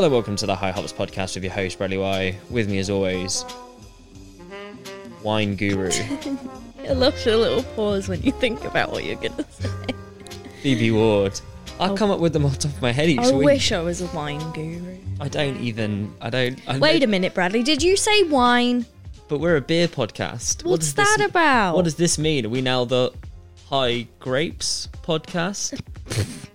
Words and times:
Hello, 0.00 0.08
welcome 0.08 0.34
to 0.36 0.46
the 0.46 0.56
High 0.56 0.70
Hops 0.70 0.94
podcast 0.94 1.34
with 1.34 1.44
your 1.44 1.52
host 1.52 1.76
Bradley 1.76 1.98
Y. 1.98 2.38
With 2.48 2.70
me, 2.70 2.78
as 2.78 2.88
always, 2.88 3.44
wine 5.22 5.56
guru 5.56 5.90
I 6.88 6.92
love 6.92 7.22
the 7.22 7.36
little 7.36 7.62
pause 7.74 8.08
when 8.08 8.22
you 8.22 8.32
think 8.32 8.64
about 8.64 8.92
what 8.92 9.04
you're 9.04 9.16
gonna 9.16 9.44
say. 9.50 9.68
Phoebe 10.62 10.90
Ward. 10.90 11.38
I 11.78 11.90
oh. 11.90 11.96
come 11.96 12.10
up 12.10 12.18
with 12.18 12.32
them 12.32 12.46
off 12.46 12.52
the 12.52 12.68
top 12.68 12.76
of 12.76 12.80
my 12.80 12.92
head 12.92 13.10
each 13.10 13.18
week. 13.18 13.26
I 13.26 13.32
week. 13.32 13.44
wish 13.44 13.72
I 13.72 13.80
was 13.82 14.00
a 14.00 14.06
wine 14.16 14.40
guru. 14.52 14.96
I 15.20 15.28
don't 15.28 15.58
even. 15.58 16.14
I 16.22 16.30
don't. 16.30 16.58
I 16.66 16.78
Wait 16.78 17.02
a 17.02 17.06
minute, 17.06 17.34
Bradley. 17.34 17.62
Did 17.62 17.82
you 17.82 17.94
say 17.94 18.22
wine? 18.22 18.86
But 19.28 19.40
we're 19.40 19.56
a 19.56 19.60
beer 19.60 19.86
podcast. 19.86 20.64
What 20.64 20.70
What's 20.70 20.94
does 20.94 20.94
this- 20.94 21.16
that 21.18 21.28
about? 21.28 21.76
What 21.76 21.84
does 21.84 21.96
this 21.96 22.18
mean? 22.18 22.46
Are 22.46 22.48
we 22.48 22.62
now 22.62 22.86
the 22.86 23.12
High 23.68 24.06
Grapes 24.18 24.88
podcast? 25.02 25.78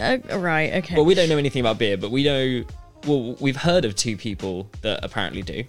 Uh, 0.00 0.18
right. 0.38 0.74
Okay. 0.74 0.94
well, 0.96 1.04
we 1.04 1.14
don't 1.14 1.28
know 1.28 1.38
anything 1.38 1.60
about 1.60 1.78
beer, 1.78 1.96
but 1.96 2.10
we 2.10 2.24
know. 2.24 2.64
Well, 3.06 3.34
we've 3.40 3.56
heard 3.56 3.84
of 3.84 3.94
two 3.94 4.16
people 4.16 4.68
that 4.82 5.02
apparently 5.02 5.42
do. 5.42 5.64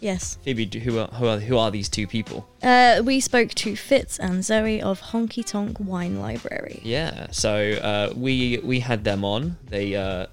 yes. 0.00 0.38
Phoebe, 0.44 0.64
do- 0.66 0.78
who 0.78 0.98
are 1.00 1.08
who 1.08 1.26
are 1.26 1.38
who 1.40 1.58
are 1.58 1.70
these 1.70 1.88
two 1.88 2.06
people? 2.06 2.48
Uh, 2.62 3.02
we 3.04 3.18
spoke 3.20 3.50
to 3.50 3.74
Fitz 3.76 4.18
and 4.18 4.44
Zoe 4.44 4.80
of 4.80 5.00
Honky 5.00 5.44
Tonk 5.44 5.78
Wine 5.80 6.20
Library. 6.20 6.80
Yeah, 6.84 7.26
so 7.30 7.72
uh, 7.82 8.12
we 8.16 8.58
we 8.62 8.78
had 8.80 9.02
them 9.04 9.24
on. 9.24 9.56
They 9.68 9.96
uh, 9.96 10.26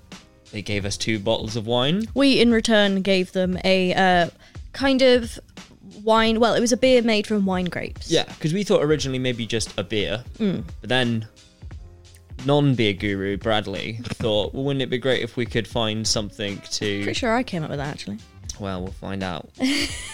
they 0.52 0.62
gave 0.62 0.86
us 0.86 0.98
two 0.98 1.18
bottles 1.20 1.56
of 1.56 1.66
wine. 1.66 2.06
We, 2.14 2.40
in 2.40 2.52
return, 2.52 3.02
gave 3.02 3.32
them 3.32 3.58
a 3.64 3.94
uh, 3.94 4.30
kind 4.74 5.02
of 5.02 5.40
wine. 6.04 6.40
Well, 6.40 6.54
it 6.54 6.60
was 6.62 6.72
a 6.72 6.78
beer 6.78 7.02
made 7.02 7.26
from 7.26 7.46
wine 7.48 7.66
grapes. 7.66 8.12
Yeah, 8.12 8.26
because 8.26 8.54
we 8.54 8.64
thought 8.64 8.84
originally 8.84 9.20
maybe 9.20 9.48
just 9.48 9.74
a 9.80 9.84
beer, 9.84 10.24
Mm. 10.38 10.64
but 10.82 10.90
then 10.90 11.28
non-beer 12.46 12.94
guru 12.94 13.38
Bradley 13.38 14.00
thought, 14.04 14.54
well, 14.54 14.64
wouldn't 14.64 14.82
it 14.84 14.90
be 14.90 14.98
great 14.98 15.22
if 15.24 15.36
we 15.38 15.46
could 15.46 15.68
find 15.68 16.08
something 16.08 16.60
to? 16.72 17.04
Pretty 17.04 17.14
sure 17.14 17.36
I 17.36 17.44
came 17.44 17.64
up 17.64 17.70
with 17.70 17.80
that 17.80 17.88
actually. 17.90 18.18
Well, 18.60 18.84
we'll 18.84 18.92
find 18.94 19.22
out. 19.24 19.50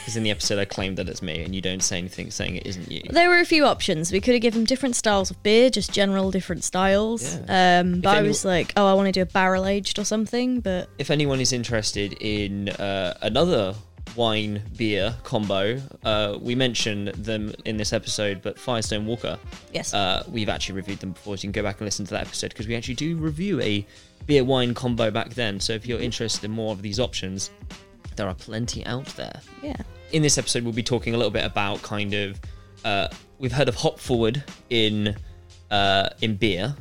Because 0.02 0.18
in 0.18 0.24
the 0.24 0.32
episode 0.32 0.58
I 0.58 0.66
claimed 0.66 0.98
that 0.98 1.08
it's 1.08 1.22
me, 1.22 1.44
and 1.44 1.54
you 1.54 1.62
don't 1.62 1.84
say 1.84 2.00
anything 2.00 2.32
saying 2.32 2.56
it 2.56 2.66
isn't 2.66 2.92
you. 2.92 3.04
There 3.12 3.30
were 3.30 3.38
a 3.38 3.46
few 3.46 3.66
options. 3.66 4.12
We 4.12 4.20
could 4.20 4.34
have 4.34 4.42
given 4.42 4.64
different 4.64 4.96
styles 4.96 5.30
of 5.30 5.42
beer, 5.44 5.70
just 5.70 5.94
general 5.94 6.32
different 6.32 6.64
styles. 6.64 7.36
Um, 7.48 8.02
but 8.02 8.10
I 8.16 8.18
any- 8.18 8.28
was 8.28 8.44
like, 8.44 8.74
oh, 8.76 8.88
I 8.88 8.96
want 8.96 9.06
to 9.06 9.12
do 9.12 9.22
a 9.22 9.28
barrel 9.28 9.68
aged 9.68 10.00
or 10.00 10.04
something. 10.04 10.60
But 10.60 10.90
if 10.98 11.12
anyone 11.12 11.40
is 11.40 11.54
interested 11.54 12.14
in 12.14 12.70
uh, 12.70 13.16
another 13.22 13.76
wine 14.16 14.62
beer 14.78 15.16
combo, 15.24 15.82
uh, 16.04 16.38
we 16.42 16.56
mentioned 16.56 17.10
them 17.10 17.54
in 17.66 17.78
this 17.78 17.94
episode, 17.94 18.42
but 18.42 18.58
Firestone 18.60 19.06
Walker, 19.06 19.38
yes, 19.74 19.94
uh, 19.94 20.24
we've 20.30 20.50
actually 20.50 20.76
reviewed 20.76 21.00
them 21.00 21.12
before, 21.12 21.38
so 21.38 21.42
you 21.48 21.52
can 21.54 21.62
go 21.62 21.68
back 21.68 21.80
and 21.80 21.86
listen 21.86 22.06
to 22.06 22.12
that 22.12 22.28
episode 22.28 22.50
because 22.50 22.68
we 22.68 22.76
actually 22.76 22.96
do 22.96 23.16
review 23.18 23.60
a 23.62 23.86
beer 24.26 24.44
wine 24.44 24.74
combo 24.74 25.10
back 25.12 25.30
then. 25.32 25.60
So 25.60 25.74
if 25.74 25.86
you're 25.86 26.00
interested 26.02 26.44
in 26.44 26.52
more 26.52 26.72
of 26.74 26.82
these 26.82 27.00
options, 27.00 27.50
there 28.16 28.28
are 28.28 28.36
plenty 28.36 28.86
out 28.86 29.06
there. 29.16 29.42
yeah. 29.64 29.78
In 30.12 30.22
this 30.22 30.38
episode, 30.38 30.64
we'll 30.64 30.74
be 30.74 30.84
talking 30.84 31.14
a 31.14 31.18
little 31.18 31.32
bit 31.32 31.46
about 31.46 31.82
kind 31.82 32.14
of 32.14 32.40
uh, 32.84 33.08
we've 33.40 33.54
heard 33.54 33.70
of 33.70 33.76
hop 33.76 33.98
forward 34.00 34.44
in 34.70 35.16
uh, 35.72 36.10
in 36.22 36.36
beer, 36.36 36.76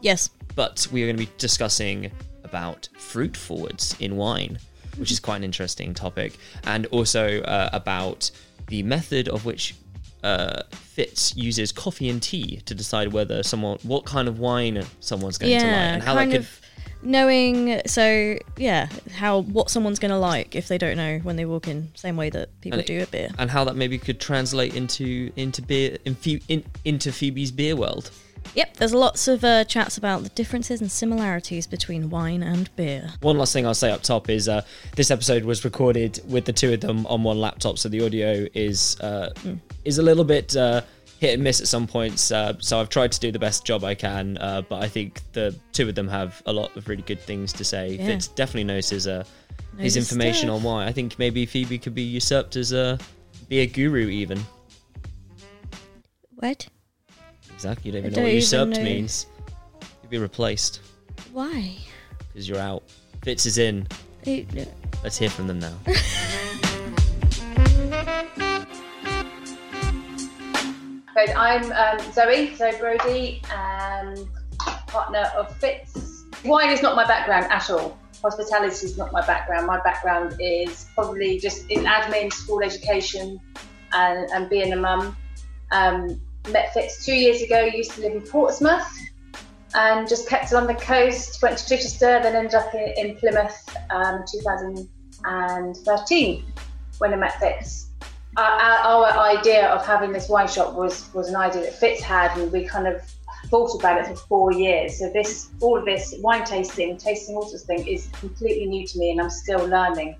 Yes. 0.00 0.30
but 0.54 0.86
we 0.90 1.02
are 1.02 1.06
going 1.06 1.16
to 1.18 1.26
be 1.26 1.30
discussing 1.36 2.10
about 2.44 2.88
fruit 2.96 3.36
forwards 3.36 3.94
in 4.00 4.16
wine, 4.16 4.58
which 4.96 5.10
is 5.10 5.20
quite 5.20 5.36
an 5.36 5.44
interesting 5.44 5.94
topic, 5.94 6.36
and 6.64 6.86
also 6.86 7.42
uh, 7.42 7.70
about 7.72 8.30
the 8.68 8.82
method 8.82 9.28
of 9.28 9.44
which 9.44 9.74
uh, 10.22 10.62
Fitz 10.70 11.36
uses 11.36 11.72
coffee 11.72 12.08
and 12.08 12.22
tea 12.22 12.60
to 12.66 12.74
decide 12.74 13.12
whether 13.12 13.42
someone, 13.42 13.78
what 13.82 14.04
kind 14.04 14.28
of 14.28 14.38
wine 14.38 14.84
someone's 15.00 15.38
going 15.38 15.58
to 15.58 15.66
like, 15.66 15.74
and 15.74 16.02
how 16.02 16.14
that 16.14 16.26
could. 16.30 16.40
of 16.40 16.60
knowing. 17.02 17.80
So 17.86 18.38
yeah, 18.56 18.88
how 19.12 19.40
what 19.42 19.70
someone's 19.70 19.98
gonna 19.98 20.18
like 20.18 20.54
if 20.54 20.68
they 20.68 20.78
don't 20.78 20.96
know 20.96 21.18
when 21.18 21.36
they 21.36 21.44
walk 21.44 21.66
in. 21.68 21.90
Same 21.94 22.16
way 22.16 22.30
that 22.30 22.60
people 22.60 22.78
it- 22.80 22.86
do 22.86 23.00
at 23.00 23.10
beer. 23.10 23.30
and 23.38 23.50
how 23.50 23.64
that 23.64 23.74
maybe 23.76 23.98
could 23.98 24.20
translate 24.20 24.74
into 24.74 25.32
into 25.36 25.62
beer 25.62 25.98
in, 26.04 26.16
in, 26.48 26.64
into 26.84 27.12
Phoebe's 27.12 27.50
beer 27.50 27.74
world. 27.76 28.10
Yep. 28.54 28.76
There's 28.76 28.94
lots 28.94 29.28
of 29.28 29.44
uh, 29.44 29.64
chats 29.64 29.96
about 29.96 30.22
the 30.22 30.28
differences 30.30 30.80
and 30.80 30.90
similarities 30.90 31.66
between 31.66 32.10
wine 32.10 32.42
and 32.42 32.74
beer. 32.76 33.12
One 33.20 33.38
last 33.38 33.52
thing 33.52 33.66
I'll 33.66 33.74
say 33.74 33.90
up 33.90 34.02
top 34.02 34.28
is 34.28 34.48
uh, 34.48 34.62
this 34.94 35.10
episode 35.10 35.44
was 35.44 35.64
recorded 35.64 36.20
with 36.28 36.44
the 36.44 36.52
two 36.52 36.72
of 36.72 36.80
them 36.80 37.06
on 37.06 37.22
one 37.22 37.40
laptop, 37.40 37.78
so 37.78 37.88
the 37.88 38.04
audio 38.04 38.46
is 38.54 39.00
uh, 39.00 39.32
is 39.84 39.98
a 39.98 40.02
little 40.02 40.24
bit 40.24 40.54
uh, 40.56 40.82
hit 41.18 41.34
and 41.34 41.44
miss 41.44 41.60
at 41.60 41.68
some 41.68 41.86
points. 41.86 42.30
Uh, 42.30 42.54
so 42.58 42.80
I've 42.80 42.88
tried 42.88 43.12
to 43.12 43.20
do 43.20 43.32
the 43.32 43.38
best 43.38 43.64
job 43.64 43.84
I 43.84 43.94
can, 43.94 44.36
uh, 44.38 44.62
but 44.68 44.82
I 44.82 44.88
think 44.88 45.20
the 45.32 45.56
two 45.72 45.88
of 45.88 45.94
them 45.94 46.08
have 46.08 46.42
a 46.46 46.52
lot 46.52 46.76
of 46.76 46.88
really 46.88 47.02
good 47.02 47.20
things 47.20 47.52
to 47.54 47.64
say. 47.64 47.94
Yeah. 47.94 48.06
Fitz 48.06 48.28
definitely 48.28 48.64
knows 48.64 48.90
his 48.90 49.06
uh, 49.06 49.24
his 49.78 49.96
information 49.96 50.48
stuff. 50.48 50.56
on 50.56 50.62
why. 50.62 50.86
I 50.86 50.92
think 50.92 51.18
maybe 51.18 51.46
Phoebe 51.46 51.78
could 51.78 51.94
be 51.94 52.02
usurped 52.02 52.56
as 52.56 52.72
a 52.72 52.98
beer 53.48 53.66
guru 53.66 54.08
even. 54.08 54.40
What? 56.34 56.66
Exactly, 57.62 57.92
you 57.92 57.92
don't 57.92 58.06
even 58.06 58.12
I 58.12 58.16
know 58.16 58.22
what 58.22 58.26
don't 58.26 58.26
even 58.26 58.34
usurped 58.34 58.76
know. 58.76 58.82
means. 58.82 59.26
You'd 60.02 60.10
be 60.10 60.18
replaced 60.18 60.80
Why? 61.32 61.76
because 62.32 62.48
you're 62.48 62.58
out. 62.58 62.82
Fitz 63.22 63.46
is 63.46 63.56
in. 63.56 63.86
It- 64.24 64.68
Let's 65.04 65.16
hear 65.16 65.30
from 65.30 65.46
them 65.46 65.60
now. 65.60 65.72
Good. 71.14 71.30
I'm 71.36 71.70
um, 71.70 72.12
Zoe, 72.12 72.52
Zoe 72.56 72.72
Brody, 72.80 73.40
um, 73.54 74.28
partner 74.88 75.30
of 75.36 75.54
Fitz. 75.58 76.24
Wine 76.44 76.70
is 76.70 76.82
not 76.82 76.96
my 76.96 77.06
background 77.06 77.46
at 77.48 77.70
all. 77.70 77.96
Hospitality 78.24 78.86
is 78.86 78.98
not 78.98 79.12
my 79.12 79.24
background. 79.24 79.68
My 79.68 79.80
background 79.82 80.34
is 80.40 80.86
probably 80.96 81.38
just 81.38 81.70
in 81.70 81.84
admin, 81.84 82.32
school 82.32 82.60
education, 82.60 83.38
and, 83.92 84.28
and 84.32 84.50
being 84.50 84.72
a 84.72 84.76
mum. 84.76 85.16
Um, 85.70 86.20
met 86.50 86.72
Fitz 86.72 87.04
two 87.04 87.14
years 87.14 87.42
ago, 87.42 87.64
used 87.64 87.90
to 87.92 88.00
live 88.00 88.12
in 88.12 88.22
Portsmouth, 88.22 88.88
and 89.74 90.08
just 90.08 90.28
kept 90.28 90.52
along 90.52 90.66
the 90.66 90.74
coast, 90.74 91.42
went 91.42 91.58
to 91.58 91.68
Chichester, 91.68 92.20
then 92.22 92.36
ended 92.36 92.54
up 92.54 92.72
in, 92.74 92.94
in 92.96 93.16
Plymouth 93.16 93.76
um, 93.90 94.24
2013 94.30 96.44
when 96.98 97.12
I 97.12 97.16
met 97.16 97.40
Fitz 97.40 97.88
our, 98.36 98.44
our, 98.44 99.06
our 99.06 99.38
idea 99.38 99.68
of 99.68 99.86
having 99.86 100.12
this 100.12 100.28
wine 100.28 100.48
shop 100.48 100.74
was 100.74 101.12
was 101.12 101.28
an 101.28 101.36
idea 101.36 101.62
that 101.62 101.74
Fitz 101.74 102.02
had, 102.02 102.36
and 102.38 102.50
we 102.50 102.64
kind 102.64 102.86
of 102.86 103.02
thought 103.46 103.78
about 103.78 104.00
it 104.00 104.06
for 104.06 104.16
four 104.16 104.52
years. 104.52 104.98
So 104.98 105.10
this, 105.10 105.50
all 105.60 105.78
of 105.78 105.84
this 105.84 106.14
wine 106.20 106.44
tasting, 106.44 106.96
tasting 106.96 107.34
all 107.34 107.42
sorts 107.42 107.62
of 107.62 107.66
thing, 107.66 107.86
is 107.86 108.08
completely 108.12 108.66
new 108.66 108.86
to 108.86 108.98
me, 108.98 109.10
and 109.10 109.20
I'm 109.20 109.30
still 109.30 109.66
learning 109.66 110.16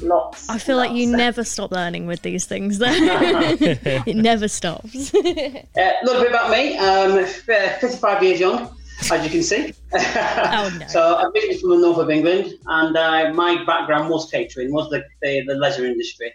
lots. 0.00 0.48
I 0.48 0.58
feel 0.58 0.76
like 0.76 0.92
you 0.92 1.06
never 1.06 1.44
stop 1.44 1.72
learning 1.72 2.06
with 2.06 2.22
these 2.22 2.46
things. 2.46 2.78
Though 2.78 2.86
it 2.90 4.16
never 4.16 4.48
stops. 4.48 5.12
A 5.14 5.18
little 6.04 6.22
bit 6.22 6.28
about 6.28 6.50
me. 6.50 6.76
Um, 6.78 7.18
uh, 7.18 7.26
55 7.26 8.22
years 8.22 8.40
young, 8.40 8.74
as 9.10 9.24
you 9.24 9.30
can 9.30 9.42
see. 9.42 9.74
Oh, 9.92 10.76
no. 10.78 10.86
So 10.86 11.16
I'm 11.16 11.32
originally 11.32 11.58
from 11.58 11.70
the 11.70 11.76
north 11.78 11.98
of 11.98 12.10
England, 12.10 12.54
and 12.66 12.96
uh, 12.96 13.32
my 13.34 13.64
background 13.64 14.08
was 14.08 14.30
catering, 14.30 14.72
was 14.72 14.88
the, 14.90 15.04
the, 15.20 15.44
the 15.46 15.54
leisure 15.54 15.84
industry. 15.84 16.32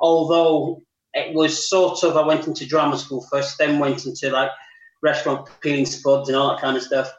Although 0.00 0.82
it 1.14 1.34
was 1.34 1.68
sort 1.68 2.02
of, 2.04 2.16
I 2.16 2.26
went 2.26 2.46
into 2.46 2.66
drama 2.66 2.98
school 2.98 3.26
first, 3.30 3.58
then 3.58 3.78
went 3.78 4.06
into 4.06 4.30
like 4.30 4.50
restaurant 5.02 5.48
peeling 5.60 5.86
spuds 5.86 6.28
and 6.28 6.36
all 6.36 6.50
that 6.50 6.60
kind 6.60 6.76
of 6.76 6.82
stuff. 6.82 7.12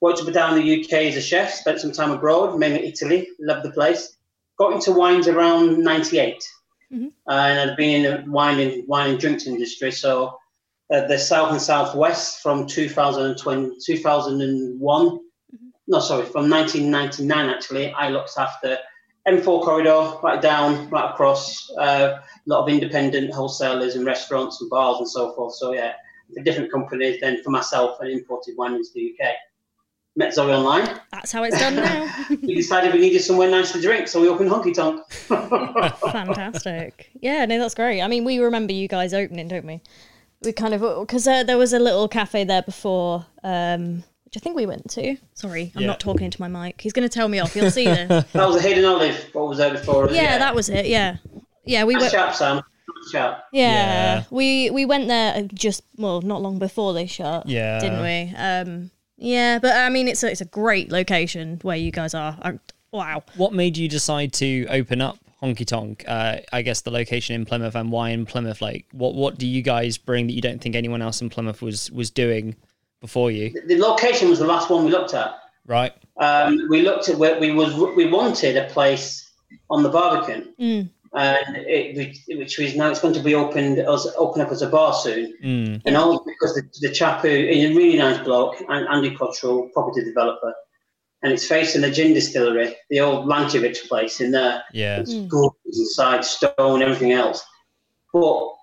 Worked 0.00 0.20
up 0.20 0.32
down 0.32 0.56
in 0.56 0.64
the 0.64 0.84
UK 0.84 0.92
as 1.04 1.16
a 1.16 1.20
chef, 1.20 1.52
spent 1.52 1.80
some 1.80 1.92
time 1.92 2.10
abroad, 2.10 2.58
mainly 2.58 2.86
Italy, 2.86 3.28
loved 3.40 3.64
the 3.64 3.72
place. 3.72 4.17
Got 4.58 4.72
into 4.74 4.92
wines 4.92 5.28
around 5.28 5.78
98. 5.78 6.42
Mhm. 6.92 7.12
Uh, 7.28 7.32
and 7.32 7.70
I'd 7.70 7.76
been 7.76 8.04
in 8.04 8.24
the 8.24 8.30
wine 8.30 8.58
and, 8.60 8.88
wine 8.88 9.10
and 9.10 9.20
drinks 9.20 9.46
industry. 9.46 9.92
So 9.92 10.38
uh, 10.92 11.06
the 11.06 11.18
south 11.18 11.52
and 11.52 11.60
southwest 11.60 12.42
from 12.42 12.66
2020, 12.66 13.76
2001. 13.84 15.20
No, 15.86 16.00
sorry, 16.00 16.24
from 16.26 16.50
1999 16.50 17.48
actually. 17.48 17.92
I 17.92 18.08
looked 18.10 18.32
after 18.38 18.78
M4 19.26 19.62
corridor, 19.62 20.18
right 20.22 20.40
down, 20.40 20.88
right 20.90 21.10
across. 21.10 21.70
Uh, 21.78 22.18
a 22.20 22.22
lot 22.46 22.62
of 22.62 22.68
independent 22.68 23.32
wholesalers 23.32 23.94
and 23.94 24.06
restaurants 24.06 24.60
and 24.60 24.70
bars 24.70 24.98
and 24.98 25.08
so 25.08 25.34
forth. 25.34 25.54
So 25.54 25.72
yeah, 25.72 25.92
for 26.34 26.42
different 26.42 26.72
companies. 26.72 27.20
Then 27.20 27.42
for 27.42 27.50
myself, 27.50 28.00
and 28.00 28.10
imported 28.10 28.56
wine 28.56 28.74
into 28.74 28.90
the 28.94 29.14
UK. 29.20 29.34
Met 30.18 30.34
Zoe 30.34 30.50
online. 30.52 30.98
That's 31.12 31.30
how 31.30 31.44
it's 31.44 31.56
done 31.58 31.76
now. 31.76 32.12
We 32.42 32.56
decided 32.56 32.92
we 32.92 32.98
needed 32.98 33.20
somewhere 33.22 33.48
nice 33.48 33.70
to 33.72 33.80
drink, 33.80 34.08
so 34.08 34.20
we 34.20 34.28
opened 34.28 34.50
Honky 34.50 34.74
Tonk. 34.74 35.08
Fantastic. 36.12 37.10
Yeah, 37.20 37.44
no, 37.46 37.56
that's 37.58 37.74
great. 37.74 38.02
I 38.02 38.08
mean, 38.08 38.24
we 38.24 38.38
remember 38.40 38.72
you 38.72 38.88
guys 38.88 39.14
opening, 39.14 39.46
don't 39.46 39.64
we? 39.64 39.80
We 40.42 40.52
kind 40.52 40.74
of 40.74 40.80
because 41.06 41.26
uh, 41.28 41.44
there 41.44 41.56
was 41.56 41.72
a 41.72 41.78
little 41.78 42.08
cafe 42.08 42.42
there 42.42 42.62
before, 42.62 43.26
um, 43.44 44.02
which 44.24 44.36
I 44.36 44.40
think 44.40 44.56
we 44.56 44.66
went 44.66 44.90
to. 44.90 45.16
Sorry, 45.34 45.70
I'm 45.76 45.82
Yeah. 45.82 45.86
not 45.86 46.00
talking 46.00 46.24
into 46.24 46.40
my 46.40 46.48
mic. 46.48 46.80
He's 46.80 46.92
going 46.92 47.08
to 47.08 47.12
tell 47.14 47.28
me 47.28 47.38
off. 47.38 47.54
You'll 47.54 47.70
see 47.70 47.84
this. 47.84 48.08
that 48.32 48.46
was 48.48 48.56
a 48.56 48.60
Hidden 48.60 48.84
Olive. 48.84 49.16
What 49.34 49.48
was 49.48 49.58
there 49.58 49.70
before? 49.72 50.10
yeah, 50.10 50.38
that 50.38 50.52
was 50.54 50.68
it. 50.68 50.86
Yeah, 50.86 51.18
yeah, 51.64 51.84
we 51.84 51.94
Nice 51.94 52.02
went. 52.02 52.12
chap, 52.12 52.34
Sam. 52.34 52.56
Nice. 52.56 53.12
Yeah, 53.12 53.38
Yeah. 53.52 54.24
we 54.30 54.70
we 54.70 54.84
went 54.84 55.06
there 55.06 55.42
just 55.54 55.82
well, 55.96 56.20
not 56.22 56.42
long 56.42 56.58
before 56.58 56.92
they 56.92 57.06
shut. 57.06 57.48
Yeah. 57.48 57.78
didn't 57.78 58.02
we? 58.02 58.34
Um, 58.36 58.90
yeah, 59.18 59.58
but 59.58 59.76
I 59.76 59.90
mean, 59.90 60.08
it's 60.08 60.22
a, 60.22 60.30
it's 60.30 60.40
a 60.40 60.46
great 60.46 60.90
location 60.90 61.58
where 61.62 61.76
you 61.76 61.90
guys 61.90 62.14
are. 62.14 62.38
I, 62.40 62.58
Wow. 62.92 63.22
What 63.36 63.52
made 63.52 63.76
you 63.76 63.88
decide 63.88 64.32
to 64.34 64.66
open 64.70 65.00
up 65.00 65.18
Honky 65.42 65.66
Tonk? 65.66 66.04
Uh, 66.06 66.38
I 66.52 66.62
guess 66.62 66.80
the 66.80 66.90
location 66.90 67.34
in 67.34 67.44
Plymouth 67.44 67.74
and 67.74 67.92
why 67.92 68.10
in 68.10 68.24
Plymouth? 68.24 68.62
Like, 68.62 68.86
what 68.92 69.14
what 69.14 69.38
do 69.38 69.46
you 69.46 69.62
guys 69.62 69.98
bring 69.98 70.26
that 70.26 70.32
you 70.32 70.40
don't 70.40 70.60
think 70.60 70.74
anyone 70.74 71.02
else 71.02 71.20
in 71.20 71.28
Plymouth 71.28 71.60
was 71.60 71.90
was 71.90 72.10
doing 72.10 72.56
before 73.00 73.30
you? 73.30 73.52
The 73.66 73.76
location 73.78 74.30
was 74.30 74.38
the 74.38 74.46
last 74.46 74.70
one 74.70 74.84
we 74.84 74.90
looked 74.90 75.14
at. 75.14 75.34
Right. 75.66 75.92
Um, 76.16 76.66
we 76.70 76.80
looked 76.82 77.10
at 77.10 77.18
where 77.18 77.38
we 77.38 77.52
was 77.52 77.74
we 77.94 78.06
wanted 78.06 78.56
a 78.56 78.64
place 78.68 79.30
on 79.70 79.82
the 79.82 79.90
Barbican, 79.90 80.54
Mm. 80.58 80.90
And 81.14 81.56
it, 81.56 81.96
which, 81.96 82.38
which 82.38 82.58
is 82.58 82.76
now 82.76 82.90
it's 82.90 83.00
going 83.00 83.14
to 83.14 83.22
be 83.22 83.34
opened 83.34 83.78
as 83.78 84.06
open 84.16 84.42
up 84.42 84.50
as 84.50 84.62
a 84.62 84.68
bar 84.68 84.92
soon. 84.94 85.34
Mm. 85.42 85.82
And 85.86 85.96
all 85.96 86.24
because 86.24 86.54
the, 86.54 86.62
the 86.80 86.92
chap 86.92 87.22
who 87.22 87.28
is 87.28 87.70
a 87.70 87.74
really 87.74 87.98
nice 87.98 88.22
bloke, 88.24 88.56
An- 88.68 88.86
Andy 88.90 89.14
Cottrell, 89.14 89.68
property 89.72 90.04
developer, 90.04 90.54
and 91.22 91.32
it's 91.32 91.46
facing 91.46 91.80
the 91.80 91.90
gin 91.90 92.14
distillery, 92.14 92.76
the 92.90 93.00
old 93.00 93.26
Lanchevich 93.26 93.88
place 93.88 94.20
in 94.20 94.30
there. 94.30 94.62
Yeah. 94.72 95.00
It's 95.00 95.14
gorgeous 95.14 95.56
inside, 95.78 96.24
stone, 96.24 96.82
everything 96.82 97.12
else. 97.12 97.44
But 98.12 98.54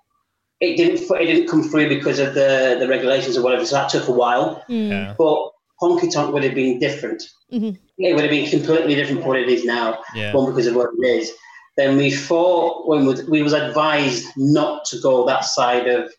it 0.60 0.76
didn't 0.76 1.00
it 1.20 1.26
didn't 1.26 1.48
come 1.48 1.62
through 1.62 1.88
because 1.88 2.18
of 2.18 2.34
the, 2.34 2.76
the 2.80 2.88
regulations 2.88 3.36
or 3.36 3.42
whatever, 3.42 3.64
so 3.66 3.76
that 3.76 3.90
took 3.90 4.08
a 4.08 4.12
while. 4.12 4.62
Mm. 4.68 4.90
Yeah. 4.90 5.14
But 5.18 5.50
Honky 5.82 6.10
Tonk 6.12 6.32
would 6.32 6.44
have 6.44 6.54
been 6.54 6.78
different. 6.78 7.22
Mhm. 7.52 7.78
It 7.98 8.14
would 8.14 8.22
have 8.24 8.30
been 8.30 8.48
completely 8.48 8.94
different 8.94 9.20
from 9.20 9.28
what 9.28 9.38
it 9.38 9.48
is 9.48 9.64
now. 9.64 9.98
Yeah. 10.14 10.32
One 10.34 10.50
because 10.50 10.66
of 10.66 10.74
what 10.76 10.90
it 10.98 11.06
is. 11.06 11.32
Then 11.76 11.96
we 11.96 12.10
thought 12.10 12.88
when 12.88 13.06
we, 13.06 13.14
we 13.28 13.42
was 13.42 13.52
advised 13.52 14.26
not 14.36 14.84
to 14.86 15.00
go 15.00 15.26
that 15.26 15.44
side 15.44 15.86
of 15.88 16.10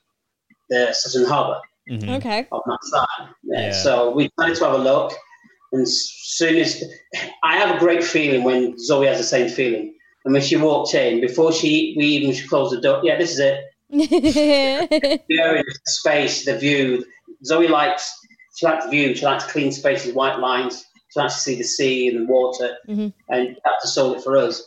the 0.69 0.93
Sutton 0.93 1.27
Harbour 1.27 1.59
Mhm. 1.89 2.17
Okay. 2.17 2.45
on 2.51 2.61
that 2.65 2.79
side. 2.83 3.29
Yeah. 3.43 3.61
Yeah. 3.67 3.71
So 3.71 4.11
we 4.11 4.27
decided 4.37 4.57
to 4.57 4.65
have 4.65 4.73
a 4.73 4.77
look, 4.83 5.13
and 5.71 5.87
soon 5.89 6.57
as 6.57 6.83
I 7.43 7.57
have 7.57 7.75
a 7.75 7.79
great 7.79 8.03
feeling 8.03 8.43
when 8.43 8.77
Zoe 8.77 9.07
has 9.07 9.17
the 9.17 9.23
same 9.23 9.47
feeling, 9.49 9.95
and 10.25 10.33
when 10.33 10.41
she 10.43 10.57
walked 10.57 10.93
in, 10.93 11.21
before 11.21 11.53
she 11.53 11.95
we 11.97 12.05
even 12.05 12.35
closed 12.49 12.75
the 12.75 12.81
door, 12.81 12.99
yeah, 13.03 13.17
this 13.17 13.31
is 13.31 13.39
it. 13.39 13.63
The 15.29 15.39
area, 15.39 15.63
space, 15.85 16.45
the 16.45 16.57
view. 16.57 17.05
Zoe 17.45 17.67
likes 17.67 18.13
she 18.57 18.65
likes 18.65 18.87
view. 18.89 19.15
She 19.15 19.23
likes 19.25 19.45
clean 19.51 19.71
spaces, 19.71 20.13
white 20.13 20.39
lines. 20.39 20.83
She 21.13 21.19
likes 21.19 21.35
to 21.35 21.39
see 21.39 21.55
the 21.55 21.63
sea 21.63 22.07
and 22.09 22.27
the 22.27 22.31
water, 22.33 22.75
Mhm. 22.89 23.13
and 23.29 23.55
that's 23.63 23.83
just 23.83 23.95
sold 23.95 24.17
it 24.17 24.23
for 24.23 24.35
us. 24.37 24.61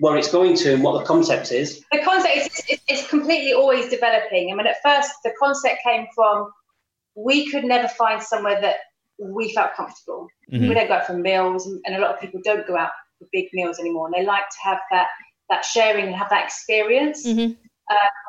Where 0.00 0.16
it's 0.16 0.32
going 0.32 0.56
to 0.56 0.74
and 0.74 0.82
what 0.82 0.98
the 0.98 1.04
concept 1.04 1.52
is. 1.52 1.84
the 1.92 2.02
concept 2.02 2.36
is 2.36 2.46
it's, 2.68 2.82
it's 2.88 3.08
completely 3.08 3.52
always 3.52 3.88
developing. 3.88 4.50
I 4.50 4.54
mean, 4.56 4.66
at 4.66 4.82
first 4.82 5.10
the 5.24 5.32
concept 5.38 5.78
came 5.84 6.06
from 6.14 6.50
we 7.14 7.50
could 7.50 7.64
never 7.64 7.88
find 7.88 8.22
somewhere 8.22 8.60
that 8.60 8.76
we 9.18 9.52
felt 9.52 9.74
comfortable. 9.74 10.26
Mhm. 10.50 10.68
We 10.68 10.74
don't 10.74 10.88
go 10.88 10.94
out 10.94 11.06
for 11.06 11.14
meals, 11.14 11.66
and, 11.66 11.80
and 11.84 11.96
a 11.96 12.00
lot 12.00 12.14
of 12.14 12.20
people 12.20 12.40
don't 12.42 12.66
go 12.66 12.76
out 12.76 12.92
for 13.18 13.28
big 13.32 13.46
meals 13.52 13.78
anymore. 13.78 14.06
And 14.06 14.14
they 14.14 14.24
like 14.24 14.48
to 14.48 14.60
have 14.64 14.78
that 14.90 15.08
that 15.50 15.64
sharing 15.64 16.06
and 16.06 16.14
have 16.16 16.30
that 16.30 16.44
experience. 16.44 17.26
Mhm. 17.26 17.56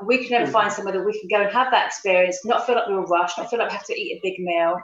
We 0.04 0.18
could 0.18 0.32
never 0.32 0.52
find 0.52 0.72
somewhere 0.74 0.94
that 0.94 1.06
we 1.06 1.20
can 1.20 1.30
go 1.30 1.44
and 1.44 1.54
have 1.54 1.70
that 1.72 1.86
experience, 1.88 2.44
not 2.44 2.66
feel 2.66 2.76
like 2.76 2.88
we 2.88 2.96
were 2.96 3.06
rushed, 3.06 3.38
not 3.38 3.50
feel 3.50 3.60
like 3.60 3.70
we 3.70 3.76
have 3.76 3.86
to 3.86 3.94
eat 4.02 4.18
a 4.18 4.20
big 4.24 4.40
meal. 4.40 4.76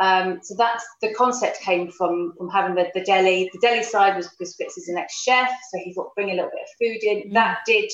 Um, 0.00 0.40
so 0.42 0.54
that's 0.56 0.84
the 1.02 1.12
concept 1.14 1.60
came 1.60 1.90
from 1.90 2.32
from 2.36 2.48
having 2.48 2.74
the, 2.74 2.90
the 2.94 3.02
deli. 3.04 3.50
The 3.52 3.58
deli 3.60 3.82
side 3.82 4.16
was 4.16 4.28
because 4.28 4.56
Fitz 4.56 4.78
is 4.78 4.88
an 4.88 4.96
ex-chef, 4.96 5.50
so 5.50 5.78
he 5.84 5.92
thought 5.92 6.14
bring 6.14 6.30
a 6.30 6.34
little 6.34 6.50
bit 6.50 6.62
of 6.62 6.68
food 6.80 7.02
in. 7.02 7.30
Mm. 7.30 7.34
That 7.34 7.58
did 7.66 7.90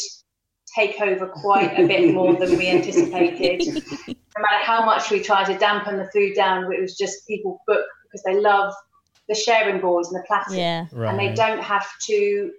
take 0.77 1.00
over 1.00 1.27
quite 1.27 1.79
a 1.79 1.87
bit 1.87 2.15
more 2.15 2.35
than 2.37 2.56
we 2.56 2.69
anticipated. 2.69 3.67
no 4.06 4.43
matter 4.43 4.65
how 4.65 4.85
much 4.85 5.11
we 5.11 5.21
tried 5.21 5.47
to 5.47 5.59
dampen 5.59 5.97
the 5.97 6.09
food 6.12 6.35
down, 6.35 6.73
it 6.73 6.81
was 6.81 6.97
just 6.97 7.27
people 7.27 7.61
book 7.67 7.85
because 8.05 8.23
they 8.25 8.41
love 8.41 8.73
the 9.29 9.35
sharing 9.35 9.81
boards 9.81 10.09
and 10.09 10.17
the 10.19 10.25
platters 10.27 10.55
Yeah. 10.55 10.87
and 10.93 11.19
they 11.19 11.35
don't 11.35 11.62
have 11.62 11.87
to 12.06 12.53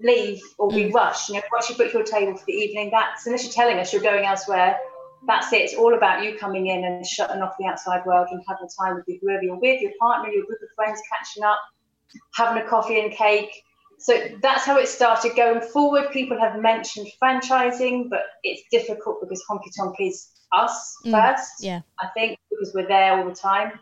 leave 0.00 0.40
or 0.58 0.68
be 0.70 0.84
Mm. 0.84 0.94
rushed. 0.94 1.28
You 1.28 1.36
know, 1.36 1.42
once 1.52 1.68
you 1.68 1.76
book 1.76 1.92
your 1.92 2.02
table 2.04 2.36
for 2.36 2.44
the 2.46 2.52
evening, 2.52 2.90
that's 2.90 3.26
unless 3.26 3.44
you're 3.44 3.52
telling 3.52 3.78
us 3.78 3.92
you're 3.92 4.02
going 4.02 4.24
elsewhere, 4.24 4.78
that's 5.26 5.52
it. 5.52 5.62
It's 5.62 5.74
all 5.74 5.94
about 5.94 6.22
you 6.24 6.36
coming 6.38 6.68
in 6.68 6.84
and 6.84 7.06
shutting 7.06 7.42
off 7.42 7.54
the 7.58 7.66
outside 7.66 8.04
world 8.06 8.28
and 8.30 8.42
having 8.48 8.68
time 8.78 8.96
with 8.96 9.04
you, 9.08 9.18
whoever 9.20 9.42
you're 9.42 9.58
with, 9.58 9.80
your 9.80 9.92
partner, 10.00 10.30
your 10.30 10.44
group 10.46 10.60
of 10.62 10.68
friends, 10.74 11.00
catching 11.10 11.42
up, 11.44 11.58
having 12.34 12.62
a 12.62 12.66
coffee 12.68 13.00
and 13.00 13.12
cake. 13.12 13.50
So 13.98 14.14
that's 14.42 14.64
how 14.64 14.78
it 14.78 14.86
started. 14.88 15.34
Going 15.34 15.60
forward, 15.60 16.10
people 16.12 16.38
have 16.38 16.60
mentioned 16.60 17.08
franchising, 17.20 18.08
but 18.08 18.22
it's 18.44 18.62
difficult 18.70 19.20
because 19.20 19.42
Honky 19.50 19.70
Tonk 19.76 19.96
is 19.98 20.30
us 20.52 20.96
Mm, 21.04 21.10
first. 21.10 21.52
yeah. 21.60 21.80
I 22.00 22.06
think 22.14 22.38
because 22.48 22.72
we're 22.74 22.86
there 22.86 23.18
all 23.18 23.28
the 23.28 23.34
time. 23.34 23.72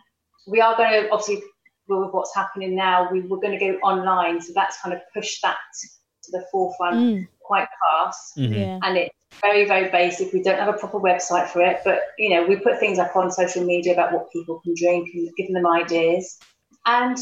We 0.47 0.61
are 0.61 0.77
going 0.77 0.91
to 0.91 1.11
obviously 1.11 1.43
with 1.89 2.13
what's 2.13 2.35
happening 2.35 2.75
now, 2.75 3.09
we 3.13 3.21
were 3.21 3.39
going 3.39 3.57
to 3.57 3.65
go 3.65 3.79
online, 3.79 4.41
so 4.41 4.53
that's 4.55 4.81
kind 4.81 4.95
of 4.95 5.01
pushed 5.15 5.41
that 5.43 5.57
to 6.25 6.31
the 6.33 6.45
forefront 6.51 6.97
Mm. 6.97 7.29
Quite 7.47 7.69
fast. 7.83 8.37
Mhm. 8.37 8.55
Yeah. 8.59 8.79
And 8.83 8.97
it's 8.99 9.15
very, 9.41 9.65
very 9.67 9.89
basic. 9.91 10.33
We 10.33 10.43
don't 10.43 10.59
have 10.59 10.69
a 10.75 10.79
proper 10.79 10.99
website 10.99 11.49
for 11.49 11.61
it, 11.63 11.81
but 11.85 12.01
you 12.19 12.31
know, 12.31 12.45
we 12.47 12.57
put 12.57 12.79
things 12.81 12.99
up 12.99 13.15
on 13.17 13.31
social 13.31 13.65
media 13.65 13.93
about 13.93 14.13
what 14.13 14.31
people 14.33 14.61
can 14.65 14.75
drink 14.77 15.09
and 15.15 15.31
giving 15.37 15.55
them 15.55 15.67
ideas. 15.67 16.39
And 16.87 17.17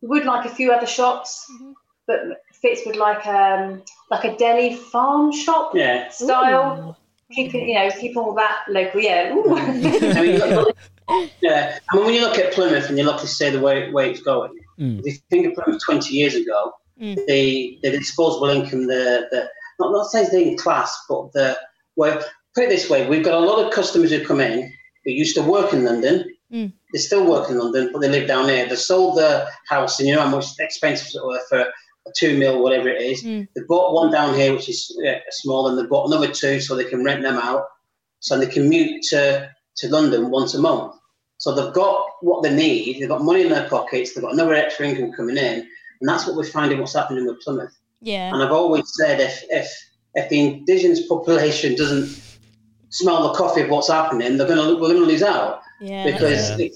we 0.00 0.08
would 0.08 0.24
like 0.24 0.44
a 0.46 0.54
few 0.58 0.72
other 0.72 0.86
shops, 0.86 1.30
Mhm. 1.52 1.74
but 2.08 2.20
Fitz 2.60 2.80
would 2.86 2.96
like 2.96 3.26
um 3.26 3.82
like 4.10 4.24
a 4.24 4.36
deli 4.36 4.74
farm 4.92 5.32
shop 5.32 5.74
Yeah. 5.74 6.08
style. 6.10 6.96
Keeping 7.34 7.66
you 7.68 7.74
know, 7.78 7.90
keep 7.98 8.14
all 8.16 8.34
that 8.34 8.58
local. 8.68 9.00
Yeah. 9.00 9.32
I 9.32 10.20
mean, 10.20 10.40
yeah. 11.40 11.78
I 11.90 11.96
mean, 11.96 12.04
when 12.04 12.14
you 12.14 12.20
look 12.20 12.38
at 12.38 12.52
Plymouth 12.52 12.88
and 12.90 12.98
you 12.98 13.04
look 13.04 13.20
to 13.20 13.26
say 13.26 13.48
the 13.50 13.60
way, 13.60 13.90
way 13.90 14.10
it's 14.10 14.20
going, 14.22 14.52
Mm. 14.78 15.00
if 15.04 15.14
you 15.14 15.20
think 15.30 15.46
of 15.46 15.52
Plymouth 15.54 15.80
20 15.84 16.14
years 16.14 16.34
ago, 16.34 16.72
Mm. 17.00 17.26
the, 17.26 17.78
the 17.82 17.90
disposable 17.90 18.48
income, 18.48 18.86
the, 18.86 19.26
the 19.30 19.48
not, 19.78 19.92
not 19.92 20.06
saying 20.06 20.28
the 20.30 20.56
class, 20.56 20.96
but 21.08 21.32
the, 21.32 21.58
well, 21.96 22.22
put 22.54 22.64
it 22.64 22.70
this 22.70 22.88
way, 22.88 23.08
we've 23.08 23.24
got 23.24 23.34
a 23.34 23.46
lot 23.46 23.64
of 23.64 23.72
customers 23.72 24.10
who 24.10 24.24
come 24.24 24.40
in 24.40 24.72
who 25.04 25.10
used 25.10 25.34
to 25.36 25.42
work 25.42 25.72
in 25.72 25.84
London. 25.84 26.24
Mm. 26.52 26.72
They 26.92 26.98
still 26.98 27.26
work 27.26 27.50
in 27.50 27.58
London, 27.58 27.90
but 27.92 28.00
they 28.00 28.08
live 28.08 28.28
down 28.28 28.48
here. 28.48 28.68
They 28.68 28.76
sold 28.76 29.18
their 29.18 29.48
house, 29.68 29.98
and 29.98 30.08
you 30.08 30.14
know 30.14 30.22
how 30.22 30.28
much 30.28 30.46
expensive 30.60 31.08
it 31.14 31.26
were 31.26 31.40
for 31.48 31.60
a 31.60 32.10
two 32.16 32.36
mil, 32.38 32.62
whatever 32.62 32.88
it 32.88 33.00
is. 33.00 33.22
Mm. 33.24 33.48
They 33.54 33.62
bought 33.66 33.94
one 33.94 34.12
down 34.12 34.34
here, 34.34 34.52
which 34.52 34.68
is 34.68 34.94
yeah, 35.00 35.20
small, 35.30 35.68
and 35.68 35.78
they 35.78 35.86
bought 35.86 36.08
another 36.08 36.30
two 36.30 36.60
so 36.60 36.76
they 36.76 36.84
can 36.84 37.04
rent 37.04 37.22
them 37.22 37.36
out. 37.36 37.66
So 38.20 38.38
they 38.38 38.46
commute 38.46 39.02
to, 39.10 39.50
to 39.78 39.88
London 39.88 40.30
once 40.30 40.54
a 40.54 40.60
month. 40.60 40.94
So 41.38 41.54
they've 41.54 41.74
got 41.74 42.06
what 42.20 42.44
they 42.44 42.54
need, 42.54 43.00
they've 43.00 43.08
got 43.08 43.22
money 43.22 43.42
in 43.42 43.48
their 43.48 43.68
pockets, 43.68 44.14
they've 44.14 44.22
got 44.22 44.34
another 44.34 44.54
extra 44.54 44.86
income 44.86 45.10
coming 45.10 45.36
in, 45.36 45.66
and 46.02 46.08
that's 46.08 46.26
what 46.26 46.34
we're 46.36 46.42
finding 46.44 46.80
what's 46.80 46.94
happening 46.94 47.26
with 47.26 47.40
Plymouth. 47.40 47.72
Yeah. 48.00 48.34
And 48.34 48.42
I've 48.42 48.50
always 48.50 48.90
said 49.00 49.20
if 49.20 49.42
if 49.50 49.70
if 50.14 50.28
the 50.28 50.40
indigenous 50.40 51.06
population 51.06 51.76
doesn't 51.76 52.20
smell 52.90 53.28
the 53.28 53.34
coffee 53.38 53.60
of 53.62 53.70
what's 53.70 53.88
happening, 53.88 54.36
they're 54.36 54.48
gonna 54.48 54.74
we're 54.80 54.92
gonna 54.92 55.06
lose 55.06 55.22
out 55.22 55.60
Yeah. 55.80 56.04
because 56.04 56.50
Yeah. 56.50 56.56
the, 56.56 56.74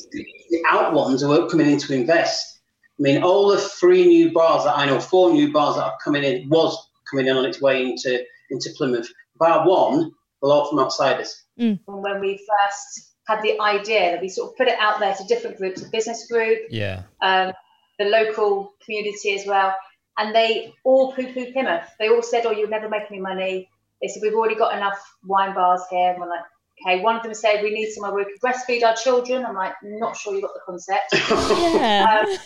the 0.51 0.63
out 0.71 0.95
ones 0.95 1.23
who 1.23 1.33
are 1.33 1.49
coming 1.51 1.69
in 1.69 1.79
to 1.79 1.93
invest. 1.93 2.61
I 2.99 3.03
mean, 3.03 3.23
all 3.25 3.49
the 3.49 3.59
three 3.61 4.07
new 4.07 4.33
bars 4.33 4.65
that 4.65 4.79
I 4.79 4.87
know, 4.87 5.01
four 5.01 5.33
new 5.33 5.53
bars 5.53 5.75
that 5.77 5.83
are 5.85 5.99
coming 6.03 6.23
in, 6.23 6.49
was 6.49 6.79
coming 7.11 7.27
in 7.27 7.37
on 7.37 7.45
its 7.45 7.61
way 7.61 7.85
into 7.85 8.25
into 8.51 8.71
Plymouth. 8.77 9.09
Bar 9.39 9.69
one, 9.69 10.13
a 10.43 10.47
lot 10.47 10.71
from 10.71 10.79
outsiders. 10.79 11.43
And 11.59 11.81
when 11.85 12.21
we 12.21 12.39
first 12.39 13.11
had 13.27 13.43
the 13.43 13.61
idea, 13.61 14.13
that 14.13 14.21
we 14.23 14.29
sort 14.29 14.53
of 14.53 14.57
put 14.57 14.69
it 14.69 14.79
out 14.79 15.01
there 15.01 15.13
to 15.15 15.25
different 15.25 15.57
groups, 15.59 15.83
a 15.83 15.89
business 15.91 16.29
group, 16.31 16.61
Yeah. 16.71 17.03
um, 17.23 17.53
the 17.99 18.05
local 18.07 18.73
community 18.85 19.35
as 19.35 19.47
well, 19.47 19.75
and 20.19 20.35
they 20.35 20.73
all 20.85 21.13
poo-poo 21.13 21.53
Plymouth. 21.53 21.89
They 21.99 22.09
all 22.09 22.23
said, 22.23 22.47
"Oh, 22.47 22.51
you'll 22.51 22.69
never 22.71 22.89
make 22.89 23.05
any 23.11 23.21
money." 23.21 23.69
They 24.03 24.09
said, 24.09 24.21
"We've 24.23 24.35
already 24.35 24.55
got 24.57 24.77
enough 24.77 24.99
wine 25.25 25.55
bars 25.55 25.83
here." 25.91 26.11
And 26.11 26.21
we're 26.21 26.29
like, 26.29 26.45
"Okay." 26.87 27.01
One 27.01 27.17
of 27.17 27.23
them 27.23 27.35
said, 27.35 27.63
"We 27.63 27.71
need 27.71 27.91
somewhere 27.93 28.13
where 28.13 28.25
we 28.25 28.33
can 28.39 28.53
breastfeed 28.53 28.85
our 28.87 28.95
children." 28.95 29.45
I'm 29.47 29.55
like, 29.55 29.73
"Not 29.83 30.17
sure 30.17 30.35
you 30.35 30.41
got 30.43 30.55
the 30.55 30.61
concept." 30.67 31.13
Yeah. 31.77 32.25
Um, 32.27 32.37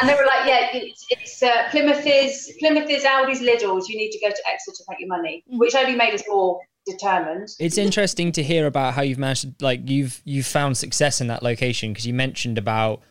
and 0.00 0.08
they 0.08 0.14
were 0.14 0.24
like, 0.24 0.46
"Yeah, 0.46 0.68
it's, 0.72 1.04
it's 1.10 1.42
uh, 1.42 1.68
Plymouth 1.70 2.06
is 2.06 2.54
Plymouth 2.60 2.88
is 2.88 3.04
Aldi's 3.04 3.40
Lidl's. 3.40 3.88
You 3.88 3.96
need 3.98 4.10
to 4.12 4.20
go 4.20 4.30
to 4.30 4.42
Exeter 4.48 4.76
to 4.76 4.84
make 4.88 5.00
your 5.00 5.08
money," 5.08 5.44
Mhm. 5.52 5.58
which 5.58 5.74
only 5.74 5.94
made 5.96 6.14
us 6.14 6.22
more 6.28 6.60
determined. 6.86 7.48
It's 7.58 7.76
interesting 7.76 8.32
to 8.32 8.42
hear 8.42 8.66
about 8.66 8.94
how 8.94 9.02
you've 9.02 9.18
managed 9.18 9.60
like 9.60 9.80
you've 9.88 10.22
you've 10.24 10.46
found 10.46 10.76
success 10.78 11.20
in 11.20 11.26
that 11.26 11.42
location 11.42 11.92
because 11.92 12.06
you 12.06 12.14
mentioned 12.14 12.56
about 12.56 13.02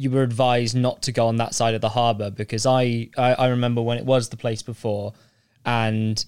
you 0.00 0.10
were 0.10 0.22
advised 0.22 0.74
not 0.74 1.02
to 1.02 1.12
go 1.12 1.26
on 1.26 1.36
that 1.36 1.54
side 1.54 1.74
of 1.74 1.82
the 1.82 1.90
harbour 1.90 2.30
because 2.30 2.64
I, 2.64 3.10
I 3.18 3.34
I 3.34 3.48
remember 3.48 3.82
when 3.82 3.98
it 3.98 4.06
was 4.06 4.30
the 4.30 4.36
place 4.38 4.62
before 4.62 5.12
and 5.66 6.24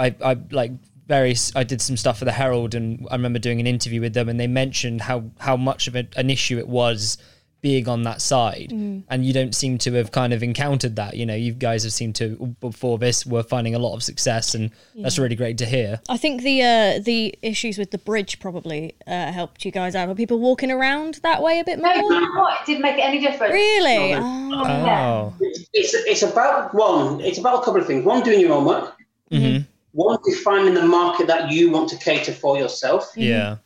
I 0.00 0.12
I 0.20 0.36
like 0.50 0.72
various 1.06 1.54
I 1.54 1.62
did 1.62 1.80
some 1.80 1.96
stuff 1.96 2.18
for 2.18 2.24
the 2.24 2.32
Herald 2.32 2.74
and 2.74 3.06
I 3.08 3.14
remember 3.14 3.38
doing 3.38 3.60
an 3.60 3.68
interview 3.68 4.00
with 4.00 4.14
them 4.14 4.28
and 4.28 4.40
they 4.40 4.48
mentioned 4.48 5.00
how 5.02 5.30
how 5.38 5.56
much 5.56 5.86
of 5.86 5.94
a, 5.94 6.08
an 6.16 6.28
issue 6.28 6.58
it 6.58 6.66
was 6.66 7.18
being 7.62 7.88
on 7.88 8.02
that 8.02 8.20
side, 8.20 8.72
and 8.72 9.24
you 9.24 9.32
don't 9.32 9.54
seem 9.54 9.78
to 9.78 9.92
have 9.94 10.10
kind 10.10 10.32
of 10.32 10.42
encountered 10.42 10.96
that. 10.96 11.16
You 11.16 11.24
know, 11.24 11.34
you 11.36 11.52
guys 11.52 11.84
have 11.84 11.92
seemed 11.92 12.16
to 12.16 12.54
before 12.60 12.98
this 12.98 13.24
were 13.24 13.44
finding 13.44 13.74
a 13.76 13.78
lot 13.78 13.94
of 13.94 14.02
success, 14.02 14.54
and 14.54 14.70
that's 14.96 15.16
really 15.18 15.36
great 15.36 15.58
to 15.58 15.64
hear. 15.66 16.00
I 16.08 16.16
think 16.16 16.42
the 16.42 16.60
uh, 16.62 16.98
the 17.02 17.34
issues 17.40 17.78
with 17.78 17.92
the 17.92 17.98
bridge 17.98 18.40
probably 18.40 18.96
uh, 19.06 19.30
helped 19.32 19.64
you 19.64 19.70
guys 19.70 19.94
out. 19.94 20.08
Are 20.08 20.14
people 20.14 20.40
walking 20.40 20.72
around 20.72 21.20
that 21.22 21.40
way 21.40 21.60
a 21.60 21.64
bit 21.64 21.78
No, 21.78 21.94
more? 22.00 22.12
you 22.12 22.20
know? 22.20 22.46
It 22.48 22.66
didn't 22.66 22.82
make 22.82 22.98
any 22.98 23.20
difference. 23.20 23.52
Really? 23.52 24.12
No. 24.12 24.50
Oh. 24.52 25.32
Oh, 25.34 25.34
It's 25.72 25.94
it's 25.94 26.22
about 26.22 26.74
one. 26.74 27.20
It's 27.20 27.38
about 27.38 27.62
a 27.62 27.64
couple 27.64 27.80
of 27.80 27.86
things. 27.86 28.04
One, 28.04 28.22
doing 28.24 28.40
your 28.40 28.50
homework. 28.54 28.96
Mhm. 29.30 29.66
One, 29.92 30.18
defining 30.28 30.74
the 30.74 30.82
market 30.82 31.28
that 31.28 31.50
you 31.52 31.70
want 31.70 31.88
to 31.90 31.96
cater 31.96 32.32
for 32.32 32.58
yourself. 32.58 33.12
yeah, 33.16 33.56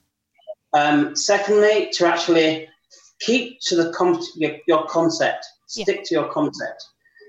Um, 0.75 1.17
secondly, 1.17 1.89
to 1.95 2.07
actually 2.07 2.69
keep 3.21 3.59
to 3.63 3.77
the 3.77 3.93
com- 3.93 4.21
your, 4.37 4.57
your 4.67 4.87
concept, 4.87 5.45
Yeah. 5.75 5.85
stick 5.85 6.05
to 6.05 6.15
your 6.15 6.29
concept. 6.33 6.85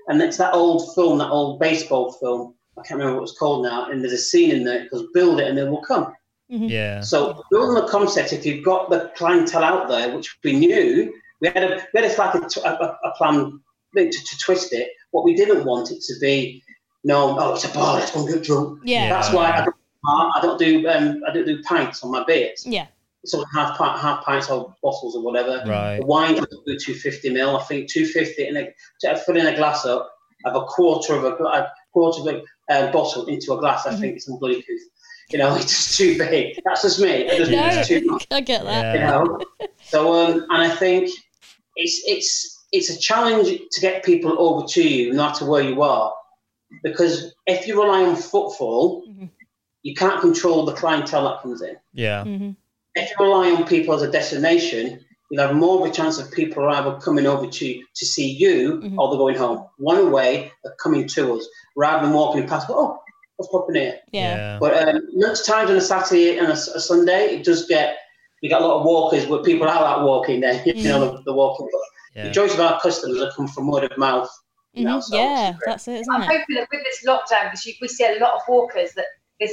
And 0.08 0.20
it's 0.22 0.36
that 0.38 0.54
old 0.54 0.94
film, 0.94 1.18
that 1.18 1.28
old 1.30 1.60
baseball 1.60 2.12
film. 2.12 2.54
I 2.78 2.82
can't 2.82 2.98
remember 2.98 3.20
what 3.20 3.28
it's 3.28 3.38
called 3.38 3.64
now. 3.64 3.90
And 3.90 4.02
there's 4.02 4.12
a 4.12 4.18
scene 4.18 4.50
in 4.52 4.64
there 4.64 4.84
because 4.84 5.04
build 5.12 5.40
it 5.40 5.48
and 5.48 5.58
they 5.58 5.64
will 5.64 5.82
come. 5.82 6.14
yeah, 6.48 7.00
So 7.00 7.42
building 7.50 7.74
the 7.74 7.88
concept, 7.90 8.32
if 8.32 8.46
you've 8.46 8.64
got 8.64 8.88
the 8.88 9.12
clientele 9.16 9.64
out 9.64 9.88
there, 9.88 10.14
which 10.14 10.38
we 10.44 10.52
knew, 10.54 11.12
we 11.40 11.48
had 11.48 11.62
a 11.62 11.86
we 11.92 12.00
had 12.02 12.10
a, 12.10 12.16
like 12.16 12.34
a, 12.36 12.48
t- 12.48 12.60
a- 12.64 12.96
a 13.04 13.12
plan 13.16 13.60
to, 13.96 14.10
to 14.10 14.38
twist 14.38 14.72
it. 14.72 14.88
What 15.10 15.24
we 15.24 15.34
didn't 15.34 15.64
want 15.64 15.90
it 15.90 16.00
to 16.02 16.14
be, 16.20 16.62
no, 17.04 17.38
oh, 17.38 17.54
it's 17.54 17.64
a 17.64 17.68
bar, 17.68 17.94
let's 17.94 18.10
go 18.12 18.20
and 18.24 18.28
get 18.32 18.44
drunk. 18.44 18.80
Yeah. 18.84 19.08
That's 19.10 19.32
why 19.32 19.50
I 19.50 19.64
don't, 19.64 19.76
I 20.06 20.40
don't 20.42 20.58
do 20.58 20.88
um, 20.88 21.22
I 21.28 21.32
don't 21.32 21.46
do 21.46 21.62
pints 21.64 22.02
on 22.02 22.10
my 22.10 22.24
beers. 22.24 22.64
Yeah. 22.66 22.86
So 23.24 23.44
half 23.52 23.76
pint, 23.76 24.00
half 24.00 24.24
pints 24.24 24.48
or 24.48 24.74
bottles 24.82 25.16
or 25.16 25.22
whatever. 25.22 25.62
right, 25.66 25.98
The 25.98 26.06
wine 26.06 26.34
does 26.36 26.46
do 26.66 26.78
250 26.78 27.30
mil. 27.30 27.56
I 27.56 27.62
think 27.64 27.90
250 27.90 28.46
and 28.46 28.58
a, 28.58 28.68
to 29.00 29.16
fill 29.16 29.36
in 29.36 29.46
a 29.46 29.56
glass 29.56 29.84
up, 29.84 30.10
have 30.44 30.54
a 30.54 30.62
quarter 30.64 31.14
of 31.16 31.24
a, 31.24 31.28
a 31.44 31.72
quarter 31.92 32.20
of 32.20 32.26
a 32.28 32.42
uh, 32.72 32.92
bottle 32.92 33.26
into 33.26 33.52
a 33.52 33.58
glass. 33.58 33.86
I 33.86 33.96
think 33.96 34.16
it's 34.16 34.26
some 34.26 34.38
bloody 34.38 34.56
couth. 34.62 34.80
You 35.30 35.38
know, 35.38 35.54
it's 35.56 35.66
just 35.66 35.98
too 35.98 36.16
big. 36.16 36.60
That's 36.64 36.82
just 36.82 37.00
me. 37.00 37.28
I 37.28 37.36
just 37.38 37.50
think 37.50 37.62
Yeah. 37.62 37.78
it's 37.80 37.88
too 37.88 38.02
much. 38.04 38.26
I 38.30 38.40
get 38.40 38.64
that. 38.64 38.94
You 38.94 39.00
know. 39.00 39.40
So 39.82 40.12
um, 40.12 40.46
and 40.50 40.62
I 40.62 40.70
think 40.70 41.10
it's 41.76 42.02
it's 42.06 42.66
it's 42.70 42.90
a 42.90 42.98
challenge 42.98 43.48
to 43.72 43.80
get 43.80 44.04
people 44.04 44.36
over 44.38 44.66
to 44.68 44.82
you, 44.88 45.12
no 45.12 45.24
matter 45.26 45.44
where 45.46 45.62
you 45.62 45.82
are, 45.82 46.12
because 46.84 47.34
if 47.46 47.66
you 47.66 47.82
rely 47.82 48.04
on 48.04 48.14
footfall, 48.14 49.04
Mhm. 49.08 49.30
you 49.82 49.94
can't 49.94 50.20
control 50.20 50.64
the 50.66 50.74
clientele 50.74 51.24
that 51.24 51.40
comes 51.42 51.62
in 51.62 51.76
yeah, 51.94 52.24
hmm 52.24 52.50
if 52.98 53.10
you 53.10 53.24
rely 53.24 53.50
on 53.52 53.66
people 53.66 53.94
as 53.94 54.02
a 54.02 54.10
destination, 54.10 55.04
you'll 55.30 55.46
have 55.46 55.54
more 55.56 55.80
of 55.84 55.90
a 55.90 55.94
chance 55.94 56.18
of 56.18 56.30
people 56.32 56.68
either 56.68 56.98
coming 57.00 57.26
over 57.26 57.46
to 57.46 57.82
to 57.96 58.06
see 58.06 58.28
you 58.30 58.80
Mhm. 58.82 58.98
or 58.98 59.08
they're 59.10 59.18
going 59.18 59.36
home. 59.36 59.66
One 59.78 60.10
way 60.12 60.50
of 60.64 60.72
coming 60.82 61.06
to 61.08 61.34
us 61.34 61.46
rather 61.76 62.06
than 62.06 62.14
walking 62.14 62.46
past. 62.48 62.66
Oh, 62.70 62.98
what's 63.36 63.50
popping 63.52 63.76
here? 63.76 63.98
Yeah. 64.12 64.36
yeah, 64.36 64.58
But 64.60 64.88
um, 64.88 65.00
lunch 65.12 65.44
times 65.44 65.70
on 65.70 65.76
a 65.76 65.80
Saturday 65.80 66.38
and 66.38 66.48
a, 66.48 66.52
a 66.52 66.80
Sunday, 66.80 67.36
it 67.36 67.44
does 67.44 67.66
get. 67.66 67.98
We 68.42 68.48
got 68.48 68.62
a 68.62 68.66
lot 68.66 68.78
of 68.80 68.84
walkers, 68.86 69.26
but 69.26 69.44
people 69.44 69.66
are 69.68 69.84
out 69.84 70.04
walking 70.04 70.40
there. 70.40 70.62
You 70.66 70.88
know, 70.88 71.00
the, 71.16 71.22
the 71.24 71.32
walking. 71.34 71.68
But 71.72 71.80
yeah. 72.14 72.22
the 72.22 72.28
majority 72.30 72.54
of 72.54 72.60
our 72.60 72.80
customers 72.80 73.20
have 73.20 73.34
come 73.34 73.48
from 73.48 73.70
word 73.70 73.84
of 73.90 73.98
mouth. 73.98 74.30
Mhm. 74.76 74.84
now, 74.84 75.00
so 75.00 75.16
Yeah, 75.16 75.54
that's 75.66 75.88
it, 75.88 76.00
isn't 76.00 76.14
I'm 76.14 76.22
it? 76.22 76.26
hoping 76.26 76.56
that 76.56 76.68
with 76.72 76.82
this 76.84 77.04
lockdown, 77.06 77.50
because 77.50 77.66
we 77.82 77.88
see 77.88 78.04
a 78.06 78.18
lot 78.20 78.34
of 78.34 78.40
walkers, 78.48 78.92
that 78.94 79.06
this 79.40 79.52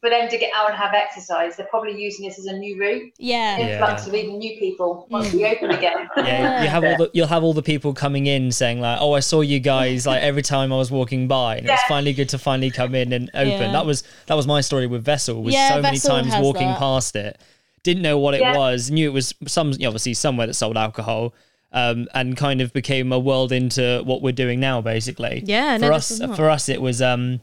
for 0.00 0.08
them 0.10 0.28
to 0.28 0.38
get 0.38 0.52
out 0.54 0.68
and 0.70 0.78
have 0.78 0.94
exercise, 0.94 1.56
they're 1.56 1.66
probably 1.66 2.00
using 2.00 2.24
this 2.26 2.38
as 2.38 2.46
a 2.46 2.52
new 2.56 2.78
route. 2.80 3.12
Yeah. 3.18 3.58
Yeah. 3.58 3.66
Influx 3.72 4.06
of 4.06 4.14
even 4.14 4.38
new 4.38 4.56
people 4.58 5.06
once 5.10 5.32
we 5.32 5.44
open 5.44 5.70
again. 5.70 6.08
Yeah, 6.16 6.62
you 6.62 6.68
have 6.68 6.84
all 6.84 6.96
the 6.96 7.10
you'll 7.14 7.26
have 7.26 7.42
all 7.42 7.52
the 7.54 7.62
people 7.62 7.92
coming 7.94 8.26
in 8.26 8.52
saying 8.52 8.80
like, 8.80 8.98
"Oh, 9.00 9.12
I 9.14 9.20
saw 9.20 9.40
you 9.40 9.58
guys 9.60 10.06
like 10.06 10.22
every 10.22 10.42
time 10.42 10.72
I 10.72 10.76
was 10.76 10.90
walking 10.90 11.26
by, 11.26 11.56
and 11.56 11.66
it 11.66 11.70
was 11.70 11.80
finally 11.88 12.12
good 12.12 12.28
to 12.30 12.38
finally 12.38 12.70
come 12.70 12.94
in 12.94 13.12
and 13.12 13.30
open." 13.34 13.48
Yeah. 13.48 13.72
That 13.72 13.86
was 13.86 14.02
that 14.26 14.34
was 14.34 14.46
my 14.46 14.60
story 14.60 14.86
with 14.86 15.04
Vessel. 15.04 15.42
Was 15.42 15.54
Yeah, 15.54 15.70
so 15.74 15.82
many 15.82 15.98
times 15.98 16.32
walking 16.40 16.68
that. 16.68 16.78
past 16.78 17.16
it, 17.16 17.40
didn't 17.82 18.02
know 18.02 18.18
what 18.18 18.34
it 18.34 18.40
Yeah. 18.40 18.56
was, 18.56 18.90
knew 18.90 19.08
it 19.08 19.12
was 19.12 19.34
some 19.46 19.70
obviously 19.70 20.14
somewhere 20.14 20.46
that 20.46 20.54
sold 20.54 20.76
alcohol, 20.76 21.34
um, 21.72 22.06
and 22.14 22.36
kind 22.36 22.60
of 22.60 22.72
became 22.72 23.10
a 23.12 23.18
world 23.18 23.50
into 23.52 24.02
what 24.04 24.22
we're 24.22 24.32
doing 24.32 24.60
now, 24.60 24.80
basically. 24.80 25.42
Yeah, 25.46 25.76
for 25.78 25.82
no, 25.88 25.92
us, 25.94 26.08
this 26.08 26.20
is 26.20 26.26
not. 26.28 26.36
for 26.36 26.50
us, 26.50 26.68
it 26.68 26.80
was 26.82 27.00
um, 27.02 27.40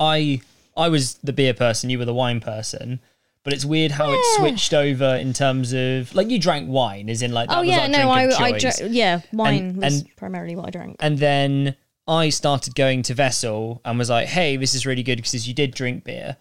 I 0.00 0.40
I 0.76 0.88
was 0.88 1.14
the 1.22 1.32
beer 1.32 1.54
person, 1.54 1.90
you 1.90 1.98
were 1.98 2.04
the 2.04 2.14
wine 2.14 2.40
person. 2.40 3.00
But 3.42 3.52
it's 3.52 3.64
weird 3.64 3.92
how 3.92 4.10
it 4.10 4.18
switched 4.38 4.74
over 4.74 5.14
in 5.14 5.32
terms 5.32 5.72
of 5.72 6.12
like 6.16 6.28
you 6.30 6.38
drank 6.40 6.68
wine, 6.68 7.08
as 7.08 7.22
in 7.22 7.32
like 7.32 7.48
that 7.48 7.58
Oh 7.58 7.60
was 7.60 7.68
yeah, 7.68 7.82
our 7.82 7.88
no, 7.88 7.98
drink 7.98 8.10
I, 8.10 8.22
of 8.22 8.40
I 8.54 8.58
choice. 8.58 8.80
Yeah, 8.80 9.20
wine 9.32 9.54
And- 9.54 9.76
was 9.76 10.00
and- 10.00 10.16
primarily 10.16 10.56
what 10.56 10.66
I 10.66 10.70
drank. 10.70 10.96
And 10.98 11.16
then 11.18 11.76
I 12.08 12.30
started 12.30 12.74
going 12.74 13.02
to 13.04 13.14
Vessel 13.14 13.80
and 13.84 13.98
was 13.98 14.10
like, 14.10 14.26
hey, 14.26 14.56
this 14.56 14.74
is 14.74 14.84
really 14.84 15.04
good 15.04 15.16
because 15.16 15.46
you 15.46 15.54
did 15.54 15.74
drink 15.74 16.02
beer. 16.02 16.36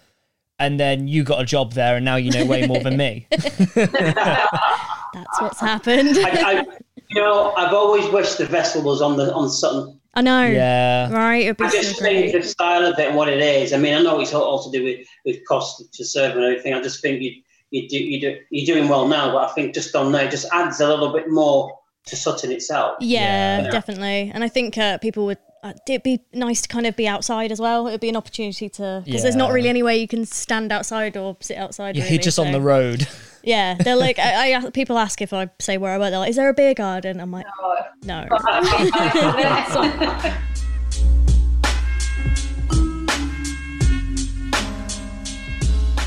And 0.58 0.80
then 0.80 1.08
you 1.08 1.24
got 1.24 1.40
a 1.42 1.46
job 1.46 1.74
there 1.74 1.96
and 1.96 2.04
now 2.06 2.16
you 2.16 2.32
know 2.32 2.46
way 2.46 2.66
more 2.66 2.80
than 2.82 2.98
me. 2.98 3.28
That's 3.76 5.42
what's 5.42 5.60
happened. 5.60 6.18
I, 6.18 6.32
I, 6.62 6.66
you 7.10 7.22
know, 7.22 7.54
I've 7.56 7.74
always 7.74 8.08
wished 8.12 8.38
the 8.38 8.46
vessel 8.46 8.82
was 8.82 9.02
on 9.02 9.16
the 9.18 9.34
on 9.34 9.50
Sutton. 9.50 10.00
I 10.16 10.22
know. 10.22 10.46
yeah. 10.46 11.12
Right, 11.12 11.44
it'd 11.44 11.58
be 11.58 11.66
I 11.66 11.70
just 11.70 11.98
so 11.98 12.04
think 12.06 12.32
the 12.32 12.42
style 12.44 12.86
of 12.86 12.98
it 12.98 13.08
and 13.08 13.16
what 13.18 13.28
it 13.28 13.40
is. 13.42 13.74
I 13.74 13.78
mean, 13.78 13.94
I 13.94 14.02
know 14.02 14.20
it's 14.22 14.34
all, 14.34 14.44
all 14.44 14.64
to 14.64 14.72
do 14.78 14.84
with, 14.84 15.06
with 15.26 15.46
cost 15.48 15.84
to 15.94 16.06
serve 16.06 16.36
and 16.36 16.44
everything. 16.44 16.74
I 16.74 16.82
just 16.82 17.02
think 17.02 17.22
you 17.22 17.32
you 17.72 17.90
do 17.90 17.98
you 17.98 18.22
do 18.22 18.38
you're 18.52 18.76
doing 18.76 18.88
well 18.90 19.08
now, 19.08 19.32
but 19.34 19.50
I 19.50 19.54
think 19.54 19.74
just 19.74 19.96
on 19.96 20.12
there 20.12 20.30
just 20.30 20.48
adds 20.54 20.80
a 20.80 20.88
little 20.88 21.12
bit 21.12 21.30
more 21.30 21.78
to 22.08 22.16
Sutton 22.16 22.52
itself. 22.52 22.98
Yeah, 23.02 23.64
Yeah. 23.64 23.72
definitely. 23.72 24.32
And 24.34 24.44
I 24.44 24.48
think 24.48 24.78
uh, 24.78 24.98
people 25.00 25.26
would. 25.26 25.40
Uh, 25.64 25.74
it'd 25.90 26.04
be 26.04 26.20
nice 26.32 26.62
to 26.62 26.68
kind 26.68 26.86
of 26.86 26.96
be 26.96 27.08
outside 27.08 27.52
as 27.52 27.60
well. 27.60 27.88
It'd 27.88 28.00
be 28.00 28.10
an 28.10 28.16
opportunity 28.16 28.70
to 28.70 29.02
because 29.04 29.24
there's 29.24 29.36
not 29.36 29.48
Yeah. 29.50 29.54
really 29.56 29.70
anywhere 29.70 29.96
you 29.96 30.08
can 30.08 30.24
stand 30.26 30.72
outside 30.72 31.18
or 31.18 31.36
sit 31.42 31.58
outside. 31.58 31.96
Yeah, 31.96 32.04
really, 32.04 32.16
you're 32.16 32.22
just 32.24 32.38
on 32.38 32.52
the 32.52 32.62
road. 32.62 33.08
Yeah, 33.46 33.76
they're 33.76 33.96
like, 33.96 34.18
I, 34.20 34.56
I 34.56 34.70
people 34.74 34.98
ask 34.98 35.22
if 35.22 35.32
I 35.32 35.50
say 35.60 35.78
where 35.78 35.94
I 35.94 35.98
work. 35.98 36.10
They're 36.10 36.20
like, 36.20 36.30
"Is 36.32 36.36
there 36.36 36.50
a 36.50 36.54
beer 36.54 36.74
garden?" 36.74 37.20
I'm 37.22 37.32
like, 37.32 37.46
"No." 38.04 38.28
oh, 38.32 38.36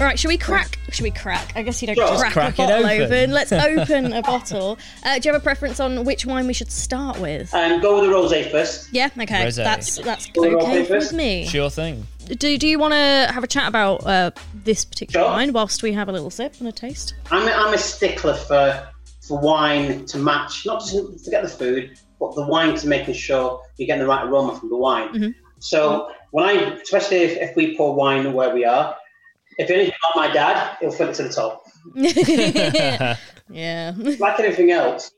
All 0.01 0.07
right, 0.07 0.17
should 0.17 0.29
we 0.29 0.39
crack? 0.39 0.79
Should 0.91 1.03
we 1.03 1.11
crack? 1.11 1.53
I 1.57 1.63
guess 1.63 1.83
you 1.83 1.89
don't 1.89 1.97
Sure. 1.97 2.19
crack, 2.19 2.33
Crack 2.33 2.59
a 2.61 2.63
it 2.63 2.67
bottle 2.69 2.87
open. 2.87 3.03
open. 3.03 3.31
Let's 3.33 3.51
open 3.53 4.13
a 4.13 4.23
bottle. 4.23 4.79
Uh, 5.03 5.19
do 5.19 5.29
you 5.29 5.33
have 5.33 5.43
a 5.43 5.43
preference 5.43 5.81
on 5.81 6.05
which 6.05 6.25
wine 6.25 6.47
we 6.47 6.53
should 6.53 6.71
start 6.71 7.19
with? 7.19 7.53
And 7.53 7.83
go 7.83 8.01
with 8.01 8.09
the 8.09 8.15
rosé 8.15 8.49
first. 8.49 8.91
Yeah, 8.93 9.09
okay, 9.19 9.47
Rosé. 9.47 9.57
that's 9.65 9.97
that's 9.97 10.27
Go 10.31 10.45
okay 10.59 10.85
rosé 10.87 10.91
with 10.91 11.13
me. 11.13 11.47
Sure 11.49 11.69
thing. 11.69 12.07
Do 12.29 12.59
Do 12.59 12.67
you 12.69 12.79
want 12.79 12.93
to 12.95 13.33
have 13.33 13.43
a 13.43 13.47
chat 13.47 13.69
about 13.69 14.07
uh, 14.07 14.31
this 14.65 14.85
particular 14.85 15.25
Sure. 15.27 15.33
wine 15.33 15.53
whilst 15.53 15.83
we 15.83 15.93
have 15.93 16.09
a 16.09 16.13
little 16.13 16.31
sip 16.31 16.55
and 16.59 16.69
a 16.69 16.73
taste? 16.73 17.15
I'm 17.31 17.47
a, 17.49 17.51
I'm 17.51 17.75
a 17.75 17.79
stickler 17.79 18.35
for 18.35 18.89
for 19.27 19.39
wine 19.41 20.07
to 20.07 20.19
match, 20.19 20.65
not 20.65 20.81
just 20.81 21.25
forget 21.25 21.43
the 21.43 21.49
food, 21.49 21.99
but 22.19 22.35
the 22.35 22.47
wine 22.47 22.75
to 22.77 22.87
making 22.89 23.15
sure 23.15 23.61
you're 23.77 23.87
getting 23.87 24.01
the 24.03 24.09
right 24.09 24.25
aroma 24.27 24.59
from 24.59 24.71
the 24.71 24.77
wine. 24.77 25.09
Mhm. 25.13 25.35
So 25.59 26.11
when 26.31 26.45
I, 26.47 26.53
especially 26.83 27.19
if, 27.19 27.37
if 27.51 27.57
we 27.57 27.77
pour 27.77 27.95
wine 27.95 28.33
where 28.33 28.55
we 28.55 28.65
are, 28.65 28.97
if 29.59 29.71
anything 29.71 29.93
like 30.15 30.29
my 30.29 30.33
dad, 30.33 30.77
he'll 30.81 30.93
fill 30.93 31.09
it 31.11 31.15
to 31.17 31.25
the 31.25 31.29
top. 31.31 31.63
yeah. 33.51 33.93
Like 34.19 34.39
anything 34.41 34.71
else, 34.71 35.11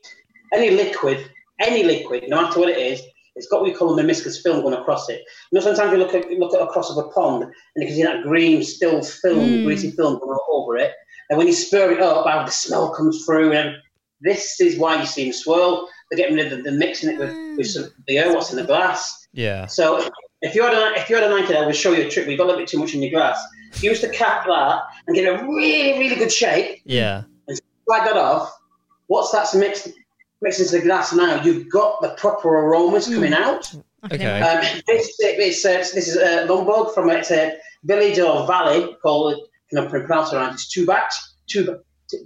any 0.53 0.71
liquid, 0.71 1.29
any 1.59 1.83
liquid, 1.83 2.25
no 2.27 2.41
matter 2.41 2.59
what 2.59 2.69
it 2.69 2.77
is, 2.77 3.01
it's 3.35 3.47
got 3.47 3.61
what 3.61 3.69
we 3.69 3.73
call 3.75 3.97
a 3.97 4.03
meniscus 4.03 4.41
film 4.41 4.61
going 4.61 4.73
across 4.73 5.09
it. 5.09 5.21
You 5.51 5.59
know, 5.59 5.61
sometimes 5.61 5.91
you 5.91 5.97
look 5.97 6.13
at 6.13 6.29
you 6.29 6.39
look 6.39 6.53
at 6.53 6.61
across 6.61 6.89
of 6.91 6.97
a 6.97 7.07
pond 7.09 7.43
and 7.43 7.53
you 7.77 7.87
can 7.87 7.95
see 7.95 8.03
that 8.03 8.23
green 8.23 8.63
still 8.63 9.01
film, 9.01 9.39
Mm. 9.39 9.65
greasy 9.65 9.91
film 9.91 10.19
going 10.19 10.37
over 10.49 10.77
it. 10.77 10.93
And 11.29 11.37
when 11.37 11.47
you 11.47 11.53
spur 11.53 11.91
it 11.91 12.01
up, 12.01 12.27
how 12.27 12.43
the 12.43 12.51
smell 12.51 12.93
comes 12.93 13.23
through. 13.25 13.53
And 13.53 13.75
this 14.19 14.59
is 14.59 14.77
why 14.77 14.99
you 14.99 15.05
see 15.05 15.23
them 15.25 15.33
swirl. 15.33 15.87
They're 16.09 16.17
getting 16.17 16.35
rid 16.35 16.51
of 16.51 16.63
the, 16.63 16.71
the 16.71 16.77
mixing 16.77 17.09
it 17.09 17.17
with, 17.19 17.57
with 17.57 17.67
some, 17.67 17.89
the 18.07 18.17
air, 18.17 18.33
what's 18.33 18.51
in 18.51 18.57
the 18.57 18.65
glass. 18.65 19.27
Yeah. 19.31 19.65
So 19.65 20.09
if 20.41 20.55
you 20.55 20.63
had 20.63 20.73
a 20.73 20.99
if 20.99 21.09
you 21.09 21.15
had 21.15 21.23
a 21.23 21.29
90, 21.29 21.55
I 21.55 21.65
will 21.65 21.71
show 21.71 21.93
you 21.93 22.05
a 22.05 22.09
trick. 22.09 22.27
We've 22.27 22.37
got 22.37 22.45
a 22.45 22.47
little 22.47 22.61
bit 22.61 22.67
too 22.67 22.79
much 22.79 22.93
in 22.93 23.01
your 23.01 23.11
glass. 23.11 23.41
Use 23.79 24.01
the 24.01 24.09
cap 24.09 24.45
that 24.45 24.81
and 25.07 25.15
get 25.15 25.25
a 25.25 25.41
really 25.45 25.97
really 25.99 26.17
good 26.17 26.31
shape. 26.31 26.81
Yeah. 26.83 27.23
And 27.47 27.59
slide 27.85 28.05
that 28.07 28.17
off. 28.17 28.53
What's 29.07 29.31
that's 29.31 29.55
mixed 29.55 29.89
mixed 30.41 30.59
into 30.59 30.77
the 30.77 30.81
glass 30.81 31.13
now, 31.13 31.41
you've 31.43 31.69
got 31.69 32.01
the 32.01 32.09
proper 32.09 32.49
aromas 32.49 33.07
coming 33.07 33.33
out. 33.33 33.73
I 34.03 34.15
Okay. 34.15 34.41
Um, 34.41 34.81
this 34.87 35.15
it's, 35.19 35.65
uh, 35.65 35.77
this 35.93 36.07
is 36.07 36.17
uh, 36.17 36.47
Lombok 36.49 36.95
from 36.95 37.09
a, 37.09 37.13
it's 37.13 37.29
a 37.29 37.55
village 37.83 38.17
or 38.17 38.47
valley 38.47 38.95
called 39.03 39.39
can 39.71 39.85
I 39.85 39.87
pronounce 39.87 40.33
it 40.33 40.35
right? 40.35 40.53
It's 40.53 40.75
Tulbagh, 40.75 41.07
Tulbagh, 41.49 41.79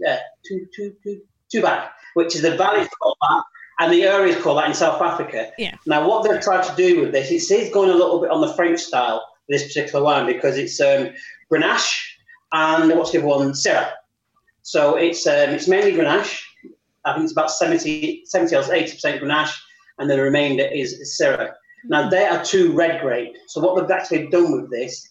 uh, 0.08 0.18
two, 0.46 0.66
two, 0.76 0.96
two, 1.04 1.22
Tulbagh, 1.54 1.90
which 2.16 2.36
is 2.36 2.42
the 2.42 2.56
valley 2.58 2.88
called 3.00 3.18
that, 3.22 3.44
and 3.80 3.94
the 3.94 4.04
area 4.04 4.36
is 4.36 4.42
called 4.42 4.58
that 4.58 4.68
in 4.68 4.74
South 4.74 5.02
Africa. 5.02 5.52
Yeah. 5.58 5.76
Now, 5.86 6.08
what 6.08 6.24
they've 6.24 6.42
tried 6.42 6.64
to 6.64 6.76
do 6.76 7.02
with 7.02 7.12
this, 7.12 7.30
it 7.30 7.60
is 7.60 7.74
going 7.74 7.90
a 7.90 7.94
little 7.94 8.20
bit 8.20 8.32
on 8.32 8.42
the 8.42 8.54
French 8.54 8.80
style 8.80 9.24
this 9.48 9.64
particular 9.68 10.04
wine 10.04 10.26
because 10.26 10.58
it's 10.58 10.82
um, 10.82 11.10
Grenache 11.52 11.94
and 12.52 12.90
what's 12.98 13.12
the 13.12 13.20
other 13.20 13.28
one? 13.28 13.52
Syrah. 13.52 13.92
So 14.64 14.96
it's 14.96 15.28
um, 15.28 15.52
it's 15.52 15.68
mainly 15.68 15.92
Grenache, 15.92 16.42
I 17.06 17.14
think 17.14 17.24
it's 17.24 17.34
about 17.34 17.52
70, 17.52 18.24
70 18.26 18.56
or 18.56 18.62
80% 18.64 19.22
Grenache, 19.22 19.56
and 20.00 20.10
the 20.10 20.20
remainder 20.22 20.66
is 20.66 21.18
Syrah. 21.20 21.54
Now, 21.88 22.10
they 22.10 22.26
are 22.26 22.44
two 22.44 22.74
red 22.74 23.02
grape. 23.02 23.36
So, 23.48 23.62
what 23.62 23.80
they've 23.80 23.98
actually 23.98 24.28
done 24.30 24.52
with 24.52 24.72
this, 24.72 25.08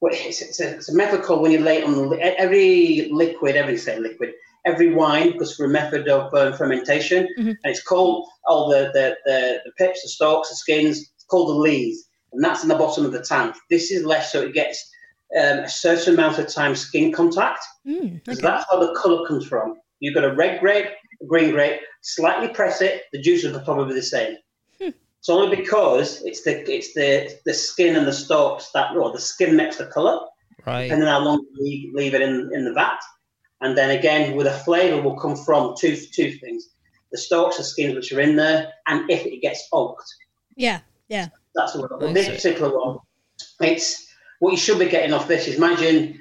well, 0.00 0.12
it's, 0.14 0.42
it's, 0.42 0.60
a, 0.60 0.76
it's 0.76 0.90
a 0.90 0.94
method 0.94 1.22
called 1.22 1.40
when 1.42 1.52
you 1.52 1.58
lay 1.60 1.78
it 1.78 1.84
on 1.84 2.10
the, 2.10 2.18
every 2.38 3.08
liquid, 3.10 3.56
every 3.56 3.78
say 3.78 3.98
liquid, 3.98 4.32
every 4.66 4.92
wine 4.92 5.32
because 5.32 5.56
through 5.56 5.66
a 5.66 5.72
method 5.72 6.08
of 6.08 6.32
um, 6.34 6.52
fermentation, 6.52 7.26
Mhm. 7.38 7.48
and 7.48 7.58
it's 7.64 7.82
called 7.82 8.28
all 8.46 8.68
the, 8.68 8.90
the, 8.92 9.16
the, 9.24 9.60
the 9.64 9.72
pips, 9.78 10.02
the 10.02 10.08
stalks, 10.08 10.50
the 10.50 10.56
skins, 10.56 10.98
it's 11.14 11.24
called 11.24 11.48
the 11.48 11.60
lees, 11.60 12.08
and 12.32 12.44
that's 12.44 12.62
in 12.62 12.68
the 12.68 12.74
bottom 12.76 13.06
of 13.06 13.12
the 13.12 13.22
tank. 13.22 13.56
This 13.70 13.90
is 13.90 14.04
left 14.04 14.30
so 14.30 14.42
it 14.42 14.52
gets 14.52 14.78
um, 15.40 15.60
a 15.60 15.68
certain 15.68 16.14
amount 16.14 16.38
of 16.38 16.46
time 16.48 16.76
skin 16.76 17.10
contact. 17.10 17.64
Mm, 17.86 18.14
Because 18.22 18.38
okay. 18.38 18.48
that's 18.48 18.66
how 18.70 18.78
the 18.80 18.94
colour 19.00 19.26
comes 19.26 19.46
from. 19.46 19.76
You've 20.00 20.14
got 20.14 20.24
a 20.24 20.34
red 20.34 20.60
grape, 20.60 20.88
green 21.26 21.50
grape, 21.50 21.80
slightly 22.00 22.48
press 22.48 22.80
it, 22.80 23.02
the 23.12 23.20
juices 23.20 23.56
are 23.56 23.64
probably 23.64 23.94
the 23.94 24.02
same. 24.02 24.36
Hmm. 24.80 24.90
It's 25.18 25.28
only 25.28 25.54
because 25.54 26.22
it's 26.22 26.42
the 26.42 26.70
it's 26.70 26.94
the 26.94 27.38
the 27.44 27.54
skin 27.54 27.96
and 27.96 28.06
the 28.06 28.12
stalks 28.12 28.70
that 28.72 28.96
or 28.96 29.12
the 29.12 29.20
skin 29.20 29.56
makes 29.56 29.76
the 29.78 29.86
colour, 29.86 30.20
Right. 30.66 30.84
depending 30.84 31.08
on 31.08 31.14
how 31.14 31.24
long 31.24 31.44
you 31.54 31.64
leave, 31.64 31.94
leave 31.94 32.14
it 32.14 32.22
in, 32.22 32.50
in 32.52 32.64
the 32.64 32.72
vat. 32.72 33.00
And 33.60 33.76
then 33.76 33.90
again, 33.90 34.36
with 34.36 34.46
a 34.46 34.52
flavour 34.52 35.00
will 35.00 35.16
come 35.16 35.36
from 35.36 35.74
two 35.78 35.96
two 35.96 36.32
things: 36.32 36.68
the 37.12 37.18
stalks, 37.18 37.58
the 37.58 37.64
skins 37.64 37.94
which 37.94 38.12
are 38.12 38.20
in 38.20 38.36
there, 38.36 38.72
and 38.86 39.08
if 39.10 39.24
it 39.24 39.40
gets 39.40 39.68
oaked. 39.72 40.04
Yeah. 40.56 40.80
Yeah. 41.08 41.28
That's 41.54 41.74
the 41.74 41.80
one. 41.80 41.90
But 42.00 42.14
this 42.14 42.26
see. 42.26 42.32
particular 42.32 42.76
one, 42.76 42.98
it's 43.60 44.08
what 44.40 44.50
you 44.50 44.56
should 44.56 44.78
be 44.78 44.88
getting 44.88 45.12
off 45.12 45.28
this 45.28 45.46
is 45.46 45.56
imagine 45.56 46.20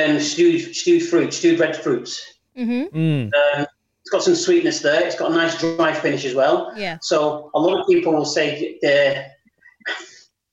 um, 0.00 0.18
stewed 0.18 0.74
stewed 0.74 1.02
fruit, 1.08 1.32
stewed 1.32 1.60
red 1.60 1.76
fruits. 1.76 2.20
Mm-hmm. 2.56 2.96
Mm. 2.96 3.24
Um, 3.24 3.30
it's 3.62 3.68
got 4.12 4.22
some 4.22 4.34
sweetness 4.36 4.80
there. 4.80 5.04
It's 5.04 5.16
got 5.16 5.32
a 5.32 5.34
nice 5.34 5.58
dry 5.58 5.92
finish 5.92 6.24
as 6.24 6.34
well. 6.34 6.72
Yeah. 6.76 6.98
So 7.00 7.50
a 7.54 7.60
lot 7.60 7.80
of 7.80 7.86
people 7.88 8.12
will 8.12 8.24
say 8.24 8.78
the 8.82 9.24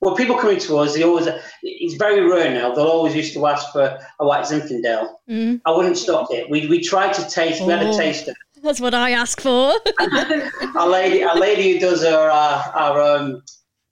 well, 0.02 0.16
people 0.16 0.38
coming 0.38 0.60
to 0.60 0.78
us, 0.78 0.96
they 0.96 1.04
always 1.04 1.28
it's 1.62 1.96
very 1.96 2.22
rare 2.22 2.54
now. 2.54 2.74
They'll 2.74 2.86
always 2.86 3.14
used 3.16 3.34
to 3.34 3.46
ask 3.46 3.72
for 3.74 4.00
a 4.20 4.26
white 4.26 4.46
Zinfandel. 4.46 5.10
Mm-hmm. 5.30 5.56
I 5.66 5.72
wouldn't 5.72 5.98
stop 5.98 6.32
it. 6.32 6.50
We 6.50 6.68
we 6.68 6.82
tried 6.82 7.14
to 7.16 7.30
taste. 7.30 7.62
We 7.62 7.72
had 7.72 7.84
a 7.86 7.90
Oh. 7.90 7.98
taster. 7.98 8.34
That's 8.64 8.80
what 8.82 8.94
I 8.94 9.12
ask 9.12 9.40
for. 9.42 9.74
Our 10.76 10.88
lady, 10.88 11.24
our 11.24 11.38
lady 11.38 11.74
who 11.74 11.80
does 11.80 12.04
our 12.04 12.30
our, 12.30 12.60
our 12.76 13.02
um 13.02 13.42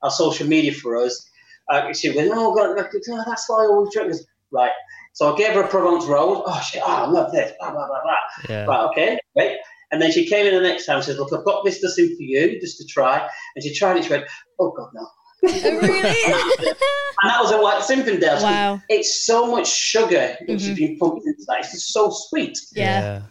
our 0.01 0.11
social 0.11 0.47
media 0.47 0.73
for 0.73 0.97
us. 0.97 1.29
Uh, 1.69 1.91
she 1.93 2.15
went, 2.15 2.31
oh 2.33 2.55
God, 2.55 2.77
oh, 2.79 3.23
that's 3.25 3.49
why 3.49 3.63
I 3.63 3.67
always 3.67 3.93
drink 3.93 4.11
this. 4.11 4.25
Right. 4.51 4.71
So 5.17 5.33
I 5.33 5.35
gave 5.37 5.53
her 5.53 5.61
a 5.63 5.67
Provence 5.67 6.05
rose. 6.05 6.43
Oh 6.45 6.61
shit! 6.61 6.83
Oh, 6.85 6.91
I 6.91 7.07
love 7.07 7.31
this. 7.31 7.51
Blah 7.59 7.71
blah 7.71 7.87
blah 7.87 8.01
blah. 8.03 8.15
Yeah. 8.55 8.65
Right, 8.65 8.83
okay, 8.91 9.19
great. 9.35 9.57
And 9.91 9.99
then 9.99 10.11
she 10.11 10.27
came 10.27 10.45
in 10.45 10.53
the 10.53 10.61
next 10.61 10.85
time 10.85 10.97
and 10.97 11.05
says, 11.05 11.17
Look, 11.17 11.33
I've 11.33 11.43
got 11.43 11.65
this 11.65 11.79
to 11.81 11.89
sing 11.89 12.07
for 12.15 12.21
you, 12.21 12.59
just 12.61 12.77
to 12.77 12.85
try. 12.85 13.27
And 13.55 13.63
she 13.63 13.73
tried 13.73 13.97
it, 13.97 14.03
she 14.03 14.11
went, 14.11 14.25
Oh, 14.59 14.71
God, 14.77 14.89
no. 14.93 15.07
Oh, 15.47 15.79
really? 15.81 16.73
And 17.23 17.31
that 17.31 17.41
was 17.41 17.51
a 17.51 17.59
white 17.59 17.81
Zinfandel. 17.81 18.43
wow. 18.43 18.79
It's 18.89 19.25
so 19.25 19.49
much 19.49 19.67
sugar 19.67 20.37
which 20.47 20.61
has 20.67 20.77
been 20.77 20.99
pumped 20.99 21.25
into 21.25 21.43
that. 21.47 21.61
It's 21.61 21.71
just 21.71 21.91
so 21.91 22.11
sweet. 22.11 22.55
Yeah. 22.73 23.23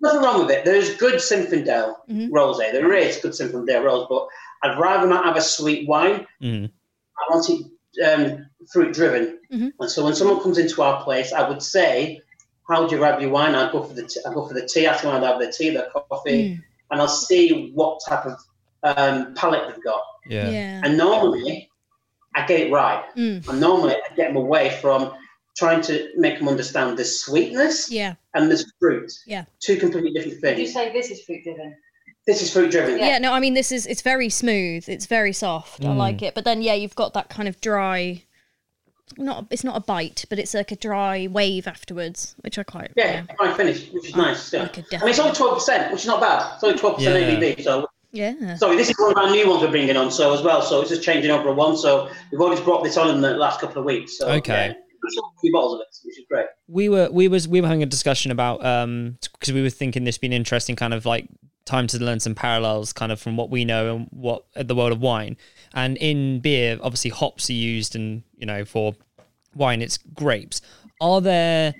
Nothing 0.00 0.20
wrong 0.22 0.38
with 0.46 0.50
it. 0.56 0.64
There's 0.64 0.94
good 0.96 1.14
Zinfandel 1.14 1.94
Mhm. 2.08 2.28
rose. 2.30 2.58
There 2.58 2.92
is 2.92 3.16
good 3.16 3.32
Zinfandel 3.32 3.82
rose, 3.82 4.06
but 4.08 4.28
I'd 4.62 4.78
rather 4.78 5.08
not 5.08 5.24
have 5.24 5.36
a 5.36 5.40
sweet 5.40 5.88
wine. 5.88 6.24
Mm. 6.40 6.70
I 7.18 7.34
want 7.34 7.50
it 7.50 7.66
um, 8.06 8.46
fruit 8.70 8.92
driven. 8.94 9.38
Mhm. 9.52 9.72
And 9.80 9.90
so 9.90 10.04
when 10.04 10.14
someone 10.14 10.40
comes 10.42 10.58
into 10.58 10.82
our 10.82 11.02
place, 11.02 11.32
I 11.32 11.48
would 11.48 11.62
say, 11.62 12.20
How 12.68 12.86
do 12.86 12.94
you 12.94 12.98
grab 12.98 13.20
your 13.20 13.30
wine? 13.30 13.54
I'd 13.56 13.72
go 13.72 13.82
for 13.82 13.92
the, 13.92 14.04
t- 14.06 14.20
I'd 14.24 14.34
go 14.34 14.46
for 14.46 14.54
the 14.54 14.66
tea. 14.66 14.86
Ask 14.86 15.02
them 15.02 15.12
how 15.12 15.18
they 15.20 15.26
have 15.26 15.40
their 15.40 15.50
tea, 15.50 15.70
their 15.70 15.88
coffee. 15.90 16.50
Mm, 16.54 16.62
and 16.90 17.00
I'll 17.00 17.08
see 17.08 17.72
what 17.74 18.00
type 18.08 18.24
of 18.24 18.38
um, 18.84 19.34
palate 19.34 19.68
they've 19.68 19.82
got. 19.84 20.00
Yeah. 20.28 20.48
yeah. 20.48 20.80
And 20.84 20.96
normally, 20.96 21.68
I 22.36 22.46
get 22.46 22.60
it 22.60 22.72
right. 22.72 23.04
Mm, 23.16 23.46
And 23.48 23.60
normally, 23.60 23.94
I 23.94 24.14
get 24.14 24.28
them 24.28 24.36
away 24.36 24.78
from 24.80 25.12
trying 25.56 25.82
to 25.82 26.08
make 26.16 26.38
them 26.38 26.48
understand 26.48 26.96
the 26.96 27.04
sweetness 27.04 27.90
yeah. 27.90 28.14
and 28.34 28.50
the 28.50 28.64
fruit. 28.78 29.12
Yeah. 29.26 29.44
Two 29.60 29.76
completely 29.76 30.12
different 30.12 30.40
Did 30.40 30.58
you 30.60 30.66
say 30.66 30.92
this 30.92 31.10
is 31.10 31.20
fruit 31.24 31.42
driven? 31.44 31.76
This 32.26 32.40
is 32.40 32.52
fruit 32.52 32.70
driven. 32.70 32.98
yeah. 32.98 33.18
no, 33.18 33.32
I 33.32 33.40
mean 33.40 33.54
this 33.54 33.72
is 33.72 33.86
it's 33.86 34.00
very 34.02 34.28
smooth. 34.28 34.88
It's 34.88 35.06
very 35.06 35.32
soft. 35.32 35.84
I 35.84 35.88
Mm. 35.88 35.96
like 35.96 36.22
it. 36.22 36.34
But 36.36 36.44
then 36.44 36.62
yeah, 36.62 36.74
you've 36.74 36.94
got 36.94 37.12
that 37.14 37.28
kind 37.28 37.48
of 37.48 37.60
dry. 37.60 38.22
Not 39.18 39.46
it's 39.50 39.64
not 39.64 39.76
a 39.76 39.80
bite, 39.80 40.24
but 40.28 40.38
it's 40.38 40.54
like 40.54 40.72
a 40.72 40.76
dry 40.76 41.26
wave 41.30 41.66
afterwards, 41.66 42.34
which 42.40 42.58
I 42.58 42.62
quite 42.62 42.90
Yeah, 42.96 43.22
fine 43.38 43.54
finish, 43.54 43.88
which 43.90 44.08
is 44.08 44.16
nice. 44.16 44.52
Yeah. 44.52 44.64
I 44.64 44.68
could 44.68 44.86
I 44.92 44.98
mean, 45.00 45.08
it's 45.10 45.18
only 45.18 45.32
12%, 45.32 45.90
which 45.92 46.00
is 46.02 46.06
not 46.06 46.20
bad. 46.20 46.54
It's 46.54 46.64
only 46.64 46.78
12% 46.78 47.00
Yeah. 47.00 47.10
ABV. 47.40 47.62
So, 47.64 47.86
Yeah. 48.12 48.56
sorry, 48.56 48.76
this 48.76 48.90
is 48.90 48.94
one 48.98 49.12
of 49.12 49.16
our 49.18 49.30
new 49.30 49.48
ones 49.48 49.62
we're 49.62 49.70
bringing 49.70 49.96
on, 49.96 50.10
so 50.10 50.32
as 50.34 50.42
well. 50.42 50.62
So, 50.62 50.80
it's 50.80 50.90
just 50.90 51.02
changing 51.02 51.30
over 51.30 51.48
a 51.48 51.52
one. 51.54 51.76
So, 51.76 52.08
we've 52.30 52.40
already 52.40 52.62
brought 52.62 52.84
this 52.84 52.96
on 52.96 53.08
in 53.14 53.20
the 53.20 53.30
last 53.36 53.60
couple 53.60 53.78
of 53.78 53.84
weeks. 53.84 54.18
So, 54.18 54.28
Okay. 54.28 54.68
Yeah, 54.68 54.72
we 55.02 55.10
sold 55.14 55.32
a 55.36 55.40
few 55.40 55.52
bottles 55.52 55.74
of 55.74 55.80
it, 55.80 55.86
which 56.04 56.18
is 56.18 56.24
great. 56.30 56.46
we 56.68 56.88
were 56.88 57.08
we 57.10 57.26
was 57.28 57.48
we 57.48 57.60
were 57.60 57.66
having 57.66 57.82
a 57.82 57.86
discussion 57.86 58.30
about 58.30 58.64
um 58.64 59.18
because 59.32 59.52
we 59.52 59.60
were 59.60 59.68
thinking 59.70 60.04
this 60.04 60.16
being 60.16 60.32
interesting 60.32 60.76
kind 60.76 60.94
of 60.94 61.04
like 61.04 61.26
time 61.64 61.86
to 61.88 61.98
learn 61.98 62.20
some 62.20 62.34
parallels 62.34 62.92
kind 62.92 63.12
of 63.12 63.20
from 63.20 63.36
what 63.36 63.50
we 63.50 63.64
know 63.64 63.96
and 63.96 64.08
what 64.10 64.44
uh, 64.56 64.62
the 64.62 64.74
world 64.74 64.92
of 64.92 65.00
wine. 65.00 65.36
And 65.74 65.96
in 65.98 66.40
beer 66.40 66.78
obviously 66.82 67.10
hops 67.10 67.48
are 67.50 67.54
used 67.54 67.94
and 67.94 68.22
you 68.36 68.46
know 68.46 68.64
for 68.64 68.94
wine 69.54 69.82
it's 69.82 69.98
grapes. 69.98 70.60
Are 71.00 71.20
there 71.20 71.74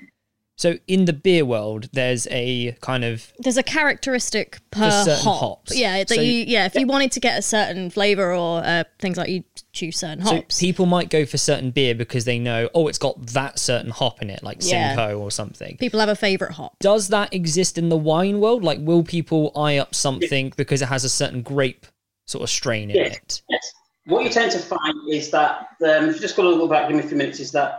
so 0.62 0.78
in 0.86 1.04
the 1.06 1.12
beer 1.12 1.44
world 1.44 1.88
there's 1.92 2.26
a 2.30 2.76
kind 2.80 3.04
of 3.04 3.32
There's 3.38 3.56
a 3.56 3.62
characteristic 3.62 4.58
per 4.70 4.90
certain 4.90 5.24
hop. 5.24 5.40
hops. 5.40 5.76
Yeah, 5.76 5.98
that 5.98 6.08
So- 6.08 6.20
you 6.20 6.44
yeah, 6.46 6.66
if 6.66 6.74
you 6.74 6.86
wanted 6.86 7.12
to 7.12 7.20
get 7.20 7.38
a 7.38 7.42
certain 7.42 7.90
flavour 7.90 8.28
or 8.34 8.62
uh, 8.64 8.84
things 8.98 9.16
like 9.16 9.28
you 9.28 9.44
choose 9.72 9.96
certain 9.98 10.24
so 10.24 10.36
hops. 10.36 10.60
people 10.60 10.86
might 10.86 11.08
go 11.10 11.24
for 11.26 11.38
certain 11.38 11.70
beer 11.70 11.94
because 11.94 12.24
they 12.24 12.38
know 12.38 12.68
oh 12.74 12.88
it's 12.88 12.98
got 12.98 13.14
that 13.38 13.58
certain 13.58 13.90
hop 13.90 14.22
in 14.22 14.28
it 14.30 14.42
like 14.42 14.58
Yeah. 14.60 14.94
Simcoe 14.96 15.18
or 15.18 15.30
something 15.30 15.76
people 15.78 15.98
have 16.00 16.08
a 16.08 16.16
favourite 16.16 16.54
hop. 16.54 16.76
does 16.80 17.08
that 17.08 17.32
exist 17.34 17.76
in 17.78 17.88
the 17.88 17.96
wine 17.96 18.38
world? 18.40 18.62
Like, 18.62 18.78
will 18.80 19.02
people 19.02 19.50
eye 19.56 19.76
up 19.78 19.94
something 19.94 20.52
because 20.56 20.80
it 20.82 20.88
has 20.88 21.02
a 21.04 21.08
certain 21.08 21.42
grape 21.42 21.86
sort 22.26 22.42
of 22.44 22.50
strain 22.50 22.90
in 22.90 22.96
Yes. 22.96 23.16
it? 23.16 23.42
Yes. 23.48 23.72
What 24.06 24.24
you 24.24 24.30
tend 24.30 24.50
to 24.52 24.58
find 24.58 24.94
is 25.10 25.30
that, 25.30 25.68
um, 25.88 26.08
if 26.08 26.16
you 26.16 26.20
just 26.20 26.34
go 26.36 26.42
a 26.42 26.48
little 26.48 26.66
back, 26.68 26.88
give 26.88 26.96
me 26.96 27.04
a 27.04 27.06
few 27.06 27.16
minutes, 27.16 27.38
is 27.38 27.52
that 27.52 27.78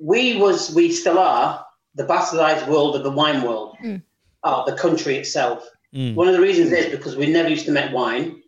we 0.00 0.36
was, 0.36 0.74
we 0.74 0.90
still 0.92 1.18
are, 1.18 1.64
the 1.94 2.04
bastardized 2.04 2.66
world 2.68 2.96
of 2.96 3.02
the 3.02 3.10
wine 3.10 3.42
world, 3.42 3.76
Mm. 3.82 4.02
uh, 4.42 4.64
the 4.64 4.76
country 4.76 5.16
itself. 5.16 5.68
Mm. 5.94 6.14
One 6.14 6.28
of 6.28 6.34
the 6.34 6.40
reasons 6.40 6.72
is 6.72 6.86
because 6.90 7.16
we 7.16 7.26
never 7.26 7.48
used 7.48 7.66
to 7.66 7.72
make 7.72 7.92
wine 7.92 8.42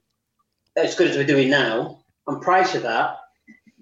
as 0.77 0.95
good 0.95 1.11
as 1.11 1.17
we're 1.17 1.25
doing 1.27 1.51
now. 1.51 2.03
And 2.27 2.41
prior 2.41 2.65
to 2.69 2.81
that, 2.81 3.19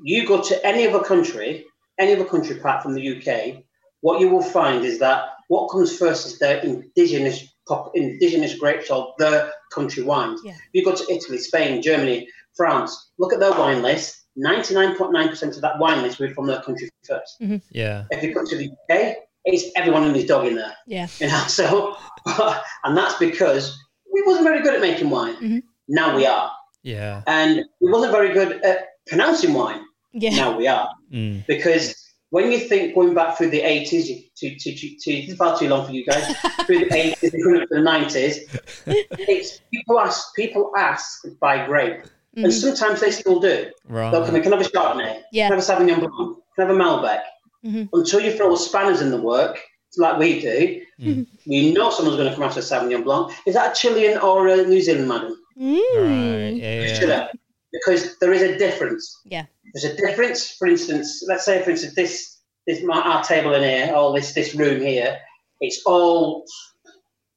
you 0.02 0.26
go 0.26 0.40
to 0.42 0.66
any 0.66 0.86
other 0.86 1.04
country, 1.04 1.66
any 1.98 2.14
other 2.14 2.24
country 2.24 2.58
apart 2.58 2.82
from 2.82 2.94
the 2.94 3.16
UK, 3.16 3.62
what 4.00 4.20
you 4.20 4.30
will 4.30 4.42
find 4.42 4.84
is 4.84 4.98
that 4.98 5.24
what 5.48 5.68
comes 5.68 5.96
first 5.96 6.26
is 6.26 6.38
their 6.38 6.58
indigenous 6.58 7.46
indigenous 7.94 8.58
grapes 8.58 8.90
or 8.90 9.14
their 9.18 9.52
country 9.72 10.02
wines. 10.02 10.40
Yeah. 10.44 10.56
You 10.72 10.84
go 10.84 10.92
to 10.92 11.06
Italy, 11.08 11.38
Spain, 11.38 11.80
Germany, 11.82 12.28
France, 12.56 13.12
look 13.18 13.32
at 13.32 13.38
their 13.38 13.52
wine 13.52 13.80
list. 13.80 14.26
99.9% 14.44 15.42
of 15.56 15.60
that 15.62 15.78
wine 15.78 16.02
list 16.02 16.18
will 16.18 16.32
from 16.34 16.46
their 16.46 16.60
country 16.62 16.88
first. 17.06 17.42
Yeah. 17.70 18.04
If 18.10 18.22
you 18.22 18.34
come 18.34 18.46
to 18.46 18.56
the 18.56 18.66
UK, 18.90 19.16
it's 19.44 19.64
everyone 19.76 20.04
and 20.04 20.14
his 20.14 20.26
dog 20.26 20.46
in 20.46 20.54
there. 20.56 20.74
Yeah. 20.86 21.06
You 21.18 21.28
know, 21.28 21.44
so 21.48 21.96
and 22.84 22.96
that's 22.96 23.14
because 23.18 23.76
we 24.12 24.22
wasn't 24.26 24.44
very 24.44 24.62
good 24.62 24.74
at 24.74 24.80
making 24.80 25.10
wine. 25.10 25.36
Mhm. 25.36 25.62
Now 25.88 26.14
we 26.16 26.26
are, 26.26 26.50
Yeah. 26.82 27.22
and 27.26 27.64
we 27.80 27.90
wasn't 27.90 28.12
very 28.12 28.32
good 28.32 28.62
at 28.64 28.86
pronouncing 29.06 29.54
wine. 29.54 29.80
Yeah. 30.12 30.30
Now 30.36 30.56
we 30.56 30.66
are, 30.68 30.88
Mm. 31.12 31.44
because 31.46 31.94
when 32.30 32.52
you 32.52 32.58
think 32.60 32.94
going 32.94 33.14
back 33.14 33.36
through 33.36 33.50
the 33.50 33.62
eighties, 33.62 34.06
to, 34.36 34.54
to, 34.56 34.74
to, 34.74 34.96
to, 35.02 35.10
it's 35.12 35.34
far 35.36 35.58
too 35.58 35.68
long 35.68 35.84
for 35.86 35.92
you 35.92 36.04
guys. 36.04 36.24
through 36.66 36.80
the 36.84 36.94
eighties, 36.94 37.30
through 37.30 37.66
the 37.70 37.80
nineties, 37.80 38.38
it's 38.86 39.60
people 39.72 39.98
ask 39.98 40.34
people 40.36 40.70
ask 40.76 41.24
by 41.40 41.66
grape, 41.66 42.02
and 42.36 42.46
Mhm. 42.46 42.52
sometimes 42.52 43.00
they 43.00 43.10
still 43.10 43.40
do. 43.40 43.70
Right. 43.88 44.10
They'll 44.10 44.24
come 44.24 44.36
in, 44.36 44.42
can 44.42 44.52
I 44.54 44.56
have 44.58 44.66
a 44.66 44.70
Chardonnay? 44.70 45.22
Yeah. 45.32 45.48
Can 45.48 45.58
I 45.58 45.62
have 45.62 45.68
a 45.68 45.72
Sauvignon 45.84 45.98
Blanc? 46.00 46.38
Can 46.56 46.64
I 46.64 46.66
have 46.68 46.70
a 46.70 46.78
Malbec? 46.78 47.22
Mhm. 47.64 47.88
Until 47.92 48.20
you 48.20 48.32
throw 48.32 48.54
spanners 48.54 49.00
in 49.00 49.10
the 49.10 49.20
work, 49.20 49.58
like 49.96 50.18
we 50.18 50.40
do, 50.40 50.80
Mm. 51.00 51.26
we 51.46 51.72
know 51.72 51.90
someone's 51.90 52.16
going 52.16 52.28
to 52.28 52.34
come 52.34 52.44
after 52.44 52.60
a 52.60 52.62
Sauvignon 52.62 53.02
Blanc. 53.04 53.32
Is 53.46 53.54
that 53.54 53.72
a 53.72 53.74
Chilean 53.80 54.18
or 54.18 54.48
a 54.48 54.64
New 54.64 54.80
Zealand 54.80 55.08
madam? 55.08 55.36
Mm. 55.58 55.74
Right. 55.96 56.56
Yeah. 56.56 57.00
Yeah. 57.06 57.28
Because 57.72 58.16
there 58.18 58.32
is 58.32 58.42
a 58.42 58.56
difference. 58.58 59.20
Yeah. 59.24 59.46
There's 59.72 59.84
a 59.92 59.96
difference. 59.96 60.50
For 60.52 60.66
instance, 60.66 61.22
let's 61.28 61.44
say, 61.44 61.62
for 61.62 61.70
instance, 61.70 61.94
this 61.94 62.36
this 62.66 62.82
my, 62.82 63.00
our 63.00 63.22
table 63.24 63.54
in 63.54 63.62
here, 63.62 63.94
all 63.94 64.12
this 64.12 64.32
this 64.34 64.54
room 64.54 64.80
here, 64.80 65.18
it's 65.60 65.82
all 65.86 66.44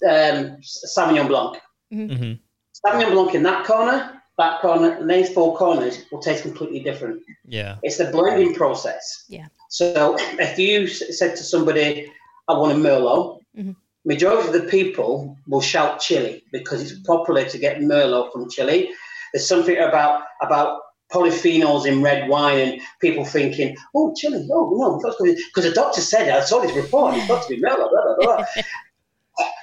um, 0.07 0.57
Sauvignon 0.95 1.27
Blanc. 1.27 1.57
Mhm. 1.93 2.39
Sauvignon 2.85 3.11
Blanc 3.11 3.35
in 3.35 3.43
that 3.43 3.65
corner, 3.65 4.21
that 4.37 4.61
corner, 4.61 4.91
and 4.91 5.09
these 5.09 5.31
four 5.31 5.55
corners 5.55 6.05
will 6.11 6.19
taste 6.19 6.43
completely 6.43 6.79
different. 6.79 7.21
Yeah. 7.45 7.77
It's 7.83 7.97
the 7.97 8.05
blending 8.05 8.53
process. 8.55 9.25
Yeah. 9.27 9.47
So 9.69 10.15
if 10.19 10.57
you 10.57 10.87
said 10.87 11.35
to 11.35 11.43
somebody, 11.43 12.11
I 12.47 12.53
want 12.53 12.71
a 12.71 12.75
Merlot, 12.75 13.39
Mhm. 13.57 13.75
majority 14.05 14.47
of 14.47 14.53
the 14.53 14.67
people 14.69 15.37
will 15.47 15.61
shout 15.61 15.99
Chile 15.99 16.43
because 16.51 16.81
it's 16.81 16.99
popular 17.05 17.45
to 17.45 17.57
get 17.57 17.79
Merlot 17.79 18.31
from 18.31 18.49
Chile. 18.49 18.91
There's 19.33 19.47
something 19.47 19.77
about 19.77 20.23
about 20.41 20.79
polyphenols 21.11 21.85
in 21.85 22.01
red 22.01 22.27
wine 22.27 22.57
and 22.59 22.81
people 22.99 23.23
thinking, 23.23 23.77
oh, 23.95 24.13
Chile, 24.17 24.49
oh, 24.51 24.73
no, 24.75 24.97
because 24.97 25.63
the 25.63 25.71
doctor 25.71 26.01
said, 26.01 26.27
I 26.29 26.43
saw 26.43 26.59
this 26.59 26.75
report, 26.75 27.15
it's 27.15 27.27
got 27.27 27.43
to 27.43 27.49
be 27.49 27.61
Merlot, 27.61 27.89
blah, 27.91 28.15
blah, 28.15 28.35
blah. 28.37 28.45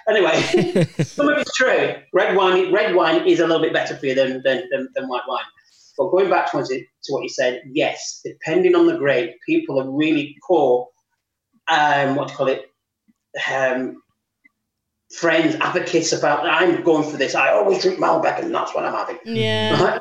anyway, 0.09 0.41
some 1.03 1.29
of 1.29 1.39
it's 1.39 1.55
true. 1.55 1.95
Red 2.13 2.37
wine, 2.37 2.73
red 2.73 2.95
wine 2.95 3.27
is 3.27 3.41
a 3.41 3.47
little 3.47 3.63
bit 3.63 3.73
better 3.73 3.97
for 3.97 4.07
you 4.07 4.15
than, 4.15 4.43
than, 4.45 4.69
than, 4.71 4.89
than 4.95 5.09
white 5.09 5.23
wine. 5.29 5.45
But 5.97 6.11
going 6.11 6.31
back 6.31 6.51
to 6.51 6.59
what, 6.59 6.67
to 6.67 7.13
what 7.13 7.23
you 7.23 7.29
said, 7.29 7.63
yes, 7.73 8.21
depending 8.25 8.75
on 8.75 8.87
the 8.87 8.97
grape, 8.97 9.37
people 9.45 9.81
are 9.81 9.91
really 9.91 10.37
poor, 10.47 10.89
um, 11.69 12.17
what 12.17 12.29
do 12.29 12.33
you 12.33 12.37
call 12.37 12.49
it, 12.49 12.71
um, 13.53 14.03
friends, 15.15 15.57
advocates 15.61 16.13
about, 16.13 16.47
I'm 16.47 16.83
going 16.83 17.09
for 17.09 17.17
this. 17.17 17.35
I 17.35 17.51
always 17.51 17.83
drink 17.83 17.99
Malbec 17.99 18.43
and 18.43 18.55
that's 18.55 18.75
what 18.75 18.85
I'm 18.85 18.95
having. 18.95 19.19
Yeah. 19.25 19.99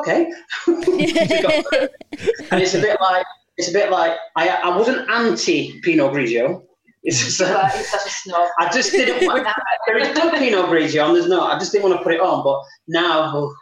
okay. 0.00 0.30
and 0.66 2.60
it's 2.60 2.74
a 2.74 2.80
bit 2.80 3.00
like, 3.00 3.24
it's 3.56 3.70
a 3.70 3.72
bit 3.72 3.90
like, 3.90 4.16
I, 4.36 4.48
I 4.48 4.76
wasn't 4.76 5.08
anti 5.08 5.80
Pinot 5.80 6.12
Grigio. 6.12 6.64
It's 7.02 7.24
just, 7.24 7.40
uh, 7.40 7.68
such 7.68 8.06
a 8.06 8.10
snob. 8.10 8.48
I 8.58 8.70
just 8.70 8.92
didn't 8.92 9.26
want 9.26 9.46
there 9.86 9.98
is 9.98 10.14
no 10.16 10.30
Pinot 10.30 10.66
Grigio 10.66 11.06
and 11.06 11.16
there's 11.16 11.28
not. 11.28 11.54
I 11.54 11.58
just 11.58 11.72
didn't 11.72 11.88
want 11.88 11.98
to 11.98 12.04
put 12.04 12.12
it 12.12 12.20
on, 12.20 12.44
but 12.44 12.62
now 12.88 13.32
oh, 13.34 13.54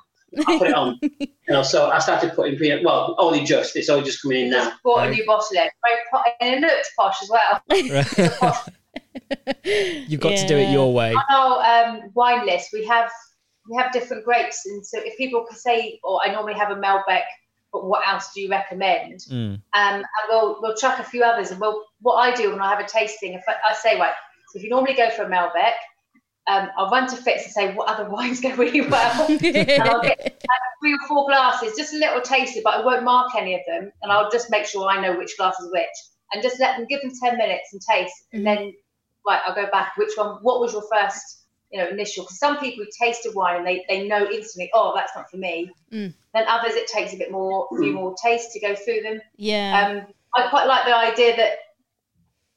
I 0.46 0.58
put 0.58 0.68
it 0.68 0.74
on. 0.74 0.98
You 1.48 1.54
know, 1.54 1.62
so 1.62 1.88
I 1.88 1.98
started 1.98 2.34
putting 2.34 2.58
Pinot. 2.58 2.84
Well, 2.84 3.16
only 3.18 3.42
just. 3.42 3.74
It's 3.74 3.88
all 3.88 4.02
just 4.02 4.20
coming 4.20 4.44
in 4.44 4.50
now. 4.50 4.64
Just 4.64 4.82
bought 4.82 5.06
a 5.06 5.10
new 5.10 5.24
bottle. 5.24 5.46
It 5.52 5.70
and 6.42 6.56
it 6.56 6.60
looks 6.60 6.90
posh 6.94 7.22
as 7.22 7.30
well. 7.30 7.62
You've 10.08 10.20
got 10.20 10.36
to 10.36 10.46
do 10.46 10.58
it 10.58 10.70
your 10.70 10.92
way. 10.92 11.14
On 11.14 11.22
our 11.30 11.88
um, 11.88 12.10
wine 12.12 12.44
list, 12.44 12.68
we 12.74 12.84
have 12.84 13.10
we 13.70 13.78
have 13.78 13.92
different 13.92 14.26
grapes, 14.26 14.66
and 14.66 14.84
so 14.84 14.98
if 15.02 15.16
people 15.16 15.46
can 15.48 15.56
say, 15.56 15.98
"Or 16.04 16.20
I 16.22 16.30
normally 16.30 16.52
have 16.52 16.70
a 16.70 16.74
Malbec," 16.74 17.22
but 17.72 17.86
what 17.86 18.06
else 18.08 18.32
do 18.34 18.40
you 18.40 18.48
recommend? 18.48 19.20
Mm. 19.30 19.54
Um, 19.54 19.62
and 19.74 20.04
we'll 20.28 20.58
we'll 20.60 20.76
chuck 20.76 20.98
a 20.98 21.04
few 21.04 21.22
others. 21.22 21.50
And 21.50 21.60
we'll 21.60 21.84
what 22.00 22.16
I 22.16 22.34
do 22.34 22.50
when 22.50 22.60
I 22.60 22.70
have 22.70 22.80
a 22.80 22.88
tasting, 22.88 23.34
if 23.34 23.44
I, 23.48 23.54
I 23.70 23.74
say, 23.74 23.98
right, 23.98 24.12
so 24.48 24.58
if 24.58 24.62
you 24.62 24.70
normally 24.70 24.94
go 24.94 25.10
for 25.10 25.22
a 25.22 25.30
Malbec, 25.30 25.74
um, 26.48 26.70
I'll 26.76 26.90
run 26.90 27.08
to 27.08 27.16
Fitz 27.16 27.44
and 27.44 27.52
say, 27.52 27.74
what 27.74 27.88
other 27.88 28.08
wines 28.10 28.40
go 28.40 28.54
really 28.56 28.80
well? 28.80 29.26
and 29.28 29.82
I'll 29.82 30.02
get 30.02 30.18
like, 30.18 30.60
three 30.80 30.94
or 30.94 31.06
four 31.06 31.26
glasses, 31.26 31.74
just 31.76 31.92
a 31.92 31.98
little 31.98 32.20
taster, 32.20 32.60
but 32.64 32.74
I 32.74 32.84
won't 32.84 33.04
mark 33.04 33.34
any 33.36 33.54
of 33.54 33.60
them, 33.66 33.92
and 34.02 34.10
I'll 34.10 34.30
just 34.30 34.50
make 34.50 34.66
sure 34.66 34.88
I 34.88 35.00
know 35.00 35.16
which 35.16 35.36
glass 35.36 35.58
is 35.60 35.70
which, 35.72 35.86
and 36.32 36.42
just 36.42 36.58
let 36.58 36.76
them 36.76 36.86
give 36.88 37.02
them 37.02 37.12
ten 37.22 37.36
minutes 37.36 37.72
and 37.72 37.82
taste, 37.82 38.14
and 38.32 38.46
then 38.46 38.72
right, 39.26 39.40
I'll 39.46 39.54
go 39.54 39.70
back. 39.70 39.96
Which 39.96 40.12
one? 40.16 40.38
What 40.42 40.60
was 40.60 40.72
your 40.72 40.84
first, 40.90 41.44
you 41.70 41.78
know, 41.78 41.88
initial? 41.88 42.24
Because 42.24 42.38
some 42.38 42.58
people 42.58 42.84
who 42.84 42.90
taste 43.04 43.26
a 43.26 43.32
wine 43.32 43.56
and 43.58 43.66
they, 43.66 43.84
they 43.88 44.06
know 44.08 44.28
instantly, 44.30 44.70
oh, 44.74 44.92
that's 44.94 45.12
not 45.14 45.30
for 45.30 45.36
me. 45.36 45.70
Mm. 45.92 46.12
Then 46.34 46.44
others, 46.48 46.74
it 46.74 46.86
takes 46.88 47.12
a 47.14 47.16
bit 47.16 47.30
more, 47.30 47.68
a 47.72 47.78
few 47.78 47.92
more 47.92 48.14
taste 48.22 48.52
to 48.52 48.60
go 48.60 48.74
through 48.74 49.02
them. 49.02 49.20
yeah. 49.36 49.88
Um, 49.88 50.06
I 50.34 50.48
quite 50.50 50.66
like 50.66 50.84
the 50.84 50.94
idea 50.96 51.36
that 51.36 51.52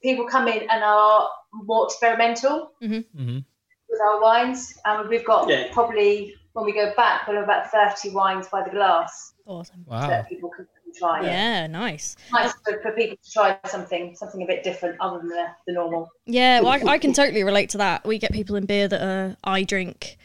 people 0.04 0.28
come 0.28 0.48
in 0.48 0.70
and 0.70 0.84
are 0.84 1.30
more 1.54 1.86
experimental 1.86 2.72
hmm 2.82 3.00
with 3.14 4.00
our 4.02 4.22
wines. 4.22 4.74
And 4.86 5.10
we've 5.10 5.26
got 5.26 5.50
Yeah. 5.50 5.68
probably 5.72 6.36
when 6.54 6.66
we 6.66 6.74
go 6.74 6.94
back, 6.96 7.28
we'll 7.28 7.38
have 7.38 7.46
about 7.46 7.72
thirty 7.72 8.10
wines 8.14 8.48
by 8.50 8.64
the 8.64 8.70
glass 8.72 9.34
awesome. 9.46 9.86
Wow. 9.88 10.08
that 10.08 10.28
people 10.30 10.50
can 10.50 10.68
try. 10.98 11.24
Yeah, 11.24 11.68
nice. 11.68 12.16
Nice 12.32 12.54
for, 12.64 12.82
for 12.82 12.92
people 12.92 13.18
to 13.24 13.32
try 13.32 13.58
something 13.66 14.16
something 14.16 14.42
a 14.42 14.46
bit 14.46 14.64
different 14.64 14.98
other 15.00 15.20
than 15.20 15.30
the, 15.30 15.48
the 15.68 15.74
normal. 15.74 16.10
Yeah, 16.26 16.62
well, 16.62 16.72
I, 16.72 16.94
I 16.94 16.98
can 16.98 17.14
totally 17.14 17.44
relate 17.44 17.70
to 17.72 17.78
that. 17.80 18.06
We 18.06 18.18
get 18.18 18.32
people 18.32 18.56
in 18.56 18.66
beer 18.66 18.88
that 18.88 19.02
are 19.02 19.38
I 19.44 19.64
drink 19.64 20.18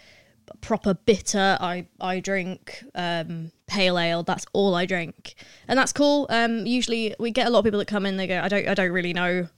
proper 0.61 0.94
bitter. 0.94 1.57
I 1.61 1.87
I 2.00 2.20
drink 2.20 2.85
um, 2.94 3.52
pale 3.66 3.98
ale. 3.98 4.22
That's 4.22 4.46
all 4.52 4.74
I 4.74 4.87
drink, 4.87 5.35
and 5.68 5.79
that's 5.79 5.92
cool. 5.92 6.26
Um, 6.31 6.66
usually 6.66 7.14
we 7.18 7.31
get 7.31 7.46
a 7.46 7.50
lot 7.50 7.61
of 7.61 7.64
people 7.64 7.79
that 7.79 7.88
come 7.88 8.07
in. 8.07 8.16
They 8.16 8.26
go, 8.26 8.40
I 8.40 8.48
don't 8.48 8.68
I 8.68 8.74
don't 8.74 8.92
really 8.92 9.12
know 9.12 9.48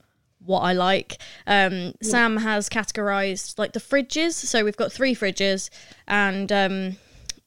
what 0.45 0.61
I 0.61 0.73
like. 0.73 1.17
Um, 1.47 1.93
Sam 2.01 2.37
has 2.37 2.69
categorized 2.69 3.59
like 3.59 3.73
the 3.73 3.79
fridges. 3.79 4.33
So 4.33 4.63
we've 4.63 4.77
got 4.77 4.91
three 4.91 5.15
fridges, 5.15 5.69
and 6.07 6.51
um, 6.51 6.97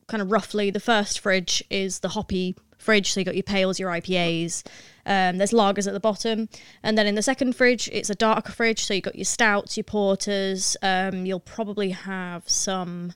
kind 0.07 0.23
of 0.23 0.31
roughly 0.31 0.71
the 0.71 0.81
first 0.81 1.21
fridge 1.21 1.63
is 1.71 2.01
the 2.01 2.11
hoppy 2.11 2.57
fridge. 2.83 3.13
So 3.13 3.21
you 3.21 3.25
got 3.25 3.35
your 3.37 3.43
pales, 3.43 3.79
your 3.79 3.91
IPAs. 3.91 4.65
Um, 5.05 5.39
there's 5.39 5.53
lagers 5.53 5.87
at 5.87 5.95
the 5.95 6.01
bottom, 6.01 6.49
and 6.83 6.97
then 6.97 7.07
in 7.07 7.17
the 7.17 7.23
second 7.23 7.57
fridge, 7.57 7.89
it's 7.93 8.11
a 8.11 8.15
darker 8.15 8.53
fridge. 8.53 8.85
So 8.85 8.95
you 8.95 9.01
got 9.01 9.17
your 9.17 9.25
stouts, 9.25 9.77
your 9.77 9.85
porters. 9.85 10.77
Um, 10.83 11.27
you'll 11.27 11.41
probably 11.41 11.91
have 11.91 12.49
some 12.49 13.15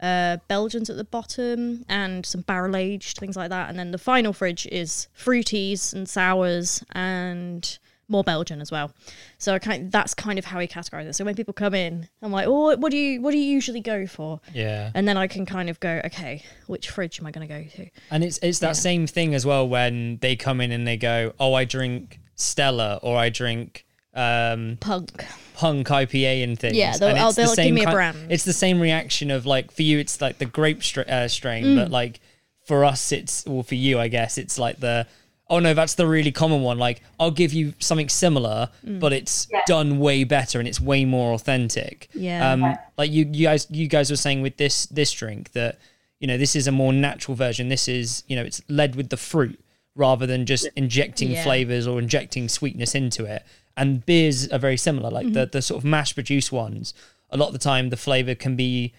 uh, 0.00 0.38
Belgians 0.48 0.88
at 0.88 0.96
the 0.96 1.04
bottom 1.04 1.84
and 1.88 2.24
some 2.24 2.42
barrel 2.42 2.76
aged 2.76 3.18
things 3.18 3.36
like 3.36 3.50
that. 3.50 3.68
And 3.68 3.78
then 3.78 3.90
the 3.90 3.98
final 3.98 4.32
fridge 4.32 4.66
is 4.66 5.08
fruities 5.16 5.92
and 5.92 6.08
sours 6.08 6.84
and 6.92 7.78
more 8.08 8.24
Belgian 8.24 8.60
as 8.60 8.70
well. 8.70 8.90
So 9.38 9.54
I 9.54 9.58
kind 9.58 9.92
that's 9.92 10.14
kind 10.14 10.38
of 10.38 10.44
how 10.46 10.58
we 10.58 10.66
categorize 10.66 11.06
it. 11.06 11.14
So 11.14 11.24
when 11.24 11.34
people 11.34 11.52
come 11.54 11.74
in, 11.74 12.08
I'm 12.22 12.32
like, 12.32 12.46
oh, 12.46 12.76
what 12.76 12.90
do 12.90 12.96
you 12.96 13.20
what 13.20 13.32
do 13.32 13.38
you 13.38 13.44
usually 13.44 13.80
go 13.80 14.06
for? 14.06 14.40
Yeah. 14.54 14.90
And 14.94 15.06
then 15.06 15.16
I 15.16 15.26
can 15.26 15.44
kind 15.46 15.68
of 15.68 15.78
go, 15.80 16.00
okay, 16.06 16.42
which 16.66 16.88
fridge 16.90 17.20
am 17.20 17.26
I 17.26 17.30
going 17.30 17.46
to 17.46 17.54
go 17.54 17.64
to? 17.76 17.90
And 18.10 18.24
it's 18.24 18.38
it's 18.42 18.60
that 18.60 18.76
same 18.76 19.06
thing 19.06 19.34
as 19.34 19.44
well 19.44 19.68
when 19.68 20.18
they 20.18 20.36
come 20.36 20.60
in 20.60 20.72
and 20.72 20.86
they 20.86 20.96
go, 20.96 21.32
"Oh, 21.38 21.54
I 21.54 21.64
drink 21.64 22.18
Stella 22.34 22.98
or 23.02 23.16
I 23.16 23.28
drink 23.28 23.84
um, 24.14 24.78
Punk. 24.80 25.24
Punk 25.54 25.86
IPA 25.88 26.44
and 26.44 26.58
things." 26.58 26.74
Yeah, 26.76 26.96
they'll- 26.96 27.08
And 27.10 27.18
oh, 27.18 27.26
it's 27.28 27.36
the 27.36 27.42
they'll 27.42 27.50
give 27.50 27.56
same 27.56 27.74
me 27.74 27.82
a 27.82 27.84
kind- 27.84 27.94
brand. 27.94 28.32
It's 28.32 28.44
the 28.44 28.52
same 28.52 28.80
reaction 28.80 29.30
of 29.30 29.44
like 29.46 29.70
for 29.70 29.82
you, 29.82 29.98
it's 29.98 30.20
like 30.20 30.38
the 30.38 30.46
grape 30.46 30.82
stra- 30.82 31.04
uh, 31.04 31.28
strain, 31.28 31.64
Mm. 31.64 31.76
but 31.76 31.90
like 31.90 32.20
for 32.64 32.84
us, 32.84 33.12
it's 33.12 33.44
well 33.46 33.62
for 33.62 33.74
you, 33.74 33.98
I 33.98 34.08
guess, 34.08 34.38
it's 34.38 34.58
like 34.58 34.80
the. 34.80 35.06
Oh 35.50 35.60
no, 35.60 35.72
that's 35.72 35.94
the 35.94 36.06
really 36.06 36.30
common 36.32 36.62
one. 36.62 36.78
Like 36.78 37.00
I'll 37.18 37.30
give 37.30 37.52
you 37.54 37.72
something 37.78 38.08
similar, 38.10 38.68
Mm. 38.86 39.00
but 39.00 39.12
it's 39.14 39.46
Yeah. 39.50 39.60
done 39.66 39.98
way 39.98 40.24
better 40.24 40.58
and 40.58 40.68
it's 40.68 40.80
way 40.80 41.04
more 41.04 41.32
authentic. 41.32 42.08
Yeah. 42.14 42.52
Um, 42.52 42.76
like 42.98 43.10
you, 43.10 43.24
you 43.32 43.46
guys, 43.46 43.66
you 43.70 43.88
guys 43.88 44.10
were 44.10 44.16
saying 44.16 44.42
with 44.42 44.56
this 44.58 44.86
this 44.86 45.10
drink 45.12 45.52
that 45.52 45.78
you 46.20 46.26
know 46.26 46.36
this 46.36 46.54
is 46.54 46.66
a 46.66 46.72
more 46.72 46.92
natural 46.92 47.34
version. 47.34 47.68
This 47.68 47.88
is 47.88 48.24
you 48.28 48.36
know 48.36 48.42
it's 48.42 48.60
led 48.68 48.94
with 48.94 49.08
the 49.08 49.16
fruit 49.16 49.58
rather 49.94 50.26
than 50.26 50.44
just 50.46 50.68
injecting 50.76 51.30
Yeah. 51.30 51.42
flavors 51.42 51.86
or 51.86 51.98
injecting 51.98 52.48
sweetness 52.48 52.94
into 52.94 53.24
it. 53.24 53.42
And 53.76 54.04
beers 54.04 54.48
are 54.48 54.58
very 54.58 54.76
similar. 54.76 55.10
Like 55.10 55.26
Mm-hmm. 55.26 55.32
the 55.34 55.46
the 55.46 55.62
sort 55.62 55.78
of 55.78 55.84
mass 55.84 56.12
produced 56.12 56.52
ones, 56.52 56.92
a 57.30 57.36
lot 57.38 57.46
of 57.46 57.52
the 57.54 57.58
time 57.58 57.88
the 57.88 57.96
flavor 57.96 58.34
can 58.34 58.54
be 58.54 58.92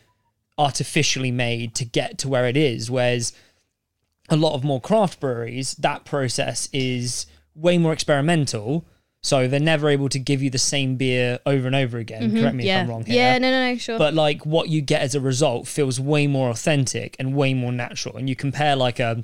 artificially 0.57 1.31
made 1.31 1.73
to 1.75 1.85
get 1.85 2.17
to 2.19 2.27
where 2.27 2.45
it 2.47 2.57
is, 2.57 2.89
whereas 2.91 3.33
a 4.29 4.35
lot 4.35 4.53
of 4.53 4.63
more 4.63 4.79
craft 4.81 5.19
breweries, 5.19 5.73
that 5.75 6.05
process 6.05 6.69
is 6.73 7.25
way 7.55 7.77
more 7.77 7.93
experimental. 7.93 8.85
So 9.21 9.49
they're 9.49 9.59
never 9.59 9.89
able 9.89 10.07
to 10.09 10.19
give 10.19 10.41
you 10.41 10.49
the 10.49 10.57
same 10.57 10.95
beer 10.95 11.39
over 11.45 11.67
and 11.67 11.75
over 11.75 11.97
again. 11.97 12.31
Correct 12.31 12.55
me 12.55 12.63
Mm-hmm. 12.63 12.67
yeah. 12.67 12.77
if 12.79 12.83
I'm 12.85 12.89
wrong 12.89 13.05
here. 13.05 13.15
Yeah, 13.15 13.37
no, 13.37 13.51
no, 13.51 13.71
no, 13.71 13.77
sure. 13.77 13.97
But 13.97 14.13
like 14.13 14.45
what 14.45 14.69
you 14.69 14.81
get 14.81 15.01
as 15.01 15.13
a 15.13 15.19
result 15.19 15.67
feels 15.67 15.99
way 15.99 16.25
more 16.25 16.49
authentic 16.49 17.17
and 17.19 17.35
way 17.35 17.53
more 17.53 17.73
natural. 17.73 18.15
And 18.15 18.29
you 18.29 18.35
compare 18.35 18.75
like 18.77 18.99
a 18.99 19.23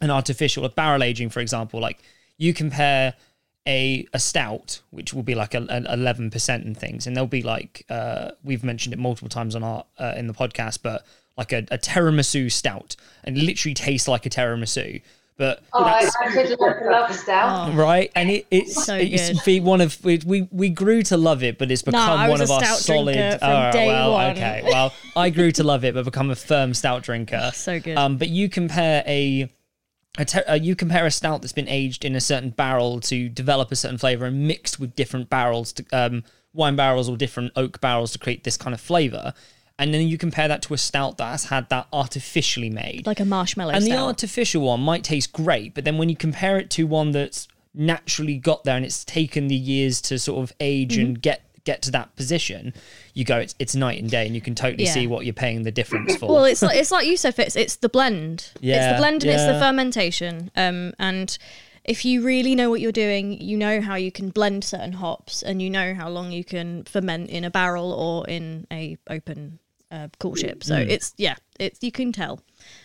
an 0.00 0.10
artificial, 0.10 0.64
a 0.64 0.68
barrel 0.68 1.02
aging, 1.02 1.30
for 1.30 1.40
example, 1.40 1.80
like 1.80 2.00
you 2.38 2.54
compare 2.54 3.14
a 3.66 4.06
a 4.12 4.18
stout, 4.18 4.80
which 4.90 5.12
will 5.14 5.22
be 5.24 5.34
like 5.34 5.54
a, 5.54 5.64
eleven 5.92 6.30
percent 6.30 6.64
and 6.64 6.76
things, 6.76 7.06
and 7.06 7.16
they'll 7.16 7.26
be 7.26 7.42
like 7.42 7.84
uh, 7.90 8.30
we've 8.44 8.62
mentioned 8.64 8.92
it 8.92 8.98
multiple 8.98 9.28
times 9.28 9.54
on 9.56 9.62
our 9.64 9.84
uh, 9.98 10.14
in 10.16 10.26
the 10.28 10.34
podcast, 10.34 10.80
but 10.82 11.04
like 11.36 11.52
a, 11.52 11.58
a 11.70 11.78
tiramisu 11.78 12.50
stout, 12.50 12.96
and 13.24 13.36
literally 13.38 13.74
tastes 13.74 14.08
like 14.08 14.26
a 14.26 14.30
tiramisu. 14.30 15.02
But 15.38 15.62
Oh, 15.72 15.82
I, 15.82 16.08
I 16.24 16.28
could 16.30 16.60
love, 16.60 16.76
love 16.84 17.14
stout. 17.16 17.74
right, 17.74 18.12
and 18.14 18.30
it, 18.30 18.46
it's 18.50 18.84
So 18.84 18.96
it's 18.96 19.30
good. 19.30 19.44
be 19.46 19.60
one 19.60 19.80
of 19.80 20.02
we, 20.04 20.20
we 20.26 20.48
we 20.52 20.68
grew 20.68 21.02
to 21.04 21.16
love 21.16 21.42
it, 21.42 21.58
but 21.58 21.70
it's 21.70 21.82
become 21.82 22.20
I 22.20 22.28
one 22.28 22.42
of 22.42 22.50
our 22.50 22.62
solid. 22.62 23.14
drinker 23.14 23.38
from 23.38 23.48
Alright, 23.50 23.72
day 23.72 23.86
well, 23.86 24.12
one. 24.12 24.30
okay, 24.32 24.62
well, 24.64 24.92
I 25.16 25.30
grew 25.30 25.50
to 25.52 25.64
love 25.64 25.84
it, 25.84 25.94
but 25.94 26.04
become 26.04 26.30
a 26.30 26.36
firm 26.36 26.74
stout 26.74 27.02
drinker. 27.02 27.50
So 27.54 27.80
good. 27.80 27.96
Um, 27.96 28.18
but 28.18 28.28
you 28.28 28.48
compare 28.48 29.02
a. 29.06 29.50
A 30.18 30.26
te- 30.26 30.40
uh, 30.40 30.52
you 30.56 30.76
compare 30.76 31.06
a 31.06 31.10
stout 31.10 31.40
that's 31.40 31.54
been 31.54 31.68
aged 31.68 32.04
in 32.04 32.14
a 32.14 32.20
certain 32.20 32.50
barrel 32.50 33.00
to 33.00 33.30
develop 33.30 33.72
a 33.72 33.76
certain 33.76 33.96
flavor 33.96 34.26
and 34.26 34.46
mixed 34.46 34.78
with 34.78 34.94
different 34.94 35.30
barrels, 35.30 35.72
to, 35.72 35.84
um, 35.90 36.22
wine 36.52 36.76
barrels 36.76 37.08
or 37.08 37.16
different 37.16 37.50
oak 37.56 37.80
barrels 37.80 38.12
to 38.12 38.18
create 38.18 38.44
this 38.44 38.58
kind 38.58 38.74
of 38.74 38.80
flavor, 38.82 39.32
and 39.82 39.92
then 39.92 40.08
you 40.08 40.16
compare 40.18 40.48
that 40.48 40.62
to 40.62 40.74
a 40.74 40.78
stout 40.78 41.18
that 41.18 41.30
has 41.30 41.44
had 41.44 41.68
that 41.70 41.86
artificially 41.92 42.70
made 42.70 43.06
like 43.06 43.20
a 43.20 43.24
marshmallow 43.24 43.72
and 43.72 43.84
the 43.84 43.96
artificial 43.96 44.62
one 44.62 44.80
might 44.80 45.04
taste 45.04 45.32
great, 45.32 45.74
but 45.74 45.84
then 45.84 45.98
when 45.98 46.08
you 46.08 46.16
compare 46.16 46.58
it 46.58 46.70
to 46.70 46.84
one 46.84 47.10
that's 47.12 47.48
naturally 47.74 48.36
got 48.36 48.64
there 48.64 48.76
and 48.76 48.84
it's 48.84 49.04
taken 49.04 49.48
the 49.48 49.54
years 49.56 50.00
to 50.02 50.18
sort 50.18 50.42
of 50.42 50.52
age 50.60 50.96
Mm-hmm. 50.96 51.06
and 51.06 51.22
get 51.22 51.42
get 51.64 51.80
to 51.80 51.92
that 51.92 52.14
position, 52.16 52.74
you 53.14 53.24
go 53.24 53.38
it's 53.38 53.54
it's 53.58 53.74
night 53.76 54.00
and 54.02 54.10
day, 54.10 54.26
and 54.26 54.34
you 54.34 54.40
can 54.40 54.54
totally 54.54 54.84
Yeah. 54.84 54.92
see 54.94 55.06
what 55.06 55.24
you're 55.24 55.32
paying 55.32 55.62
the 55.62 55.70
difference 55.70 56.16
for. 56.16 56.26
Well, 56.28 56.44
it's 56.44 56.60
like 56.60 56.76
it's 56.76 56.90
like 56.90 57.06
you 57.06 57.16
said, 57.16 57.34
Fitz. 57.36 57.54
It's 57.56 57.76
the 57.76 57.88
blend. 57.88 58.50
Yeah, 58.60 58.76
it's 58.76 58.92
the 58.96 58.98
blend 59.00 59.22
and 59.22 59.32
it's 59.32 59.46
the 59.46 59.58
fermentation. 59.60 60.50
Um, 60.56 60.92
and 60.98 61.38
if 61.84 62.04
you 62.04 62.22
really 62.24 62.54
know 62.56 62.68
what 62.68 62.80
you're 62.80 62.90
doing, 63.06 63.40
you 63.40 63.56
know 63.56 63.80
how 63.80 63.94
you 63.94 64.10
can 64.10 64.30
blend 64.30 64.64
certain 64.64 64.92
hops, 64.94 65.42
and 65.42 65.62
you 65.62 65.70
know 65.70 65.94
how 65.94 66.08
long 66.08 66.32
you 66.32 66.42
can 66.44 66.82
ferment 66.84 67.30
in 67.30 67.44
a 67.44 67.50
barrel 67.50 67.92
or 67.92 68.26
in 68.28 68.66
a 68.72 68.96
open 69.08 69.60
uh, 69.92 70.08
coolship. 70.18 70.64
So 70.64 70.76
it's 70.76 71.14
yeah, 71.18 71.36
it's 71.60 71.82
you 71.82 71.92
can 71.92 72.12
tell. 72.12 72.40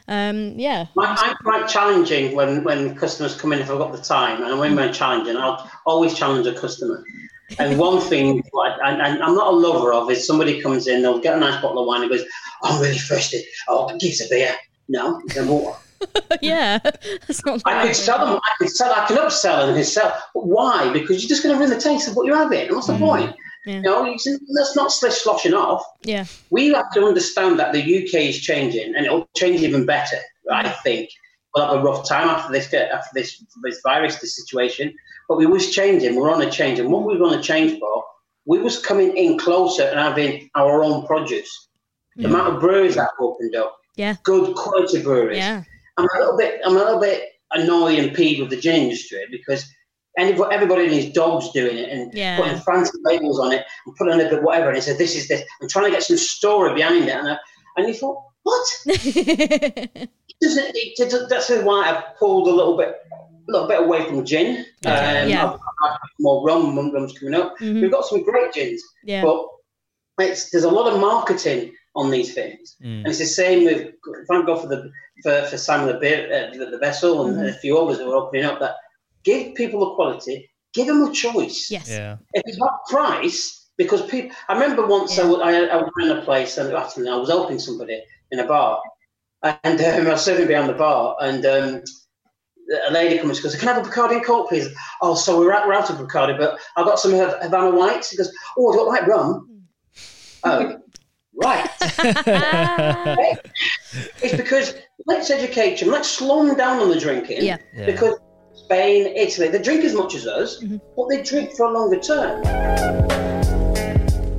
Um, 0.08 0.54
yeah, 0.58 0.88
I- 0.98 1.15
I'm 1.30 1.36
quite 1.38 1.67
challenging 1.67 2.36
when, 2.36 2.63
when 2.63 2.96
customers 2.96 3.39
come 3.39 3.54
in 3.54 3.60
if 3.60 3.70
I've 3.70 3.78
got 3.78 3.91
the 3.93 4.02
time, 4.02 4.43
and 4.43 4.60
when 4.60 4.78
I'm 4.78 4.93
challenging, 4.93 5.38
I'll 5.38 5.70
always 5.86 6.13
challenge 6.17 6.46
a 6.48 6.54
customer. 6.54 7.04
And 7.60 7.80
one 7.88 8.02
thing, 8.02 8.43
what 8.52 8.80
I, 8.84 8.91
and 8.91 9.24
I'm 9.24 9.36
not 9.36 9.48
a 9.54 9.56
lover 9.56 9.93
of, 9.93 10.10
is 10.12 10.26
somebody 10.28 10.62
comes 10.62 10.88
in, 10.88 11.02
they'll 11.02 11.20
get 11.20 11.36
a 11.38 11.39
nice 11.39 11.62
bottle 11.62 11.80
of 11.80 11.88
wine, 11.88 12.02
and 12.02 12.12
goes, 12.12 12.26
"I'm 12.63 12.82
really 12.82 12.98
thirsty. 12.98 13.43
Oh, 13.67 13.88
give 14.00 14.12
us 14.12 14.22
a 14.26 14.30
beer." 14.30 14.54
No, 14.89 15.22
then 15.34 15.48
water. 15.48 15.78
yeah. 16.41 16.78
That's 16.80 17.43
not 17.46 17.62
I 17.65 17.88
could 17.88 17.96
sell 17.96 18.20
them. 18.26 18.36
I 18.46 18.52
could 18.60 18.70
sell. 18.70 18.93
I 18.93 19.06
can 19.08 19.17
upsell 19.17 19.67
and 19.67 19.76
can 19.76 19.84
sell. 19.84 20.15
But 20.34 20.46
why? 20.46 20.91
Because 20.93 21.22
you're 21.22 21.30
just 21.30 21.43
going 21.43 21.56
to 21.56 21.60
ruin 21.60 21.72
the 21.76 21.82
taste 21.82 22.08
of 22.08 22.15
what 22.15 22.26
you're 22.26 22.38
having. 22.38 22.74
What's 22.74 22.88
the 22.88 22.98
point? 22.98 23.36
Yeah. 23.67 23.75
You 23.75 23.82
know, 23.82 24.06
you 24.06 24.17
can- 24.17 24.39
let's 24.47 24.75
not 24.77 24.93
slish 24.93 25.15
sloshing 25.15 25.53
off. 25.53 25.84
Yeah, 26.03 26.25
we 26.49 26.69
have 26.69 26.89
to 26.93 27.06
understand 27.06 27.60
that 27.60 27.73
the 27.73 27.82
UK 27.82 28.30
is 28.30 28.39
changing, 28.39 28.95
and 28.95 29.06
it'll 29.06 29.27
change 29.36 29.62
even 29.62 29.86
better. 29.86 30.19
I 30.49 30.63
mm. 30.63 30.84
think 30.84 31.10
we'll 31.53 31.65
have 31.65 31.80
a 31.80 31.84
rough 31.84 32.08
time 32.08 32.30
after 32.30 32.53
this 32.53 32.73
uh, 32.73 32.88
after 32.93 33.10
this 33.13 33.43
this 33.63 33.82
virus, 33.82 34.19
this 34.19 34.38
situation. 34.38 34.95
But 35.27 35.38
we 35.38 35.45
was 35.45 35.71
changing. 35.71 36.15
We're 36.15 36.32
on 36.32 36.41
a 36.41 36.49
change, 36.49 36.80
and 36.80 36.89
what 36.89 37.06
we 37.06 37.19
want 37.19 37.36
to 37.36 37.45
change 37.45 37.77
for, 37.77 38.06
we 38.45 38.60
was 38.60 38.80
coming 38.80 39.15
in 39.17 39.38
closer 39.38 39.84
and 39.84 39.99
having 39.99 40.49
our 40.56 40.82
own 40.82 41.06
produce. 41.06 41.67
The 42.15 42.23
mm. 42.23 42.32
amount 42.32 42.53
of 42.53 42.62
breweries 42.62 42.95
that 42.95 43.10
opened 43.19 43.56
up, 43.56 43.77
Yeah. 43.97 44.15
good 44.23 44.56
quality 44.56 45.03
breweries. 45.03 45.39
yeah, 45.39 45.63
I'm 45.97 46.06
a 46.06 46.19
little 46.19 46.38
bit, 46.38 46.62
I'm 46.65 46.75
a 46.77 46.80
little 46.80 47.01
bit 47.01 47.23
annoyed 47.51 47.99
and 47.99 48.15
peeved 48.15 48.39
with 48.39 48.49
the 48.49 48.58
gin 48.58 48.84
industry 48.84 49.25
because 49.30 49.65
anybody, 50.17 50.53
everybody 50.53 50.84
and 50.86 50.93
his 50.93 51.12
dog's 51.13 51.51
doing 51.51 51.77
it 51.77 51.89
and 51.89 52.13
Yeah. 52.13 52.38
putting 52.38 52.58
fancy 52.60 52.97
labels 53.03 53.39
on 53.39 53.51
it 53.53 53.65
and 53.86 53.95
putting 53.95 54.13
a 54.13 54.17
little 54.17 54.32
bit 54.38 54.43
whatever. 54.43 54.67
And 54.69 54.75
he 54.77 54.82
said, 54.82 54.97
"This 54.97 55.15
is 55.15 55.27
this." 55.27 55.43
I'm 55.62 55.69
trying 55.69 55.86
to 55.86 55.91
get 55.91 56.03
some 56.03 56.17
story 56.17 56.73
behind 56.73 57.06
it, 57.08 57.15
and 57.15 57.30
I, 57.30 57.38
and 57.77 57.88
you 57.88 57.93
thought, 57.93 58.23
"What?" 58.43 58.67
It 60.39 60.45
doesn't, 60.45 60.71
it, 60.75 61.30
that's 61.30 61.49
why 61.49 61.89
I've 61.89 62.15
pulled 62.17 62.47
a 62.47 62.51
little 62.51 62.77
bit, 62.77 62.89
a 63.47 63.51
little 63.51 63.67
bit 63.67 63.80
away 63.80 64.06
from 64.06 64.23
gin. 64.23 64.58
Um, 64.86 65.27
Yeah. 65.30 65.45
I've, 65.47 65.60
I've 65.84 65.97
more 66.19 66.45
rum, 66.45 66.75
rum, 66.75 66.91
rum's 66.93 67.17
coming 67.17 67.34
up. 67.34 67.58
Mhm. 67.60 67.82
We've 67.82 67.91
got 67.91 68.06
some 68.06 68.23
great 68.23 68.53
gins, 68.53 68.84
yeah, 69.03 69.23
but 69.23 69.47
it's 70.19 70.51
there's 70.51 70.63
a 70.63 70.69
lot 70.69 70.91
of 70.93 70.99
marketing 70.99 71.73
on 71.95 72.12
these 72.12 72.36
things. 72.36 72.75
Mm. 72.84 72.97
And 72.99 73.08
it's 73.08 73.17
the 73.17 73.25
same 73.25 73.65
with 73.65 73.93
thank 74.30 74.45
God 74.45 74.62
for 74.62 74.67
the 74.67 74.91
for, 75.23 75.41
for 75.49 75.58
Simon 75.58 75.88
the, 75.88 75.95
Beer, 75.95 76.27
uh, 76.51 76.56
the, 76.56 76.65
the 76.69 76.77
Vessel 76.77 77.25
and 77.25 77.38
Mhm. 77.38 77.49
a 77.49 77.53
few 77.53 77.75
others 77.80 77.97
that 77.97 78.06
were 78.08 78.15
opening 78.15 78.45
up. 78.45 78.60
That 78.60 78.75
give 79.27 79.55
people 79.55 79.79
the 79.81 79.95
quality, 79.95 80.49
give 80.73 80.87
them 80.87 81.01
a 81.03 81.11
choice. 81.11 81.67
yes, 81.69 81.89
Yeah. 81.89 82.17
If 82.33 82.43
it's 82.45 82.57
not 82.57 82.73
price, 82.89 83.69
because 83.77 84.01
people. 84.07 84.31
I 84.49 84.53
remember 84.53 84.87
once 84.87 85.19
I, 85.19 85.23
Yeah. 85.23 85.29
was, 85.29 85.39
I, 85.41 85.51
I 85.75 85.77
was 85.77 85.91
in 86.01 86.17
a 86.17 86.21
place 86.21 86.57
and 86.57 86.73
actually 86.73 87.09
I 87.09 87.15
was 87.15 87.29
helping 87.29 87.59
somebody 87.59 88.01
in 88.31 88.39
a 88.39 88.47
bar, 88.47 88.81
and 89.43 89.79
um, 89.81 90.07
I 90.07 90.11
was 90.11 90.23
serving 90.25 90.47
behind 90.47 90.69
the 90.69 90.73
bar, 90.73 91.15
and 91.21 91.45
um, 91.45 91.83
a 92.89 92.91
lady 92.91 93.17
comes 93.19 93.37
and 93.37 93.43
goes, 93.43 93.55
"Can 93.55 93.69
I 93.69 93.73
have 93.73 93.85
a 93.85 93.89
Bacardi 93.89 94.15
and 94.15 94.25
Coke, 94.25 94.49
please?" 94.49 94.67
Oh, 95.01 95.15
so 95.15 95.37
we're 95.39 95.53
out, 95.53 95.67
we're 95.67 95.73
out 95.73 95.89
of 95.89 95.97
Bacardi, 95.97 96.37
but 96.37 96.57
I've 96.75 96.85
got 96.85 96.99
some 96.99 97.11
Havana 97.11 97.71
Whites. 97.75 98.09
He 98.09 98.17
goes, 98.17 98.31
"Oh, 98.57 98.71
I 98.71 98.75
don't 98.77 98.87
like 98.93 99.07
rum." 99.07 99.29
oh, 100.43 100.79
right. 101.43 101.69
It's 104.21 104.35
because 104.35 104.75
let's 105.05 105.29
educate 105.31 105.79
them. 105.79 105.89
Let's 105.89 106.09
slow 106.09 106.45
them 106.45 106.55
down 106.57 106.79
on 106.79 106.89
the 106.89 106.99
drinking. 106.99 107.43
Yeah. 107.43 107.57
Yeah. 107.73 107.85
Because 107.85 108.15
Spain, 108.58 109.08
Italy, 109.15 109.48
they 109.50 109.62
drink 109.62 109.84
as 109.86 109.93
much 109.93 110.15
as 110.15 110.28
us, 110.28 110.62
Mhm. 110.62 110.82
but 110.96 111.08
they 111.10 111.22
drink 111.22 111.52
for 111.54 111.67
a 111.67 111.72
longer 111.72 112.00
term. 112.00 112.43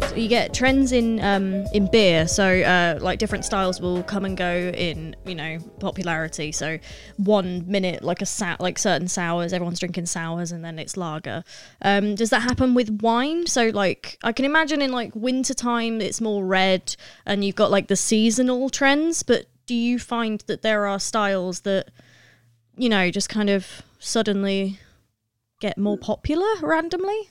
So 0.09 0.15
you 0.17 0.29
get 0.29 0.53
trends 0.53 0.91
in 0.93 1.21
um, 1.21 1.65
in 1.73 1.89
beer. 1.91 2.27
So 2.27 2.45
uh, 2.63 2.99
like 3.01 3.19
different 3.21 3.45
styles 3.45 3.81
will 3.81 4.03
come 4.03 4.25
and 4.25 4.37
go 4.37 4.73
in 4.75 5.15
you 5.25 5.35
know 5.35 5.59
popularity. 5.81 6.51
So 6.53 6.79
one 7.17 7.65
minute 7.71 8.03
like 8.03 8.21
a 8.21 8.27
sou- 8.27 8.57
like 8.59 8.79
certain 8.79 9.07
sours, 9.09 9.53
everyone's 9.53 9.79
drinking 9.79 10.07
sours, 10.07 10.51
and 10.53 10.65
then 10.65 10.79
it's 10.79 10.97
lager. 10.97 11.45
Um, 11.83 12.15
does 12.15 12.31
that 12.31 12.43
happen 12.43 12.75
with 12.75 12.91
wine? 13.03 13.47
So 13.47 13.69
like 13.69 14.19
I 14.25 14.33
can 14.33 14.45
imagine 14.45 14.83
in 14.83 14.91
like 14.93 15.15
winter 15.15 15.55
time 15.55 16.01
it's 16.01 16.21
more 16.21 16.45
red, 16.45 16.97
and 17.25 17.45
you've 17.45 17.57
got 17.57 17.71
like 17.71 17.87
the 17.89 17.97
seasonal 17.97 18.69
trends. 18.71 19.23
But 19.23 19.47
do 19.67 19.75
you 19.75 19.99
find 19.99 20.43
that 20.49 20.63
there 20.63 20.87
are 20.87 20.99
styles 20.99 21.61
that 21.61 21.89
you 22.77 22.89
know 22.89 23.11
just 23.11 23.29
kind 23.29 23.51
of 23.51 23.83
suddenly 23.99 24.79
get 25.61 25.77
more 25.79 25.99
popular 25.99 26.47
randomly? 26.63 27.29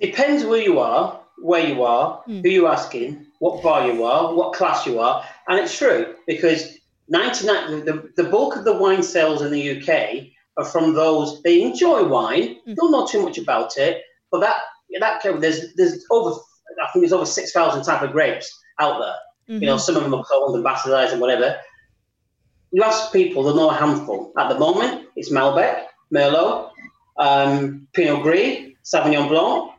Depends 0.00 0.44
where 0.44 0.60
you 0.60 0.78
are, 0.80 1.20
where 1.42 1.66
you 1.66 1.82
are, 1.84 2.22
Hmm. 2.26 2.40
who 2.42 2.48
you're 2.48 2.70
asking, 2.70 3.26
what 3.38 3.62
bar 3.62 3.86
you 3.90 4.04
are, 4.04 4.34
what 4.34 4.52
class 4.54 4.86
you 4.86 5.00
are, 5.00 5.24
and 5.48 5.58
it's 5.58 5.76
true 5.76 6.14
because 6.26 6.78
99 7.08 7.84
the, 7.84 8.10
the 8.16 8.24
bulk 8.24 8.56
of 8.56 8.64
the 8.64 8.72
wine 8.72 9.02
sales 9.02 9.42
in 9.42 9.50
the 9.52 9.78
UK 9.78 10.28
are 10.56 10.64
from 10.64 10.94
those 10.94 11.42
they 11.42 11.62
enjoy 11.62 12.04
wine, 12.04 12.56
Mm. 12.66 12.76
don't 12.76 12.92
know 12.92 13.06
too 13.06 13.22
much 13.22 13.38
about 13.38 13.76
it, 13.76 14.02
but 14.30 14.40
that 14.40 14.56
that 15.00 15.22
there's 15.40 15.74
there's 15.74 16.04
over 16.10 16.38
I 16.82 16.90
think 16.92 17.02
there's 17.02 17.12
over 17.12 17.26
six 17.26 17.52
thousand 17.52 17.82
type 17.84 18.02
of 18.02 18.12
grapes 18.12 18.48
out 18.80 18.98
there. 19.00 19.14
Mm-hmm. 19.48 19.62
You 19.62 19.66
know, 19.68 19.76
some 19.76 19.96
of 19.96 20.02
them 20.02 20.14
are 20.14 20.24
cloned 20.24 20.54
and 20.54 20.64
bastardized 20.64 21.12
and 21.12 21.20
whatever. 21.20 21.56
You 22.74 22.82
ask 22.82 23.12
people, 23.12 23.44
they'll 23.44 23.54
know 23.54 23.70
a 23.70 23.74
handful. 23.74 24.32
At 24.36 24.48
the 24.48 24.58
moment, 24.58 25.06
it's 25.14 25.30
Malbec, 25.30 25.84
Merlot, 26.12 26.70
um, 27.18 27.86
Pinot 27.94 28.20
Gris, 28.24 28.72
Sauvignon 28.84 29.28
Blanc, 29.28 29.70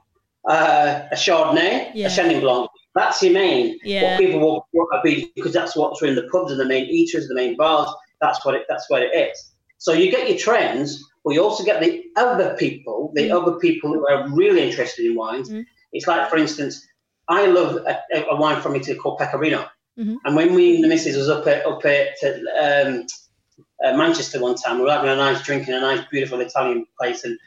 uh, 0.49 1.01
a 1.11 1.15
Chardonnay, 1.15 1.91
Yeah. 1.93 2.07
a 2.07 2.09
Chenin 2.09 2.39
Blanc. 2.39 2.69
That's 2.95 3.21
your 3.21 3.33
main. 3.33 3.77
Yeah. 3.83 4.11
What 4.11 4.19
people 4.21 4.39
will 4.39 4.65
to 4.93 5.01
be 5.03 5.29
because 5.35 5.51
that's 5.51 5.75
what's 5.75 6.01
in 6.03 6.15
the 6.15 6.29
pubs 6.31 6.51
and 6.53 6.59
the 6.61 6.65
main 6.65 6.85
eaters, 6.85 7.27
the 7.27 7.35
main 7.35 7.57
bars. 7.57 7.89
That's 8.21 8.45
what 8.45 8.55
it. 8.55 8.63
That's 8.69 8.89
what 8.89 9.01
it 9.01 9.13
is. 9.13 9.51
So 9.77 9.91
you 9.91 10.09
get 10.09 10.29
your 10.29 10.37
trends, 10.37 11.03
but 11.25 11.31
you 11.33 11.43
also 11.43 11.65
get 11.65 11.81
the 11.81 12.01
other 12.15 12.55
people, 12.57 13.11
the 13.13 13.23
Mm. 13.27 13.41
other 13.41 13.59
people 13.59 13.91
who 13.91 14.07
are 14.07 14.29
really 14.33 14.61
interested 14.69 15.05
in 15.05 15.15
wines. 15.17 15.49
Mm. 15.49 15.65
It's 15.91 16.07
like, 16.07 16.29
for 16.29 16.37
instance, 16.37 16.87
I 17.27 17.47
love 17.47 17.75
a, 17.85 17.99
a- 18.13 18.27
a 18.31 18.35
wine 18.37 18.61
from 18.61 18.73
Italy 18.77 18.97
called 18.97 19.17
Pecorino. 19.19 19.65
Mhm. 19.97 20.17
And 20.25 20.35
when 20.35 20.53
we 20.53 20.75
and 20.75 20.83
the 20.83 20.87
missus 20.87 21.15
was 21.15 21.29
up 21.29 21.47
at 21.47 21.65
up 21.65 21.85
at 21.85 22.15
um, 22.23 23.05
uh, 23.83 23.95
Manchester 23.97 24.39
one 24.41 24.55
time, 24.55 24.77
we 24.79 24.85
were 24.85 24.91
having 24.91 25.09
a 25.09 25.15
nice 25.15 25.41
drink 25.43 25.67
in 25.67 25.73
a 25.73 25.79
nice, 25.79 26.01
beautiful 26.11 26.39
Italian 26.41 26.85
place, 26.99 27.23
and 27.23 27.37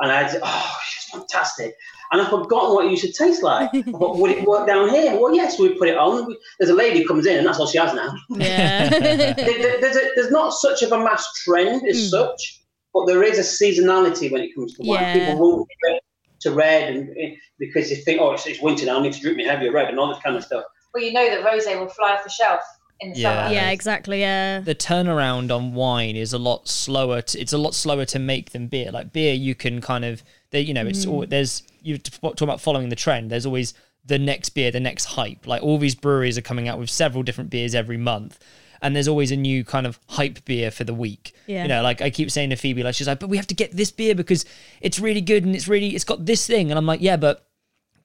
and 0.00 0.12
I 0.12 0.28
said, 0.28 0.40
oh, 0.44 0.76
it's 0.96 1.10
fantastic. 1.10 1.74
And 2.12 2.22
I've 2.22 2.28
forgotten 2.30 2.72
what 2.74 2.84
it 2.86 2.90
used 2.92 3.04
to 3.04 3.12
taste 3.12 3.42
like. 3.42 3.68
but 3.98 4.16
would 4.16 4.30
it 4.30 4.44
work 4.46 4.66
down 4.68 4.90
here? 4.90 5.18
Well, 5.20 5.34
yes, 5.34 5.58
we 5.58 5.74
put 5.74 5.88
it 5.88 5.98
on. 5.98 6.34
There's 6.60 6.70
a 6.70 6.74
lady 6.74 7.00
who 7.02 7.08
comes 7.08 7.26
in, 7.26 7.36
and 7.38 7.46
that's 7.46 7.58
all 7.58 7.66
she 7.66 7.78
has 7.78 7.92
now. 7.94 8.14
Yeah. 8.36 8.88
There- 9.00 9.16
there- 9.16 9.80
there's, 9.80 9.96
a, 9.96 10.10
there's 10.14 10.30
not 10.30 10.50
such 10.52 10.82
of 10.82 10.92
a 10.92 10.98
mass 10.98 11.26
trend 11.44 11.86
as 11.88 11.96
Mm. 11.96 12.10
such, 12.10 12.60
but 12.94 13.06
there 13.06 13.24
is 13.24 13.38
a 13.38 13.42
seasonality 13.42 14.30
when 14.30 14.42
it 14.42 14.54
comes 14.54 14.74
to 14.76 14.82
wine. 14.84 15.00
Yeah. 15.02 15.32
People 15.32 15.66
get 15.84 16.00
to 16.42 16.52
red 16.52 16.94
and 16.94 17.36
because 17.58 17.88
they 17.88 17.96
think, 17.96 18.20
oh, 18.20 18.30
it's, 18.34 18.46
it's 18.46 18.60
winter 18.62 18.86
now, 18.86 19.00
I 19.00 19.02
need 19.02 19.14
to 19.14 19.20
drink 19.20 19.36
me 19.36 19.44
heavier 19.44 19.72
red 19.72 19.88
and 19.88 19.98
all 19.98 20.06
this 20.08 20.22
kind 20.22 20.36
of 20.36 20.44
stuff. 20.44 20.62
Well, 20.94 21.02
you 21.02 21.12
know 21.12 21.28
that 21.28 21.44
rosé 21.44 21.78
will 21.78 21.88
fly 21.88 22.12
off 22.12 22.24
the 22.24 22.30
shelf 22.30 22.60
in 23.00 23.12
the 23.12 23.18
Yeah. 23.20 23.44
summer. 23.44 23.54
yeah, 23.54 23.70
exactly. 23.70 24.20
Yeah. 24.20 24.60
the 24.60 24.74
turnaround 24.74 25.54
on 25.54 25.74
wine 25.74 26.16
is 26.16 26.32
a 26.32 26.38
lot 26.38 26.66
slower. 26.68 27.22
To, 27.22 27.38
it's 27.40 27.52
a 27.52 27.58
lot 27.58 27.74
slower 27.74 28.04
to 28.06 28.18
make 28.18 28.50
than 28.50 28.66
beer. 28.66 28.90
Like 28.90 29.12
beer, 29.12 29.34
you 29.34 29.54
can 29.54 29.80
kind 29.80 30.04
of, 30.04 30.22
they, 30.50 30.60
you 30.62 30.74
know, 30.74 30.86
it's 30.86 31.04
Mm. 31.06 31.10
all, 31.12 31.26
there's 31.26 31.62
you 31.82 31.98
talk 31.98 32.40
about 32.40 32.60
following 32.60 32.88
the 32.88 32.96
trend. 32.96 33.30
There's 33.30 33.46
always 33.46 33.72
the 34.04 34.18
next 34.18 34.50
beer, 34.50 34.70
the 34.70 34.80
next 34.80 35.04
hype. 35.04 35.46
Like 35.46 35.62
all 35.62 35.78
these 35.78 35.94
breweries 35.94 36.36
are 36.38 36.42
coming 36.42 36.66
out 36.68 36.78
with 36.78 36.90
several 36.90 37.22
different 37.22 37.50
beers 37.50 37.74
every 37.74 37.98
month, 37.98 38.38
and 38.82 38.96
there's 38.96 39.06
always 39.08 39.30
a 39.30 39.36
new 39.36 39.62
kind 39.64 39.86
of 39.86 40.00
hype 40.08 40.44
beer 40.44 40.70
for 40.72 40.82
the 40.84 40.94
week. 40.94 41.32
Yeah. 41.46 41.62
You 41.62 41.68
know, 41.68 41.82
like 41.82 42.00
I 42.00 42.10
keep 42.10 42.30
saying 42.32 42.50
to 42.50 42.56
Phoebe, 42.56 42.82
like 42.82 42.94
she's 42.96 43.06
like, 43.06 43.20
but 43.20 43.28
we 43.28 43.36
have 43.36 43.46
to 43.48 43.54
get 43.54 43.76
this 43.76 43.90
beer 43.92 44.14
because 44.14 44.44
it's 44.80 44.98
really 44.98 45.20
good 45.20 45.44
and 45.44 45.54
it's 45.54 45.68
really 45.68 45.94
it's 45.94 46.04
got 46.04 46.24
this 46.26 46.46
thing, 46.46 46.70
and 46.72 46.78
I'm 46.78 46.86
like, 46.86 47.00
yeah, 47.00 47.16
but 47.16 47.46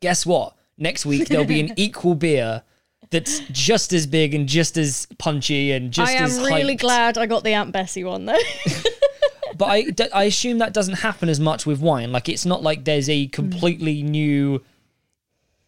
guess 0.01 0.25
what? 0.25 0.55
Next 0.77 1.05
week 1.05 1.27
there'll 1.29 1.45
be 1.45 1.61
an 1.61 1.73
equal 1.77 2.13
beer. 2.15 2.61
That's 3.13 3.39
just 3.51 3.93
as 3.93 4.05
big 4.05 4.33
and 4.35 4.47
just 4.47 4.75
as 4.77 5.07
punchy 5.17 5.71
and 5.71 5.91
just 5.91 6.11
as 6.11 6.15
I 6.15 6.17
am 6.19 6.25
as 6.25 6.39
really 6.51 6.75
hyped. 6.75 6.79
glad 6.81 7.17
I 7.17 7.25
got 7.25 7.43
the 7.45 7.53
Aunt 7.53 7.71
Bessie 7.71 8.03
one 8.03 8.25
though. 8.25 8.37
But 9.55 9.65
I, 9.65 9.81
d- 9.83 10.09
I 10.11 10.23
assume 10.23 10.57
that 10.57 10.73
doesn't 10.73 10.95
happen 10.95 11.29
as 11.29 11.39
much 11.39 11.67
with 11.67 11.79
wine. 11.79 12.11
Like 12.11 12.27
it's 12.27 12.43
not 12.43 12.63
like 12.63 12.85
there's 12.85 13.07
a 13.07 13.27
completely 13.27 14.01
new, 14.01 14.63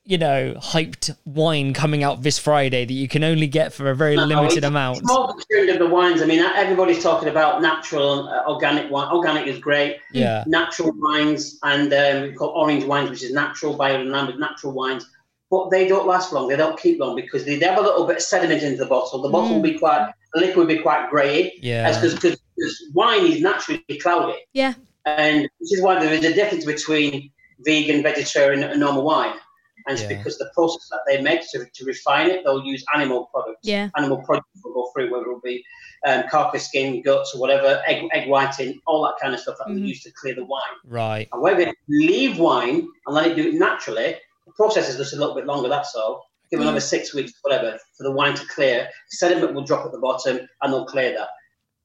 you 0.06 0.18
know, 0.18 0.56
hyped 0.58 1.16
wine 1.24 1.72
coming 1.72 2.02
out 2.02 2.24
this 2.24 2.40
Friday 2.40 2.86
that 2.86 2.94
you 2.94 3.08
can 3.08 3.24
only 3.24 3.46
get 3.46 3.74
for 3.74 3.92
a 3.92 3.96
very 3.96 4.16
No, 4.16 4.24
limited 4.26 4.58
it's- 4.58 4.68
amount. 4.68 4.98
It's 5.00 5.08
more 5.08 5.28
the 5.38 5.46
trend 5.52 5.70
of 5.70 5.78
the 5.78 5.86
wines. 5.88 6.24
I 6.24 6.26
mean, 6.26 6.40
everybody's 6.40 7.04
talking 7.04 7.30
about 7.30 7.62
natural 7.62 8.28
uh, 8.28 8.50
organic 8.52 8.90
wine. 8.90 9.12
Organic 9.14 9.46
is 9.46 9.60
great. 9.60 9.98
Yeah. 10.12 10.44
Natural 10.48 10.92
wines 10.96 11.60
and 11.62 11.94
um, 11.94 12.22
we 12.24 12.34
call 12.34 12.50
orange 12.50 12.86
wines, 12.86 13.12
which 13.12 13.22
is 13.22 13.34
natural, 13.34 13.78
biodynamic, 13.78 14.40
natural 14.40 14.74
wines. 14.74 15.08
But 15.52 15.70
they 15.70 15.88
don't 15.88 16.08
last 16.08 16.34
long. 16.34 16.48
They 16.48 16.56
don't 16.56 16.80
keep 16.80 17.00
long 17.00 17.16
because 17.16 17.46
they 17.46 17.58
they 17.58 17.66
have 17.68 17.78
a 17.78 17.82
little 17.82 18.06
bit 18.08 18.18
of 18.18 18.22
sediment 18.24 18.64
into 18.64 18.78
the 18.78 18.88
bottle. 18.88 19.22
The 19.22 19.30
bottle 19.30 19.56
will 19.56 19.62
be 19.62 19.78
quite 19.78 20.12
the 20.34 20.42
liquid 20.42 20.58
would 20.58 20.68
be 20.68 20.80
quite 20.82 21.10
grey. 21.10 21.54
Yeah. 21.62 21.88
Because 22.02 22.40
wine 22.94 23.26
is 23.26 23.42
naturally 23.42 23.84
cloudy. 24.02 24.38
Yeah. 24.54 24.74
And 25.06 25.44
this 25.60 25.72
is 25.72 25.82
why 25.84 26.00
there 26.04 26.12
is 26.14 26.26
a 26.26 26.34
difference 26.34 26.66
between 26.66 27.32
vegan, 27.60 28.02
vegetarian, 28.02 28.64
and 28.64 28.80
normal 28.80 29.04
wine. 29.04 29.36
And 29.88 29.94
it's 30.00 30.02
Yeah. 30.10 30.18
because 30.18 30.38
the 30.40 30.50
process 30.56 30.90
that 30.90 31.02
they 31.08 31.22
make 31.22 31.42
to, 31.52 31.64
to 31.72 31.86
refine 31.86 32.32
it, 32.32 32.44
they'll 32.44 32.64
use 32.66 32.84
animal 32.96 33.30
products. 33.32 33.60
Yeah. 33.62 33.90
Animal 33.96 34.18
products 34.24 34.50
will 34.64 34.74
go 34.74 34.90
through, 34.94 35.12
whether 35.12 35.26
it 35.26 35.30
will 35.30 35.42
be 35.42 35.64
um, 36.08 36.24
carcass 36.30 36.68
skin, 36.68 37.02
guts, 37.02 37.34
or 37.34 37.40
whatever, 37.42 37.82
egg, 37.88 38.04
egg 38.14 38.28
whiting, 38.30 38.80
all 38.86 39.04
that 39.04 39.16
kind 39.22 39.34
of 39.34 39.40
stuff 39.40 39.56
that 39.58 39.68
Mhm. 39.68 39.76
we 39.76 39.88
use 39.90 40.04
to 40.04 40.12
clear 40.12 40.36
the 40.36 40.46
wine. 40.46 40.62
Right. 40.86 41.28
And 41.32 41.42
whether 41.42 41.62
you 41.88 42.08
leave 42.08 42.38
wine 42.38 42.88
and 43.08 43.16
let 43.16 43.26
it 43.26 43.36
do 43.36 43.48
it 43.48 43.54
naturally, 43.56 44.16
process 44.56 44.89
is 44.89 44.98
just 44.98 45.13
a 45.13 45.18
little 45.18 45.36
bit 45.36 45.46
longer, 45.46 45.70
that's 45.70 45.94
all. 45.96 46.26
Give 46.52 46.60
Mm. 46.60 46.63
another 46.63 46.80
six 46.80 47.13
weeks, 47.13 47.34
whatever, 47.41 47.78
for 47.98 48.04
the 48.04 48.12
wine 48.12 48.36
to 48.36 48.46
clear. 48.48 48.89
Sediment 49.10 49.54
will 49.54 49.63
drop 49.63 49.86
at 49.86 49.91
the 49.91 50.00
bottom 50.00 50.48
and 50.62 50.74
they'll 50.74 50.86
clear 50.86 51.13
that. 51.18 51.30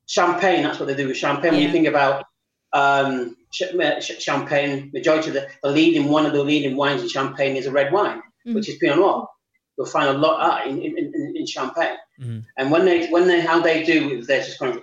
Champagne, 0.07 0.63
that's 0.63 0.79
what 0.79 0.87
they 0.87 0.95
do 0.95 1.07
with 1.09 1.17
champagne. 1.17 1.53
When 1.53 1.63
you 1.63 1.71
think 1.73 1.87
about 1.87 2.25
um, 2.73 3.37
ch- 3.53 3.73
ch- 4.01 4.23
champagne, 4.23 4.91
majority 4.93 5.29
of 5.29 5.35
the, 5.35 5.49
the 5.63 5.71
leading, 5.71 6.09
one 6.09 6.25
of 6.27 6.33
the 6.33 6.43
leading 6.45 6.77
wines 6.77 7.03
in 7.03 7.09
champagne 7.09 7.57
is 7.57 7.67
a 7.67 7.73
red 7.73 7.93
wine, 7.93 8.23
Mm. 8.47 8.55
which 8.55 8.69
is 8.69 8.77
Pinot 8.77 8.97
Noir. 8.99 9.29
You'll 9.77 9.87
find 9.87 10.09
a 10.09 10.19
lot 10.19 10.39
that 10.41 10.67
in, 10.69 10.81
in, 10.81 10.97
in, 10.99 11.35
in 11.37 11.47
champagne. 11.47 11.97
Mhm. 12.21 12.45
And 12.59 12.71
when 12.71 12.85
they, 12.85 13.09
when 13.09 13.27
they, 13.29 13.41
how 13.41 13.61
they 13.61 13.83
do 13.83 14.09
with 14.19 14.27
their 14.27 14.43
just 14.43 14.59
kind 14.59 14.77
of 14.77 14.83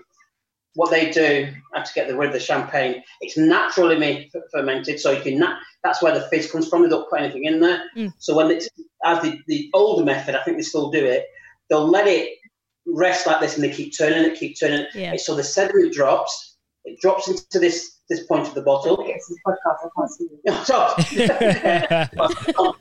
what 0.75 0.89
they 0.91 1.09
do 1.11 1.47
to 1.75 1.91
get 1.95 2.15
rid 2.15 2.27
of 2.27 2.33
the 2.33 2.39
champagne, 2.39 3.03
it's 3.21 3.37
naturally 3.37 3.97
made 3.97 4.29
fermented, 4.51 4.99
so 4.99 5.11
you 5.11 5.21
can. 5.21 5.39
Na- 5.39 5.57
that's 5.87 6.01
where 6.01 6.13
the 6.13 6.27
fizz 6.27 6.51
comes 6.51 6.67
from. 6.67 6.83
They 6.83 6.89
don't 6.89 7.09
put 7.09 7.21
anything 7.21 7.45
in 7.45 7.59
there. 7.59 7.83
Mm. 7.95 8.13
So 8.17 8.35
when 8.35 8.51
it's 8.51 8.69
as 9.05 9.21
the, 9.21 9.39
the 9.47 9.69
older 9.73 10.03
method, 10.03 10.35
I 10.35 10.43
think 10.43 10.57
they 10.57 10.63
still 10.63 10.91
do 10.91 11.03
it. 11.03 11.25
They'll 11.69 11.87
let 11.87 12.07
it 12.07 12.37
rest 12.85 13.25
like 13.25 13.39
this, 13.39 13.55
and 13.55 13.63
they 13.63 13.71
keep 13.71 13.97
turning 13.97 14.23
it, 14.23 14.37
keep 14.37 14.59
turning 14.59 14.81
it. 14.81 14.87
Yeah. 14.93 15.15
So 15.17 15.35
the 15.35 15.43
sediment 15.43 15.93
drops. 15.93 16.57
It 16.83 16.99
drops 16.99 17.27
into 17.27 17.59
this 17.59 17.97
this 18.09 18.25
point 18.25 18.47
of 18.47 18.53
the 18.53 18.61
bottle. 18.61 19.03
It's 19.05 19.27
this 19.27 19.37
podcast, 19.45 19.77
I 19.83 19.89
can't 19.97 20.11
see 20.11 20.27
you. 20.31 20.53
so, 20.63 20.93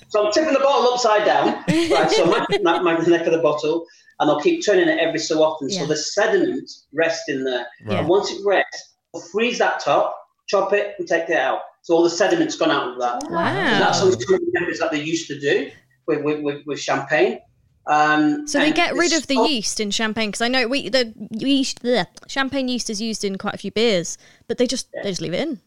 so 0.09 0.27
I'm 0.27 0.33
tipping 0.33 0.53
the 0.53 0.61
bottle 0.61 0.92
upside 0.92 1.25
down, 1.25 1.64
right? 1.90 2.11
So 2.11 2.27
my, 2.27 2.47
my, 2.62 2.81
my 2.81 2.97
neck 3.07 3.27
of 3.27 3.33
the 3.33 3.40
bottle, 3.42 3.87
and 4.21 4.31
I'll 4.31 4.40
keep 4.40 4.64
turning 4.64 4.88
it 4.88 4.99
every 5.01 5.19
so 5.19 5.42
often. 5.42 5.69
Yeah. 5.69 5.81
So 5.81 5.87
the 5.87 5.97
sediment 5.97 6.71
rests 6.92 7.29
in 7.29 7.42
there. 7.42 7.66
Right. 7.85 7.99
And 7.99 8.09
once 8.09 8.31
it 8.31 8.38
rests, 8.45 8.95
we'll 9.12 9.23
freeze 9.23 9.59
that 9.59 9.81
top, 9.81 10.16
chop 10.47 10.73
it, 10.73 10.95
and 10.99 11.09
take 11.09 11.29
it 11.29 11.37
out. 11.37 11.61
So 11.87 11.94
all 11.94 12.03
the 12.03 12.11
sediment's 12.11 12.57
gone 12.57 12.72
out 12.72 12.88
of 12.94 12.99
that. 12.99 13.22
So 13.22 13.29
Wow. 13.31 13.55
that's 13.79 13.99
some 14.01 14.11
methods 14.55 14.81
that 14.81 14.90
they 14.90 15.01
used 15.01 15.29
to 15.29 15.38
do 15.38 15.70
with, 16.09 16.25
with, 16.25 16.40
with, 16.42 16.66
with 16.66 16.81
champagne. 16.81 17.38
Um, 17.87 18.44
So 18.49 18.59
they 18.59 18.72
get 18.72 18.94
rid 18.96 19.12
of 19.12 19.29
the 19.29 19.37
so- 19.37 19.46
yeast 19.46 19.79
in 19.79 19.92
champagne 19.92 20.31
because 20.31 20.40
I 20.40 20.49
know 20.49 20.66
we 20.66 20.88
the 20.88 21.14
yeast 21.31 21.83
the 21.83 22.09
champagne 22.27 22.66
yeast 22.66 22.90
is 22.90 23.01
used 23.01 23.22
in 23.25 23.38
quite 23.38 23.55
a 23.55 23.59
few 23.59 23.70
beers, 23.70 24.18
but 24.49 24.59
they 24.59 24.66
just 24.66 24.88
they 25.05 25.11
just 25.11 25.20
leave 25.20 25.33
it 25.33 25.40
in. 25.49 25.61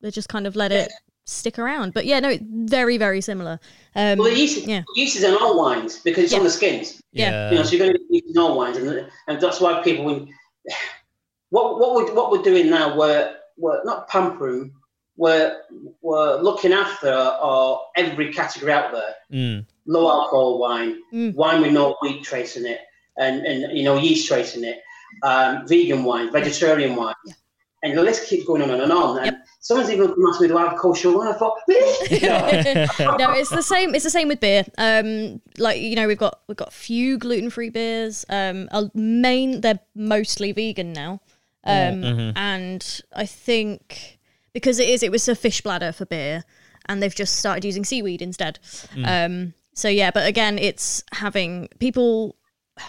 They 0.00 0.10
just 0.10 0.30
kind 0.30 0.46
of 0.46 0.56
let 0.56 0.72
it 0.72 0.90
stick 1.26 1.58
around. 1.58 1.92
But 1.92 2.06
yeah, 2.06 2.18
no, 2.20 2.38
very 2.40 2.96
very 2.96 3.20
similar. 3.20 3.60
Um, 3.94 4.16
Well, 4.16 4.30
the 4.30 4.38
yeast, 4.38 4.66
yeah. 4.66 4.84
yeast 4.96 5.16
is 5.16 5.22
in 5.24 5.34
all 5.34 5.58
wines 5.58 5.98
because 5.98 6.24
it's 6.24 6.32
Yeah. 6.32 6.38
on 6.38 6.44
the 6.44 6.50
skins. 6.50 7.02
Yeah. 7.12 7.50
You 7.50 7.56
know, 7.58 7.62
so 7.64 7.72
you're 7.76 7.86
going 7.86 7.92
to 7.92 7.98
be 8.10 8.16
eating 8.16 8.38
all 8.38 8.56
wines, 8.56 8.78
and, 8.78 9.06
and 9.28 9.38
that's 9.38 9.60
why 9.60 9.82
people. 9.82 10.06
When, 10.06 10.32
what 11.50 11.78
what 11.78 11.94
we're 11.94 12.14
what 12.14 12.30
we're 12.30 12.42
doing 12.42 12.70
now, 12.70 12.96
we're 12.96 13.34
we're 13.58 13.84
not 13.84 14.08
pampering, 14.08 14.72
we're 15.18 15.54
we're 16.00 16.40
looking 16.40 16.72
after 16.72 17.12
our 17.12 17.80
every 17.96 18.32
category 18.32 18.72
out 18.72 18.92
there. 18.92 19.14
Mm. 19.32 19.66
Low 19.86 20.08
alcohol 20.08 20.58
wine, 20.58 20.96
Mm. 21.12 21.34
wine 21.34 21.60
with 21.62 21.72
no 21.72 21.96
wheat 22.00 22.22
trace 22.22 22.56
in 22.56 22.64
it, 22.64 22.80
and 23.18 23.44
and 23.44 23.76
you 23.76 23.84
know 23.84 23.98
yeast 23.98 24.26
trace 24.28 24.56
in 24.56 24.64
it, 24.64 24.78
um, 25.22 25.66
vegan 25.68 26.04
wine, 26.04 26.32
vegetarian 26.32 26.94
wine. 26.96 27.14
Yeah. 27.26 27.34
And 27.82 27.96
the 27.96 28.02
list 28.02 28.28
keeps 28.28 28.44
going 28.44 28.60
on 28.62 28.70
and 28.70 28.80
on 28.82 28.90
and 28.90 28.92
on. 28.92 29.16
And 29.18 29.26
Yep. 29.26 29.34
someone's 29.60 29.90
even 29.90 30.08
come 30.08 30.26
asked 30.28 30.40
me, 30.40 30.48
do 30.48 30.58
I 30.58 30.66
have 30.68 30.78
kosher 30.78 31.16
wine? 31.16 31.28
I 31.28 31.32
thought, 31.38 31.54
really? 31.68 32.20
No. 32.22 33.16
no, 33.16 33.32
it's 33.32 33.50
the 33.50 33.62
same. 33.62 33.94
It's 33.94 34.02
the 34.04 34.10
same 34.10 34.26
with 34.28 34.40
beer. 34.40 34.64
Um, 34.78 35.40
like 35.58 35.80
you 35.80 35.94
know, 35.96 36.06
we've 36.08 36.18
got 36.18 36.40
we've 36.48 36.56
got 36.56 36.68
a 36.68 36.72
few 36.88 37.18
gluten 37.18 37.50
free 37.50 37.70
beers. 37.70 38.24
Um, 38.28 38.68
a 38.72 38.90
main 38.94 39.60
they're 39.62 39.80
mostly 39.94 40.52
vegan 40.52 40.92
now. 40.92 41.20
Um, 41.64 42.02
Mhm. 42.02 42.32
and 42.36 43.00
I 43.14 43.26
think 43.26 44.17
because 44.52 44.78
it 44.78 44.88
is, 44.88 45.02
it 45.02 45.10
was 45.10 45.28
a 45.28 45.34
fish 45.34 45.60
bladder 45.60 45.92
for 45.92 46.06
beer, 46.06 46.44
and 46.86 47.02
they've 47.02 47.14
just 47.14 47.36
started 47.36 47.64
using 47.64 47.84
seaweed 47.84 48.22
instead. 48.22 48.58
Um, 49.04 49.54
so 49.74 49.88
yeah, 49.88 50.10
but 50.10 50.26
again, 50.26 50.58
it's 50.58 51.02
having 51.12 51.68
people. 51.78 52.36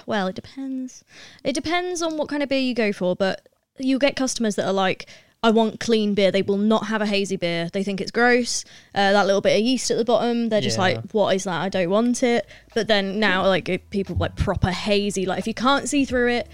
Well, 0.06 0.28
it 0.28 0.36
depends. 0.36 1.04
It 1.44 1.54
depends 1.54 2.02
on 2.02 2.18
what 2.18 2.30
kind 2.30 2.44
of 2.44 2.50
beer 2.50 2.60
you 2.60 2.74
go 2.76 2.94
for, 2.94 3.16
but 3.16 3.50
you 3.80 3.98
get 3.98 4.16
customers 4.16 4.56
that 4.56 4.66
are 4.68 4.74
like, 4.74 5.08
I 5.42 5.52
want 5.52 5.80
clean 5.80 6.14
beer. 6.14 6.32
They 6.32 6.42
will 6.42 6.58
not 6.58 6.88
have 6.88 7.02
a 7.02 7.06
hazy 7.08 7.38
beer. 7.38 7.70
They 7.72 7.84
think 7.84 8.00
it's 8.02 8.12
gross. 8.12 8.66
Uh, 8.94 9.14
that 9.14 9.26
little 9.26 9.42
bit 9.42 9.58
of 9.58 9.66
yeast 9.66 9.90
at 9.90 9.98
the 9.98 10.06
bottom, 10.06 10.50
they're 10.50 10.62
just 10.62 10.78
Yeah. 10.78 10.82
like, 10.84 11.12
what 11.12 11.36
is 11.36 11.46
that? 11.46 11.60
I 11.62 11.70
don't 11.70 11.90
want 11.90 12.22
it. 12.24 12.46
But 12.76 12.88
then 12.88 13.20
now, 13.20 13.48
like, 13.48 13.90
people 13.90 14.16
like 14.18 14.36
proper 14.36 14.70
hazy. 14.70 15.26
Like, 15.26 15.40
if 15.40 15.48
you 15.48 15.54
can't 15.54 15.88
see 15.90 16.06
through 16.06 16.30
it, 16.34 16.50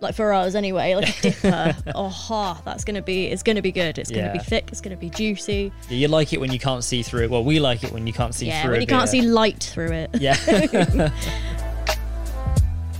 like 0.00 0.14
for 0.14 0.32
us 0.32 0.54
anyway, 0.54 0.94
like 0.94 1.18
a 1.18 1.22
dipper, 1.22 1.76
oh, 1.94 2.08
ha, 2.08 2.60
that's 2.64 2.84
gonna 2.84 3.02
be, 3.02 3.26
it's 3.26 3.42
gonna 3.42 3.62
be 3.62 3.72
good. 3.72 3.98
It's 3.98 4.10
gonna 4.10 4.32
be 4.32 4.38
thick. 4.38 4.68
It's 4.70 4.80
gonna 4.80 4.96
be 4.96 5.10
juicy. 5.10 5.72
Yeah, 5.88 5.96
you 5.96 6.08
like 6.08 6.32
it 6.32 6.40
when 6.40 6.52
you 6.52 6.58
can't 6.58 6.84
see 6.84 7.02
through 7.02 7.24
it. 7.24 7.30
Well, 7.30 7.44
we 7.44 7.58
like 7.60 7.84
it 7.84 7.92
when 7.92 8.06
you 8.06 8.12
can't 8.12 8.34
see 8.34 8.46
yeah, 8.46 8.62
through 8.62 8.72
when 8.72 8.80
a 8.80 8.82
you 8.82 8.86
can't 8.86 9.10
beer. 9.10 9.22
see 9.22 9.28
light 9.28 9.62
through 9.62 9.92
it. 9.92 10.10
Yeah. 10.20 10.36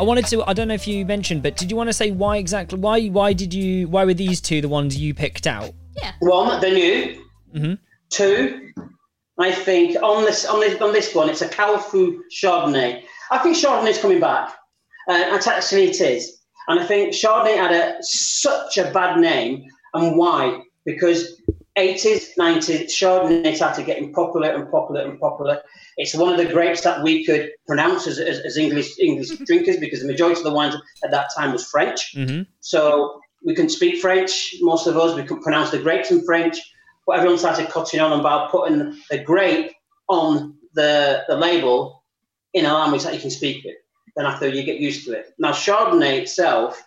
I 0.00 0.04
wanted 0.04 0.26
to. 0.26 0.44
I 0.44 0.52
don't 0.52 0.68
know 0.68 0.74
if 0.74 0.87
you 0.87 1.04
mentioned, 1.04 1.42
but 1.42 1.56
did 1.56 1.70
you 1.70 1.76
want 1.76 1.88
to 1.88 1.92
say 1.92 2.11
why 2.12 2.37
exactly? 2.37 2.78
Why? 2.78 3.06
Why 3.08 3.32
did 3.32 3.52
you? 3.52 3.88
Why 3.88 4.04
were 4.04 4.14
these 4.14 4.40
two 4.40 4.61
the 4.61 4.68
ones 4.68 4.96
you 4.96 5.12
picked 5.12 5.46
out? 5.46 5.72
Yeah. 5.96 6.12
One, 6.20 6.61
they're 6.61 6.72
new. 6.72 7.24
Mhm. 7.54 7.78
Two, 8.11 8.70
I 9.40 9.50
think 9.52 10.00
on 10.02 10.24
this 10.24 10.46
on 10.46 10.61
this 10.61 10.80
on 10.80 10.92
this 10.92 11.14
one, 11.14 11.28
it's 11.28 11.42
a 11.42 11.48
Kalfu 11.48 12.18
Chardonnay. 12.32 13.02
I 13.30 13.38
think 13.38 13.56
Chardonnay's 13.56 13.98
coming 13.98 14.20
back, 14.20 14.50
uh, 15.08 15.12
and 15.12 15.46
actually 15.46 15.88
it 15.90 16.00
is. 16.00 16.38
And 16.68 16.78
I 16.78 16.85
think 16.85 17.14
Chardonnay 17.14 17.57
had 17.57 17.72
a, 17.72 17.96
such 18.02 18.76
a 18.76 18.90
bad 18.92 19.18
name, 19.18 19.64
and 19.94 20.16
why? 20.16 20.62
Because 20.85 21.40
80s, 21.78 22.31
90s, 22.38 22.87
Chardonnay 22.87 23.57
started 23.57 23.87
getting 23.87 24.12
popular 24.12 24.50
and 24.50 24.70
popular 24.70 25.02
and 25.02 25.18
popular. 25.18 25.62
It's 25.96 26.14
one 26.14 26.33
of 26.33 26.38
the 26.38 26.52
grapes 26.52 26.83
that 26.83 27.02
we 27.02 27.24
could 27.24 27.50
pronounce 27.66 28.07
as, 28.07 28.18
as, 28.18 28.40
as 28.40 28.57
English 28.57 28.98
English 28.98 29.28
drinkers 29.46 29.78
because 29.78 30.00
the 30.00 30.07
majority 30.07 30.40
of 30.40 30.44
the 30.44 30.52
wines 30.52 30.76
at 31.02 31.11
that 31.11 31.31
time 31.37 31.52
was 31.52 31.66
French. 31.66 32.14
Mm-hmm. 32.14 32.42
So 32.61 33.20
we 33.44 33.54
can 33.54 33.68
speak 33.68 34.00
French, 34.00 34.54
most 34.61 34.87
of 34.87 34.96
us. 34.96 35.16
We 35.16 35.24
can 35.24 35.40
pronounce 35.40 35.70
the 35.70 35.78
grapes 35.78 36.11
in 36.11 36.24
French. 36.24 36.59
But 37.07 37.16
everyone 37.16 37.38
started 37.38 37.70
cutting 37.70 38.00
on 38.00 38.20
about 38.20 38.50
putting 38.50 38.94
the 39.11 39.18
grape 39.24 39.72
on 40.09 40.59
the, 40.74 41.24
the 41.28 41.37
label 41.37 42.04
in 42.52 42.66
a 42.66 42.74
language 42.74 43.04
that 43.04 43.14
you 43.14 43.20
can 43.20 43.31
speak 43.31 43.64
it. 43.64 43.76
Then 44.18 44.26
after 44.26 44.48
you 44.48 44.64
get 44.64 44.81
used 44.81 45.07
to 45.07 45.12
it. 45.12 45.33
Now 45.38 45.52
Chardonnay 45.52 46.18
itself, 46.18 46.83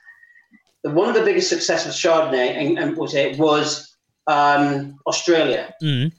the, 0.84 0.90
one 0.92 1.08
of 1.08 1.16
the 1.16 1.24
biggest 1.24 1.48
successes 1.48 1.88
of 1.88 1.94
Chardonnay 1.94 2.50
and, 2.58 2.78
and 2.78 2.98
was 2.98 3.16
it 3.16 3.40
was 3.40 3.96
um, 4.28 5.00
Australia. 5.08 5.74
Mm. 5.82 6.12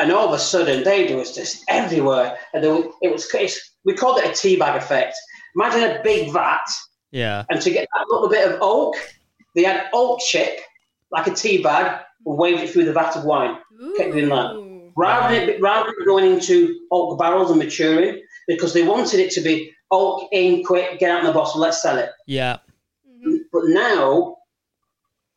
And 0.00 0.10
all 0.10 0.26
of 0.26 0.34
a 0.34 0.38
sudden, 0.38 0.82
they 0.82 1.06
do 1.06 1.18
was 1.18 1.32
just 1.32 1.62
everywhere. 1.68 2.36
And 2.52 2.64
there, 2.64 2.74
was- 2.74 2.92
it 3.02 3.12
was 3.12 3.28
it's, 3.34 3.72
we 3.84 3.94
called 3.94 4.18
it 4.18 4.28
a 4.28 4.34
tea 4.34 4.56
bag 4.56 4.76
effect. 4.82 5.14
Imagine 5.54 5.84
a 5.84 6.02
big 6.02 6.32
vat 6.32 6.66
Yeah. 7.12 7.44
and 7.48 7.60
to 7.62 7.70
get 7.70 7.86
that 7.94 8.06
little 8.10 8.28
bit 8.28 8.50
of 8.50 8.58
oak, 8.60 8.96
they 9.54 9.62
had 9.62 9.84
oak 9.92 10.18
chip, 10.26 10.58
like 11.12 11.28
a 11.28 11.34
tea 11.34 11.62
bag, 11.62 12.00
and 12.26 12.36
waved 12.36 12.62
it 12.62 12.70
through 12.70 12.86
the 12.86 12.92
vat 12.92 13.16
of 13.16 13.24
wine. 13.24 13.58
Kept 13.96 14.08
it 14.16 14.24
in 14.24 14.28
that. 14.30 14.90
Rather 14.96 15.46
than, 15.46 15.62
rather 15.62 15.92
than 15.96 16.04
going 16.04 16.32
into 16.32 16.80
oak 16.90 17.16
barrels 17.16 17.50
and 17.50 17.60
maturing, 17.60 18.22
because 18.48 18.72
they 18.74 18.82
wanted 18.82 19.20
it 19.20 19.30
to 19.32 19.40
be 19.40 19.72
oak 19.92 20.28
in 20.32 20.64
quick, 20.64 20.98
get 20.98 21.10
out 21.10 21.20
in 21.20 21.26
the 21.26 21.32
bottle, 21.32 21.60
let's 21.60 21.80
sell 21.80 21.98
it. 21.98 22.10
Yeah. 22.26 22.58
But 23.52 23.62
now, 23.66 24.38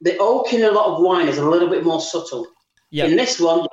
the 0.01 0.17
oak 0.17 0.51
in 0.53 0.63
a 0.63 0.71
lot 0.71 0.95
of 0.95 1.03
wine 1.03 1.27
is 1.27 1.37
a 1.37 1.47
little 1.47 1.69
bit 1.69 1.83
more 1.83 2.01
subtle. 2.01 2.47
Yeah. 2.89 3.05
In 3.05 3.15
this 3.15 3.39
one, 3.39 3.67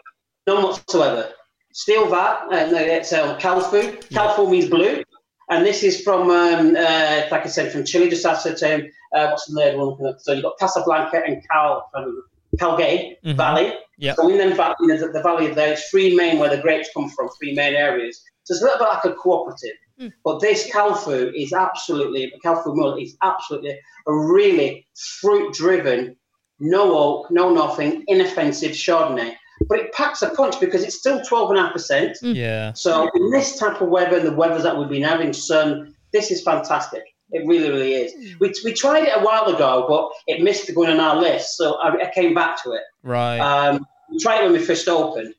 none 0.47 0.63
whatsoever. 0.63 1.31
Steel 1.73 2.07
vat, 2.09 2.43
uh, 2.51 2.71
no, 2.71 2.77
it's 2.77 3.13
uh, 3.13 3.39
Kalfu. 3.39 4.03
Kalfu 4.09 4.51
means 4.51 4.69
blue. 4.69 5.03
And 5.49 5.65
this 5.65 5.83
is 5.83 6.03
from, 6.03 6.31
um, 6.31 6.77
uh, 6.77 7.23
like 7.31 7.45
I 7.45 7.47
said, 7.47 7.73
from 7.73 7.85
Chile, 7.85 8.09
just 8.09 8.25
outside 8.27 8.63
um, 8.63 8.83
uh, 9.15 9.29
what's 9.29 9.47
the 9.47 9.61
third 9.61 9.79
one? 9.79 10.19
So 10.21 10.33
you've 10.33 10.43
got 10.43 10.59
Casablanca 10.59 11.23
and 11.27 11.43
Cal, 11.49 11.91
um, 11.95 12.23
Calgay 12.57 13.17
Mhm. 13.25 13.37
Valley. 13.37 13.75
Yep. 13.99 14.17
So 14.17 14.29
in 14.29 14.39
them 14.39 14.55
valley, 14.57 14.75
you 14.81 14.89
know, 14.89 14.99
the, 14.99 15.09
the 15.09 15.23
valley, 15.23 15.49
there's 15.49 15.85
three 15.91 16.15
main 16.17 16.39
where 16.39 16.51
the 16.55 16.61
grapes 16.61 16.89
come 16.95 17.09
from, 17.11 17.29
three 17.39 17.55
main 17.55 17.75
areas. 17.75 18.23
So 18.45 18.55
it's 18.55 18.63
a 18.63 18.65
little 18.65 18.79
bit 18.79 18.89
like 18.93 19.05
a 19.05 19.13
cooperative. 19.13 19.77
Mm. 20.03 20.13
But 20.25 20.41
this 20.41 20.71
Kalfu 20.71 21.33
is 21.35 21.53
absolutely, 21.53 22.33
Kalfu 22.45 22.75
Mull 22.75 22.97
is 22.97 23.17
absolutely 23.23 23.79
a 24.07 24.15
really 24.15 24.87
fruit-driven, 25.21 26.17
no 26.61 26.97
oak, 26.97 27.31
no 27.31 27.53
nothing, 27.53 28.05
inoffensive 28.09 28.73
Chardonnay. 28.73 29.35
But 29.69 29.79
it 29.79 29.93
packs 29.93 30.23
a 30.23 30.31
punch 30.31 30.59
because 30.61 30.83
it's 30.83 30.99
still 30.99 31.21
12.5%. 31.21 32.21
Mm. 32.23 32.35
Yeah. 32.35 32.73
So 32.73 33.09
in 33.15 33.31
this 33.31 33.59
type 33.59 33.81
of 33.81 33.89
weather, 33.89 34.19
and 34.19 34.27
the 34.27 34.33
weathers 34.33 34.65
that 34.65 34.77
we've 34.77 34.89
been 34.89 35.03
having, 35.03 35.33
sun, 35.33 35.95
this 36.13 36.31
is 36.31 36.43
fantastic. 36.43 37.05
It 37.31 37.47
really, 37.47 37.71
really 37.71 37.95
is. 37.95 38.39
We, 38.41 38.53
we 38.63 38.75
tried 38.75 39.05
it 39.05 39.13
a 39.17 39.21
while 39.21 39.47
ago, 39.47 39.87
but 39.89 40.11
it 40.27 40.43
missed 40.43 40.73
going 40.75 40.91
on 40.91 41.01
our 41.01 41.17
list, 41.17 41.57
so 41.57 41.75
I, 41.81 42.09
I 42.09 42.11
came 42.15 42.35
back 42.35 42.63
to 42.65 42.73
it. 42.73 42.83
Right. 43.03 43.39
Um, 43.39 43.87
we 44.11 44.19
tried 44.19 44.41
it 44.41 44.45
when 44.45 44.53
we 44.53 44.59
first 44.59 44.87
opened, 44.87 45.35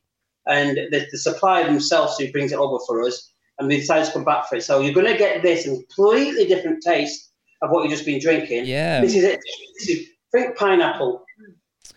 and 0.46 0.76
the, 0.76 1.06
the 1.10 1.18
supplier 1.18 1.64
themselves 1.64 2.18
who 2.18 2.32
brings 2.32 2.50
it 2.50 2.58
over 2.58 2.78
for 2.84 3.02
us, 3.02 3.32
and 3.58 3.68
we 3.68 3.76
decided 3.76 4.06
to 4.06 4.12
come 4.12 4.24
back 4.24 4.48
for 4.48 4.56
it. 4.56 4.62
So 4.62 4.80
you're 4.80 4.94
going 4.94 5.06
to 5.06 5.16
get 5.16 5.42
this 5.42 5.64
completely 5.64 6.46
different 6.46 6.82
taste 6.82 7.30
of 7.62 7.70
what 7.70 7.82
you've 7.82 7.92
just 7.92 8.04
been 8.04 8.20
drinking. 8.20 8.66
Yeah. 8.66 9.00
This 9.00 9.14
is 9.14 9.24
it. 9.24 9.40
This 9.78 9.88
is 9.88 10.08
think 10.32 10.56
pineapple. 10.56 11.24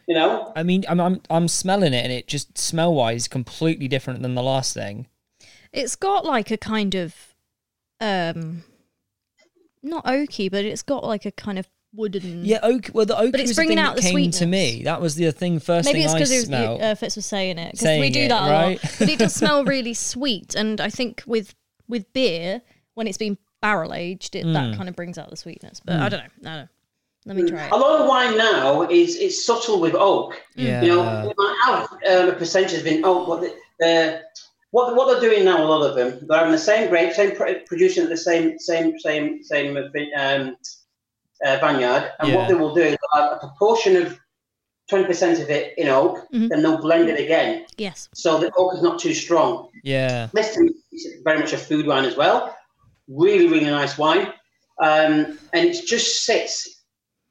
You 0.07 0.15
know, 0.15 0.53
I 0.55 0.63
mean, 0.63 0.85
I'm, 0.87 1.01
I'm 1.01 1.21
I'm 1.29 1.47
smelling 1.49 1.93
it, 1.93 2.03
and 2.03 2.13
it 2.13 2.27
just 2.27 2.57
smell 2.57 2.93
wise 2.93 3.27
completely 3.27 3.89
different 3.89 4.21
than 4.21 4.35
the 4.35 4.43
last 4.43 4.73
thing. 4.73 5.07
It's 5.73 5.97
got 5.97 6.23
like 6.23 6.49
a 6.49 6.57
kind 6.57 6.95
of 6.95 7.13
um 7.99 8.63
not 9.83 10.05
oaky, 10.05 10.49
but 10.49 10.63
it's 10.63 10.81
got 10.81 11.03
like 11.03 11.25
a 11.25 11.31
kind 11.31 11.59
of 11.59 11.67
wooden 11.93 12.45
Yeah, 12.45 12.59
oak. 12.63 12.89
Well, 12.93 13.05
the 13.05 13.17
oak 13.17 13.31
But 13.31 13.41
it's 13.41 13.49
was 13.49 13.55
the 13.55 13.59
bringing 13.61 13.77
thing 13.77 13.85
out 13.85 13.95
that 13.95 14.03
the 14.03 14.11
came 14.11 14.31
to 14.31 14.45
me. 14.45 14.83
That 14.83 15.01
was 15.01 15.15
the 15.15 15.31
thing. 15.31 15.59
First 15.59 15.85
Maybe 15.85 15.99
thing 15.99 16.05
it's 16.05 16.13
I 16.13 16.19
because 16.19 16.45
smelled. 16.45 16.81
uh, 16.81 16.95
Fitz 16.95 17.15
was 17.15 17.25
saying 17.25 17.57
it 17.57 17.71
because 17.73 17.81
we 17.81 17.85
Saying 17.85 18.11
do 18.13 18.19
it, 18.21 18.29
that 18.29 18.47
a 18.47 18.51
right? 18.51 18.83
lot. 18.83 18.95
But 18.99 19.09
it 19.09 19.19
does 19.19 19.33
smell 19.41 19.63
really 19.65 19.93
sweet, 19.93 20.55
and 20.55 20.79
I 20.81 20.89
think 20.89 21.23
with 21.25 21.55
with 21.87 22.11
beer 22.13 22.61
when 22.95 23.07
it's 23.07 23.17
been 23.17 23.37
barrel 23.61 23.93
aged, 23.93 24.35
it 24.35 24.45
Mm. 24.45 24.53
that 24.53 24.77
kind 24.77 24.89
of 24.89 24.95
brings 24.95 25.17
out 25.17 25.29
the 25.29 25.37
sweetness. 25.37 25.79
But 25.83 25.95
I 25.97 26.09
don't 26.09 26.19
know. 26.41 26.51
I 26.51 26.55
don't 26.55 26.61
know. 26.63 26.67
Let 27.25 27.35
me 27.35 27.49
try 27.49 27.65
it. 27.65 27.71
a 27.73 27.75
lot 27.75 27.99
of 27.99 28.07
wine 28.07 28.37
now 28.37 28.83
is 28.83 29.17
it's 29.17 29.45
subtle 29.45 29.81
with 29.81 29.95
oak. 29.95 30.41
yeah. 30.55 30.81
You 30.81 30.89
know, 30.95 31.29
it 31.29 31.35
might 31.37 31.57
have 31.65 32.23
um, 32.23 32.29
a 32.29 32.33
percentage 32.33 32.71
has 32.71 32.83
been 32.83 33.03
oak, 33.03 33.27
but 33.27 33.41
the, 33.41 33.53
the, 33.79 34.21
what 34.71 34.95
what 34.95 35.11
they're 35.11 35.29
doing 35.29 35.43
now, 35.43 35.61
a 35.61 35.65
lot 35.65 35.85
of 35.89 35.95
them, 35.95 36.25
they're 36.27 36.37
having 36.37 36.53
the 36.53 36.57
same 36.57 36.89
grape, 36.89 37.11
same 37.13 37.35
pr- 37.35 37.63
producing 37.65 38.03
at 38.03 38.09
the 38.09 38.15
same 38.17 38.57
same 38.59 38.97
same 38.99 39.43
same 39.43 39.75
um, 40.17 40.55
uh, 41.45 41.57
vineyard, 41.61 42.11
and 42.19 42.29
Yeah. 42.29 42.35
what 42.35 42.47
they 42.47 42.53
will 42.55 42.73
do 42.73 42.81
is 42.81 42.97
have 43.13 43.33
a 43.33 43.37
proportion 43.39 43.95
of 43.97 44.19
twenty 44.89 45.05
percent 45.05 45.39
of 45.39 45.49
it 45.49 45.73
in 45.77 45.89
oak, 45.89 46.25
Mhm. 46.33 46.49
then 46.49 46.61
they'll 46.61 46.77
blend 46.81 47.09
it 47.09 47.19
again, 47.19 47.65
Yes. 47.77 48.07
so 48.13 48.37
the 48.37 48.51
oak 48.57 48.73
is 48.75 48.81
not 48.81 48.99
too 48.99 49.13
strong. 49.13 49.69
yeah. 49.83 50.29
This 50.33 50.53
to 50.55 50.61
me 50.61 50.71
is 50.93 51.07
very 51.23 51.39
much 51.39 51.53
a 51.53 51.57
food 51.57 51.85
wine 51.85 52.05
as 52.05 52.15
well. 52.15 52.55
Really, 53.09 53.47
really 53.47 53.65
nice 53.69 53.97
wine. 53.97 54.27
Um, 54.81 55.37
and 55.53 55.65
it 55.69 55.85
just 55.85 56.23
sits 56.23 56.83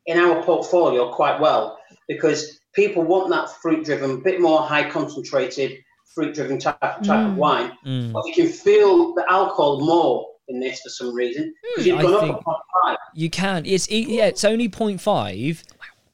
in 0.07 0.19
our 0.19 0.43
portfolio 0.43 1.13
quite 1.13 1.41
well 1.41 1.79
because 2.09 2.61
people 2.75 3.03
want 3.03 3.31
that 3.31 3.51
fruit 3.63 3.85
driven, 3.85 4.23
bit 4.23 4.41
more 4.41 4.61
high 4.63 4.89
concentrated, 4.91 5.79
fruit 6.15 6.35
driven 6.35 6.59
type, 6.59 6.79
type 6.81 7.27
of 7.27 7.33
Mm. 7.33 7.37
wine. 7.37 7.73
Mm. 7.87 8.13
But 8.13 8.27
you 8.27 8.35
can 8.35 8.49
feel 8.49 9.15
the 9.15 9.25
alcohol 9.31 9.81
more 9.81 10.27
in 10.49 10.61
this 10.61 10.81
for 10.81 10.89
some 10.89 11.15
reason 11.15 11.45
hmm. 11.45 11.69
because 11.75 11.87
you've 11.87 11.99
I 11.99 12.03
gone 12.03 12.15
up 12.15 12.21
think- 12.21 12.37
a 12.37 12.45
point. 12.45 12.99
You 13.15 13.31
can. 13.31 13.67
It's 13.67 13.91
e- 13.91 14.17
yeah. 14.17 14.27
It's 14.27 14.45
only 14.45 14.69
0.5, 14.69 15.63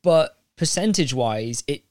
but 0.03 0.39
percentage 0.57 1.13
wise, 1.13 1.65
it 1.67 1.83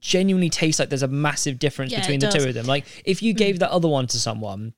genuinely 0.00 0.50
tastes 0.50 0.78
like 0.78 0.90
there's 0.90 1.02
a 1.02 1.08
massive 1.08 1.58
difference 1.58 1.92
Yeah, 1.92 2.00
between 2.00 2.22
it 2.22 2.32
the 2.32 2.38
two 2.38 2.48
of 2.48 2.54
them. 2.54 2.66
Like 2.66 2.84
if 3.04 3.22
you 3.22 3.32
hmm. 3.32 3.38
gave 3.38 3.58
that 3.60 3.70
other 3.70 3.88
one 3.88 4.06
to 4.08 4.18
someone, 4.18 4.74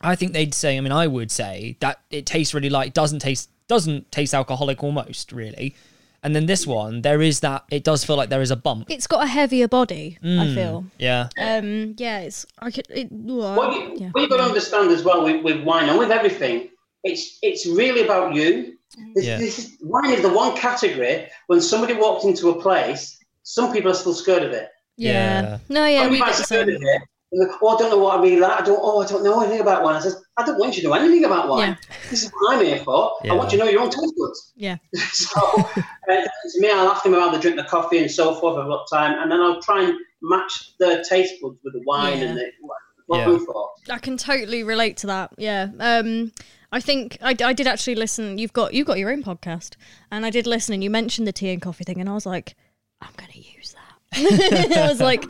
I 0.00 0.16
think 0.16 0.32
they'd 0.32 0.54
say. 0.54 0.76
I 0.76 0.80
mean, 0.80 0.92
I 0.92 1.06
would 1.06 1.30
say 1.30 1.76
that 1.80 2.00
it 2.10 2.26
tastes 2.26 2.54
really 2.54 2.70
like 2.70 2.94
doesn't 2.94 3.20
taste 3.20 3.50
doesn't 3.68 4.10
taste 4.10 4.34
alcoholic 4.34 4.82
almost 4.82 5.32
really. 5.32 5.76
And 6.22 6.36
then 6.36 6.46
this 6.46 6.66
one, 6.66 7.02
there 7.02 7.22
is 7.22 7.40
that. 7.40 7.64
It 7.70 7.82
does 7.84 8.04
feel 8.04 8.16
like 8.16 8.28
there 8.28 8.42
is 8.42 8.50
a 8.50 8.56
bump. 8.56 8.90
It's 8.90 9.06
got 9.06 9.24
a 9.24 9.26
heavier 9.26 9.68
body. 9.68 10.18
I 10.22 10.26
Mm. 10.26 10.54
feel. 10.54 10.84
Yeah. 10.98 11.28
Um. 11.38 11.94
Yeah. 11.96 12.20
It's. 12.20 12.44
I 12.58 12.70
could. 12.70 12.86
It, 12.90 13.08
well, 13.10 13.56
What, 13.56 13.72
you, 13.74 13.96
yeah. 13.96 14.08
what 14.12 14.20
you've 14.20 14.30
got 14.30 14.36
to 14.38 14.42
understand 14.44 14.90
as 14.90 15.02
well 15.02 15.24
with, 15.24 15.42
with 15.42 15.62
wine 15.64 15.88
and 15.88 15.98
with 15.98 16.10
everything, 16.10 16.68
it's 17.04 17.38
it's 17.42 17.66
really 17.66 18.02
about 18.04 18.34
you. 18.34 18.76
This, 19.14 19.24
Yeah. 19.24 19.38
this 19.38 19.58
is, 19.60 19.76
wine 19.82 20.10
is 20.12 20.20
the 20.22 20.28
one 20.28 20.56
category 20.56 21.28
when 21.46 21.60
somebody 21.60 21.94
walks 21.94 22.24
into 22.24 22.50
a 22.50 22.60
place, 22.60 23.16
some 23.44 23.72
people 23.72 23.90
are 23.90 23.94
still 23.94 24.14
scared 24.14 24.42
of 24.42 24.50
it. 24.52 24.68
yeah. 24.96 25.12
Yeah. 25.42 25.58
No. 25.68 25.84
Yeah. 25.86 26.02
Some 26.02 26.10
We 26.12 26.18
get 26.18 26.34
scared 26.34 26.66
same. 26.68 26.76
of 26.76 26.82
it. 26.82 27.02
And 27.32 27.50
Oh, 27.62 27.68
I 27.68 27.78
don't 27.78 27.90
know 27.90 27.98
what 27.98 28.18
I 28.18 28.22
really 28.22 28.40
like. 28.40 28.60
I 28.60 28.64
don't. 28.64 28.78
Oh, 28.82 29.00
I 29.02 29.06
don't 29.06 29.22
know 29.22 29.40
anything 29.40 29.60
about 29.60 29.82
wine. 29.84 29.96
I 29.96 30.00
says, 30.00 30.22
I 30.36 30.44
don't 30.44 30.58
want 30.58 30.76
you 30.76 30.82
to 30.82 30.88
know 30.88 30.94
anything 30.94 31.24
about 31.24 31.48
wine. 31.48 31.78
This 32.10 32.24
is 32.24 32.30
what 32.32 32.56
I'm 32.58 32.64
here 32.64 32.78
for. 32.78 33.12
Yeah. 33.24 33.32
I 33.32 33.36
want 33.36 33.52
you 33.52 33.58
to 33.58 33.64
know 33.64 33.70
your 33.70 33.82
own 33.82 33.90
taste 33.90 34.14
buds. 34.18 34.52
Yeah. 34.56 34.76
so 35.12 35.38
uh, 35.38 35.64
to 36.06 36.60
me, 36.60 36.70
I'll 36.70 36.88
ask 36.88 37.02
them 37.04 37.12
how 37.12 37.30
they 37.30 37.38
drink 37.40 37.56
the 37.56 37.64
coffee 37.64 37.98
and 37.98 38.10
so 38.10 38.34
forth. 38.34 38.58
I've 38.58 38.66
got 38.68 38.86
time, 38.92 39.18
and 39.20 39.30
then 39.30 39.40
I'll 39.40 39.60
try 39.62 39.82
and 39.84 39.98
match 40.22 40.74
the 40.78 41.04
taste 41.08 41.34
buds 41.40 41.58
with 41.62 41.74
the 41.74 41.82
wine 41.86 42.18
Yeah. 42.18 42.24
and 42.24 42.38
the, 42.38 42.50
what 43.06 43.18
Yeah. 43.18 43.28
I'm 43.28 43.44
for. 43.46 43.70
I 43.90 43.98
can 43.98 44.16
totally 44.16 44.62
relate 44.64 44.96
to 44.98 45.06
that. 45.08 45.32
Yeah. 45.38 45.68
Um, 45.78 46.32
I 46.72 46.80
think 46.80 47.18
I, 47.22 47.34
I 47.44 47.52
did 47.52 47.66
actually 47.66 47.96
listen. 47.96 48.38
You've 48.38 48.52
got 48.52 48.74
you've 48.74 48.86
got 48.86 48.98
your 48.98 49.10
own 49.10 49.22
podcast, 49.22 49.76
and 50.10 50.24
I 50.26 50.30
did 50.30 50.46
listen, 50.46 50.72
and 50.74 50.82
you 50.84 50.90
mentioned 50.90 51.26
the 51.26 51.32
tea 51.32 51.50
and 51.50 51.60
coffee 51.62 51.84
thing, 51.84 52.00
and 52.00 52.08
I 52.08 52.12
was 52.14 52.26
like, 52.26 52.54
I'm 53.00 53.10
gonna 53.16 53.32
use 53.34 53.74
that. 53.74 54.76
I 54.76 54.88
was 54.88 55.00
like, 55.00 55.24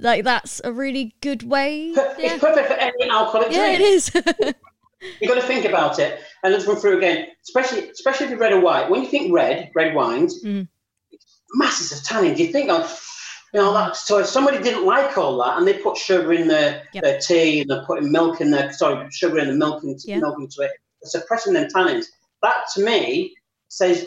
like 0.00 0.24
that's 0.24 0.60
a 0.64 0.72
really 0.72 1.14
good 1.20 1.42
way. 1.42 1.92
Per- 1.94 2.14
Yeah. 2.18 2.34
It's 2.34 2.40
perfect 2.44 2.68
for 2.68 2.74
any 2.74 3.08
alcoholic 3.10 3.50
drink. 3.50 3.56
Yeah, 3.56 3.76
drink. 3.76 3.80
it 3.80 3.84
is. 3.84 4.10
You've 5.20 5.28
got 5.30 5.40
to 5.40 5.46
think 5.46 5.64
about 5.64 5.98
it 5.98 6.20
and 6.42 6.52
let's 6.52 6.66
run 6.66 6.76
through 6.76 6.98
again, 6.98 7.28
especially 7.42 7.88
especially 7.90 8.26
if 8.26 8.30
you're 8.30 8.38
red 8.40 8.52
or 8.52 8.60
white. 8.60 8.90
When 8.90 9.02
you 9.02 9.08
think 9.08 9.32
red, 9.32 9.70
red 9.74 9.94
wines, 9.94 10.42
Mm. 10.44 10.68
masses 11.54 11.92
of 11.98 12.04
tannin. 12.04 12.34
Do 12.34 12.44
you 12.44 12.52
think, 12.52 12.68
oh, 12.70 12.86
you 13.54 13.60
know, 13.60 13.72
that, 13.72 13.96
so 13.96 14.18
if 14.18 14.26
somebody 14.26 14.62
didn't 14.62 14.84
like 14.86 15.16
all 15.18 15.36
that 15.38 15.58
and 15.58 15.66
they 15.66 15.74
put 15.74 15.96
sugar 15.96 16.32
in 16.32 16.46
their, 16.48 16.82
Yep. 16.92 17.02
their 17.02 17.18
tea 17.18 17.60
and 17.62 17.70
they're 17.70 17.84
putting 17.86 18.12
milk 18.12 18.40
in 18.40 18.50
their, 18.50 18.72
sorry, 18.72 19.08
sugar 19.10 19.38
in 19.38 19.48
the 19.48 19.54
milk, 19.54 19.82
into, 19.82 20.04
Yeah. 20.06 20.18
milk 20.18 20.36
into 20.38 20.60
it, 20.62 20.70
they're 21.02 21.10
suppressing 21.10 21.54
them 21.54 21.68
tannins. 21.74 22.06
That 22.42 22.64
to 22.74 22.84
me 22.84 23.34
says, 23.68 24.06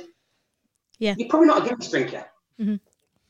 Yeah. 0.99 1.15
you're 1.17 1.27
probably 1.27 1.47
not 1.47 1.65
a 1.65 1.69
Guinness 1.69 1.89
drinker. 1.89 2.25
Mm. 2.61 2.79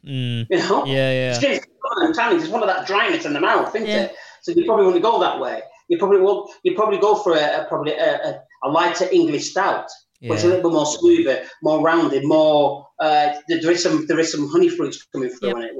You 0.04 0.46
know, 0.58 0.86
Yeah. 0.86 1.12
Yeah. 1.12 1.40
Guinness, 1.40 1.66
tannins 2.14 2.42
is 2.42 2.50
one 2.50 2.62
of 2.62 2.68
that 2.68 2.88
dryness 2.88 3.26
in 3.26 3.34
the 3.34 3.40
mouth, 3.42 3.76
isn't 3.76 3.88
Yeah. 3.88 4.04
it? 4.04 4.16
So 4.42 4.52
you 4.52 4.66
probably 4.66 4.86
want 4.86 4.96
to 4.98 5.02
go 5.02 5.20
that 5.22 5.40
way. 5.40 5.62
You 5.90 5.98
probably 5.98 6.20
will. 6.22 6.50
You 6.64 6.76
probably 6.76 6.98
go 6.98 7.16
for 7.16 7.34
a, 7.34 7.62
a 7.62 7.66
probably 7.68 7.94
a, 7.94 8.16
a, 8.30 8.42
a 8.64 8.70
lighter 8.70 9.08
English 9.12 9.52
stout, 9.52 9.90
which 10.22 10.40
is 10.40 10.44
a 10.46 10.48
little 10.48 10.64
bit 10.70 10.76
more 10.76 10.86
smoother, 10.86 11.44
more 11.62 11.82
rounded, 11.82 12.24
more. 12.26 12.88
Uh, 13.00 13.34
there 13.48 13.72
is 13.72 13.84
some 13.84 14.06
there 14.08 14.20
is 14.20 14.32
some 14.32 14.50
honey 14.50 14.70
fruits 14.70 15.04
coming 15.12 15.30
through 15.30 15.50
Yep. 15.50 15.58
in 15.58 15.64
it. 15.64 15.72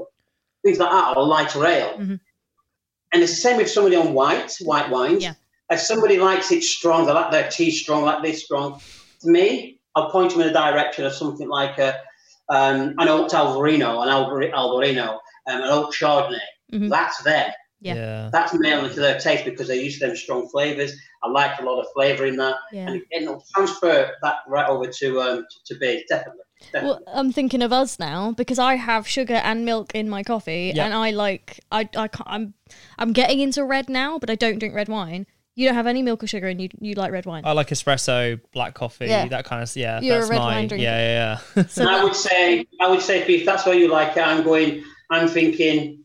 Things 0.64 0.78
like 0.78 0.90
that, 0.90 1.16
or 1.16 1.22
a 1.22 1.24
lighter 1.24 1.64
ale. 1.66 1.98
Mhm. 1.98 2.20
And 3.12 3.22
it's 3.22 3.32
the 3.32 3.40
same 3.40 3.56
with 3.58 3.70
somebody 3.70 3.96
on 3.96 4.12
white 4.14 4.52
white 4.62 4.90
wines. 4.90 5.22
Yeah. 5.22 5.34
If 5.70 5.80
somebody 5.80 6.18
likes 6.18 6.50
it 6.52 6.62
strong, 6.62 7.06
they 7.06 7.12
like 7.12 7.30
their 7.30 7.48
tea 7.50 7.70
strong, 7.70 8.04
like 8.04 8.22
this 8.22 8.44
strong. 8.44 8.80
To 9.22 9.28
me, 9.30 9.78
I'll 9.94 10.10
point 10.10 10.32
them 10.32 10.40
in 10.42 10.48
the 10.48 10.52
direction 10.52 11.06
of 11.06 11.12
something 11.14 11.48
like 11.48 11.78
a, 11.78 12.00
um, 12.50 12.94
an 12.98 13.08
oak 13.08 13.30
Alvarino, 13.30 14.02
an 14.02 14.08
Alvarino, 14.08 15.18
um, 15.46 15.60
an 15.62 15.68
oak 15.68 15.92
Chardonnay. 15.94 16.38
Mhm. 16.72 16.90
That's 16.90 17.22
them. 17.22 17.50
Yeah. 17.80 17.94
Yeah. 17.94 18.30
That's 18.32 18.54
mainly 18.54 18.88
to 18.94 19.00
their 19.00 19.18
taste 19.18 19.44
because 19.44 19.68
they're 19.68 19.76
used 19.76 20.00
to 20.00 20.06
them 20.06 20.16
strong 20.16 20.48
flavours. 20.48 20.92
I 21.22 21.28
like 21.28 21.58
a 21.60 21.64
lot 21.64 21.80
of 21.80 21.86
flavour 21.94 22.24
in 22.26 22.36
that, 22.36 22.56
Yeah. 22.72 22.88
and 22.88 23.02
it'll 23.10 23.44
transfer 23.54 24.10
that 24.22 24.36
right 24.48 24.68
over 24.68 24.86
to 24.86 25.20
um 25.20 25.46
to 25.66 25.74
beer, 25.78 26.00
definitely. 26.08 26.40
definitely. 26.72 26.88
Well, 26.90 27.00
I'm 27.14 27.30
thinking 27.32 27.60
of 27.62 27.72
us 27.72 27.98
now 27.98 28.32
because 28.32 28.58
I 28.58 28.76
have 28.76 29.06
sugar 29.06 29.34
and 29.34 29.64
milk 29.66 29.94
in 29.94 30.08
my 30.08 30.22
coffee, 30.22 30.72
Yeah. 30.74 30.84
and 30.86 30.94
I 30.94 31.10
like 31.10 31.60
I 31.70 31.80
I 31.96 32.08
can't, 32.08 32.22
I'm 32.26 32.54
I'm 32.98 33.12
getting 33.12 33.40
into 33.40 33.62
red 33.64 33.88
now, 33.90 34.18
but 34.18 34.30
I 34.30 34.34
don't 34.34 34.58
drink 34.58 34.74
red 34.74 34.88
wine. 34.88 35.26
You 35.56 35.66
don't 35.68 35.76
have 35.76 35.86
any 35.86 36.02
milk 36.02 36.22
or 36.24 36.26
sugar, 36.26 36.48
and 36.48 36.60
you 36.60 36.68
you 36.80 36.94
like 36.94 37.12
red 37.12 37.26
wine. 37.26 37.42
I 37.44 37.52
like 37.52 37.68
espresso, 37.68 38.40
black 38.52 38.74
coffee, 38.74 39.06
Yeah. 39.06 39.28
that 39.28 39.44
kind 39.44 39.62
of 39.62 39.76
yeah. 39.76 40.00
You're 40.00 40.22
a 40.24 40.26
red 40.26 40.38
my 40.38 40.44
wine 40.54 40.68
drinker. 40.68 40.82
yeah, 40.84 40.98
yeah, 40.98 41.38
yeah. 41.56 41.66
So 41.66 41.86
I 41.88 42.02
would 42.02 42.16
say, 42.16 42.66
I 42.80 42.88
would 42.88 43.02
say, 43.02 43.20
if 43.22 43.44
that's 43.46 43.64
where 43.66 43.76
you 43.76 43.88
like 43.88 44.16
it, 44.16 44.26
I'm 44.26 44.42
going. 44.42 44.82
I'm 45.10 45.28
thinking 45.28 46.04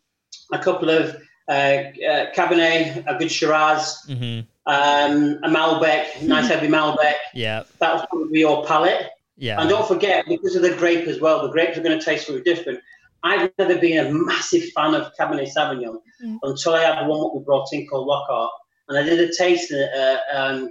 a 0.54 0.60
couple 0.60 0.89
of 0.89 1.16
uh, 1.47 1.52
uh, 1.52 2.32
Cabernet, 2.34 3.04
a 3.08 3.18
good 3.18 3.32
Shiraz, 3.32 4.04
hmm 4.08 4.41
um, 4.66 5.39
a 5.43 5.50
Malbec, 5.50 6.22
nice 6.22 6.47
heavy 6.47 6.68
Malbec. 6.68 7.16
Yeah, 7.34 7.64
That 7.80 7.93
was 7.95 8.06
probably 8.08 8.30
be 8.32 8.39
your 8.41 8.64
palate. 8.66 9.08
yeah. 9.36 9.60
And 9.60 9.68
don't 9.68 9.88
forget, 9.88 10.26
because 10.28 10.56
of 10.56 10.62
the 10.62 10.76
grape 10.76 11.08
as 11.08 11.20
well, 11.20 11.41
the 11.41 11.52
grapes 11.52 11.76
are 11.76 11.82
going 11.82 11.97
to 11.97 12.06
taste 12.06 12.28
very 12.28 12.43
different. 12.43 12.80
I've 13.24 13.52
never 13.58 13.80
been 13.80 14.06
a 14.06 14.12
massive 14.14 14.66
fan 14.76 14.93
of 14.93 15.12
Cabernet 15.20 15.50
Sauvignon 15.56 15.97
Mm. 16.24 16.38
until 16.43 16.74
I 16.74 16.82
had 16.84 17.00
the 17.02 17.10
one 17.10 17.20
that 17.22 17.32
we 17.34 17.43
brought 17.45 17.68
in 17.72 17.88
called 17.88 18.06
Lockhart, 18.06 18.52
and 18.89 18.97
I 19.00 19.04
did 19.04 19.20
a 19.22 19.34
taste. 19.34 19.72
Uh, 19.72 20.18
um, 20.34 20.70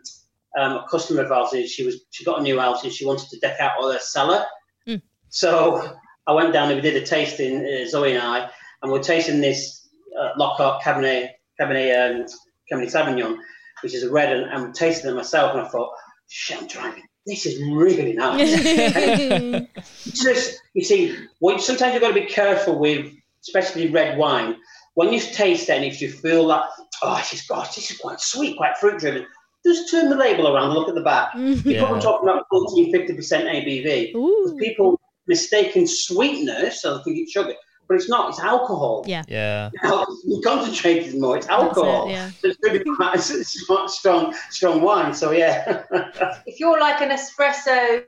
um, 0.58 0.72
a 0.72 0.86
customer 0.90 1.22
of 1.22 1.32
ours, 1.32 1.50
she 1.70 1.84
was 1.84 2.04
she 2.10 2.22
got 2.24 2.38
a 2.40 2.42
new 2.42 2.58
house 2.60 2.84
and 2.84 2.92
she 2.92 3.06
wanted 3.06 3.28
to 3.30 3.38
deck 3.40 3.58
out 3.58 3.72
all 3.80 3.90
her 3.90 3.98
cellar. 3.98 4.44
Mm. 4.86 5.00
So 5.30 5.96
I 6.28 6.32
went 6.32 6.52
down 6.52 6.68
and 6.70 6.76
we 6.76 6.82
did 6.82 7.02
a 7.02 7.06
tasting, 7.06 7.64
uh, 7.66 7.88
Zoe 7.88 8.12
and 8.12 8.22
I, 8.22 8.48
and 8.82 8.92
we're 8.92 9.02
tasting 9.02 9.40
this 9.40 9.88
uh, 10.20 10.30
Lockhart 10.36 10.82
Cabernet 10.82 11.30
Cabernet 11.60 12.20
um, 12.20 12.26
Cabernet 12.70 12.92
Sauvignon, 12.92 13.38
which 13.82 13.94
is 13.94 14.02
a 14.04 14.10
red, 14.12 14.36
and 14.36 14.50
I'm 14.50 14.72
tasting 14.72 15.10
it 15.10 15.14
myself, 15.14 15.52
and 15.52 15.62
I 15.62 15.68
thought, 15.68 15.90
shit, 16.28 16.60
I'm 16.60 16.68
driving. 16.68 17.02
This 17.26 17.46
is 17.46 17.60
really 17.72 18.12
nice 18.14 18.50
just 20.22 20.60
you 20.74 20.84
see, 20.84 21.16
what 21.40 21.60
sometimes 21.60 21.92
you've 21.94 22.02
got 22.02 22.08
to 22.08 22.14
be 22.14 22.26
careful 22.26 22.78
with, 22.78 23.12
especially 23.42 23.90
red 23.90 24.16
wine. 24.18 24.56
When 24.94 25.12
you 25.12 25.20
taste 25.20 25.68
it, 25.68 25.76
and 25.76 25.84
if 25.84 26.00
you 26.02 26.10
feel 26.10 26.48
that, 26.48 26.64
oh, 27.02 27.16
this 27.18 27.32
is 27.34 27.42
gosh, 27.42 27.74
this 27.74 27.90
is 27.90 27.98
quite 27.98 28.20
sweet, 28.20 28.56
quite 28.56 28.76
fruit 28.78 28.98
driven. 28.98 29.26
just 29.64 29.90
turn 29.90 30.08
the 30.10 30.16
label 30.16 30.48
around 30.48 30.66
and 30.70 30.74
look 30.74 30.88
at 30.88 30.94
the 30.94 31.02
back. 31.02 31.32
People 31.34 31.72
Yeah. 31.72 31.84
are 31.84 32.00
talking 32.00 32.28
about 32.28 32.44
14, 32.50 32.92
50% 32.92 33.16
ABV. 33.16 34.14
Ooh. 34.14 34.56
People 34.58 35.00
mistaken 35.28 35.86
sweetness, 35.86 36.82
so 36.82 36.96
they 36.98 37.02
think 37.04 37.18
it's 37.18 37.32
sugar, 37.32 37.54
but 37.86 37.94
it's 37.96 38.08
not. 38.08 38.30
It's 38.30 38.40
alcohol. 38.40 39.04
Yeah. 39.06 39.22
Yeah. 39.28 39.70
You 40.24 40.40
concentrated 40.44 41.20
more. 41.20 41.36
It's 41.36 41.46
That's 41.46 41.62
it, 41.62 41.66
alcohol. 41.66 42.10
yeah. 42.10 42.30
So 42.40 42.48
it's 42.48 42.58
really 42.62 42.84
quite 42.96 43.14
it's 43.16 43.30
it's 43.30 43.60
strong, 43.98 44.34
strong 44.50 44.80
wine. 44.82 45.14
So 45.14 45.30
yeah. 45.30 45.84
If 46.46 46.58
you're 46.60 46.80
like 46.80 47.00
an 47.00 47.10
espresso 47.10 48.02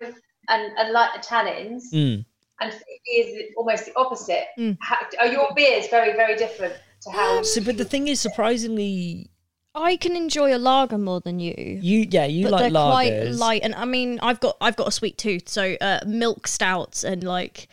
and, 0.48 0.72
and 0.78 0.92
like 0.92 1.10
the 1.20 1.26
tannins, 1.26 1.82
Mm. 1.92 2.24
and 2.60 2.72
is 3.16 3.28
almost 3.56 3.86
the 3.86 3.92
opposite, 3.96 4.44
Mm. 4.58 4.76
how, 4.80 4.96
are 5.20 5.28
your 5.28 5.48
beers 5.54 5.88
very, 5.88 6.12
very 6.12 6.36
different 6.36 6.74
to 7.02 7.10
how? 7.10 7.42
So, 7.42 7.62
but 7.62 7.76
the 7.78 7.84
thing 7.84 8.08
is, 8.08 8.20
surprisingly, 8.20 9.29
I 9.74 9.96
can 9.96 10.16
enjoy 10.16 10.54
a 10.54 10.58
lager 10.58 10.98
more 10.98 11.20
than 11.20 11.38
you. 11.38 11.54
you 11.56 12.06
yeah 12.10 12.24
you 12.24 12.44
but 12.44 12.52
like 12.52 12.60
they're 12.62 12.70
lagers. 12.72 12.90
quite 12.90 13.30
light, 13.32 13.62
and 13.62 13.74
I 13.74 13.84
mean, 13.84 14.18
I've 14.20 14.40
got 14.40 14.56
I've 14.60 14.76
got 14.76 14.88
a 14.88 14.92
sweet 14.92 15.16
tooth, 15.18 15.48
so 15.48 15.76
uh, 15.80 16.00
milk 16.06 16.46
stouts 16.48 17.04
and 17.04 17.22
like, 17.22 17.68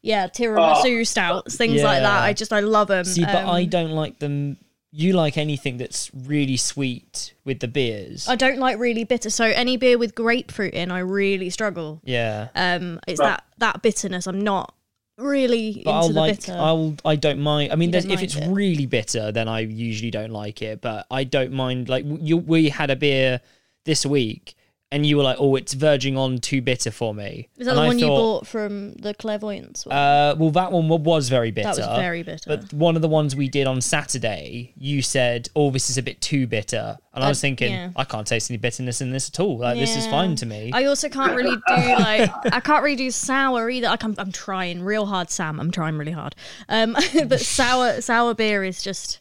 yeah, 0.00 0.28
tiramisu 0.28 1.06
stouts, 1.06 1.56
things 1.56 1.82
like 1.82 2.00
that. 2.02 2.22
I 2.22 2.32
just 2.32 2.52
I 2.52 2.60
love 2.60 2.88
them. 2.88 3.04
See, 3.04 3.24
but 3.24 3.46
I 3.46 3.64
don't 3.64 3.92
like 3.92 4.18
them. 4.18 4.56
You 4.94 5.14
like 5.14 5.38
anything 5.38 5.78
that's 5.78 6.10
really 6.14 6.58
sweet 6.58 7.32
with 7.46 7.60
the 7.60 7.68
beers. 7.68 8.28
I 8.28 8.36
don't 8.36 8.58
like 8.58 8.78
really 8.78 9.04
bitter. 9.04 9.30
So 9.30 9.44
any 9.46 9.78
beer 9.78 9.96
with 9.96 10.14
grapefruit 10.14 10.74
in, 10.74 10.90
I 10.90 10.98
really 10.98 11.48
struggle. 11.48 12.02
yeah. 12.04 12.48
Um, 12.54 13.00
it's 13.08 13.18
Right. 13.18 13.28
that 13.28 13.44
that 13.58 13.82
bitterness. 13.82 14.26
I'm 14.26 14.40
not 14.40 14.74
really 15.18 15.82
But 15.84 15.90
into 15.90 15.90
I'll 15.90 16.08
the 16.08 16.14
like 16.14 16.36
bitter. 16.36 16.52
I'll 16.52 16.96
I 17.04 17.16
don't 17.16 17.40
mind. 17.40 17.72
I 17.72 17.76
mean, 17.76 17.90
there's, 17.90 18.04
if 18.04 18.22
it's 18.22 18.36
it? 18.36 18.48
really 18.48 18.86
bitter, 18.86 19.32
then 19.32 19.48
I 19.48 19.60
usually 19.60 20.10
don't 20.10 20.30
like 20.30 20.62
it. 20.62 20.80
But 20.80 21.06
I 21.10 21.24
don't 21.24 21.52
mind. 21.52 21.88
Like 21.88 22.04
you, 22.06 22.36
we 22.36 22.68
had 22.68 22.90
a 22.90 22.96
beer 22.96 23.40
this 23.84 24.06
week, 24.06 24.54
and 24.92 25.04
you 25.04 25.16
were 25.16 25.24
like, 25.24 25.38
"Oh, 25.40 25.56
it's 25.56 25.72
verging 25.72 26.16
on 26.16 26.38
too 26.38 26.60
bitter 26.62 26.90
for 26.92 27.12
me." 27.14 27.48
Is 27.58 27.66
that 27.66 27.72
and 27.72 27.78
the 27.78 27.82
I 27.82 27.86
one 27.88 27.98
you 27.98 28.06
thought, 28.06 28.16
bought 28.40 28.46
from 28.46 28.92
the 28.92 29.14
Clairvoyance? 29.14 29.86
One? 29.86 29.96
Uh, 29.96 30.34
well, 30.38 30.50
that 30.50 30.70
one 30.70 30.86
was 30.88 31.28
very 31.28 31.50
bitter. 31.50 31.68
that 31.74 31.78
was 31.78 31.98
very 31.98 32.22
bitter. 32.22 32.44
But 32.46 32.72
one 32.72 32.94
of 32.94 33.02
the 33.02 33.08
ones 33.08 33.34
we 33.34 33.48
did 33.48 33.66
on 33.66 33.80
Saturday, 33.80 34.72
you 34.76 35.02
said, 35.02 35.48
"Oh, 35.56 35.70
this 35.70 35.88
is 35.90 35.98
a 35.98 36.02
bit 36.02 36.20
too 36.20 36.46
bitter," 36.46 36.98
and 37.14 37.24
I 37.24 37.26
Uh, 37.26 37.30
was 37.30 37.40
thinking, 37.40 37.72
yeah. 37.72 37.90
"I 37.96 38.04
can't 38.04 38.26
taste 38.26 38.50
any 38.50 38.58
bitterness 38.58 39.00
in 39.00 39.10
this 39.10 39.28
at 39.28 39.40
all. 39.40 39.58
Like 39.58 39.78
this 39.78 39.96
is 39.96 40.06
fine 40.06 40.36
to 40.36 40.46
me." 40.46 40.70
I 40.72 40.84
also 40.84 41.08
can't 41.08 41.34
really 41.34 41.56
do 41.56 41.74
like 41.74 42.30
I 42.52 42.60
can't 42.60 42.82
really 42.84 42.96
do 42.96 43.10
sour 43.10 43.70
either. 43.70 43.88
Like 43.88 44.04
I'm, 44.04 44.14
I'm 44.18 44.32
trying 44.32 44.82
real 44.82 45.06
hard, 45.06 45.30
Sam. 45.30 45.58
I'm 45.58 45.70
trying 45.70 45.96
really 45.96 46.12
hard. 46.12 46.34
Um, 46.68 46.96
but 47.26 47.40
sour 47.40 48.00
sour 48.02 48.34
beer 48.34 48.62
is 48.62 48.82
just 48.82 49.20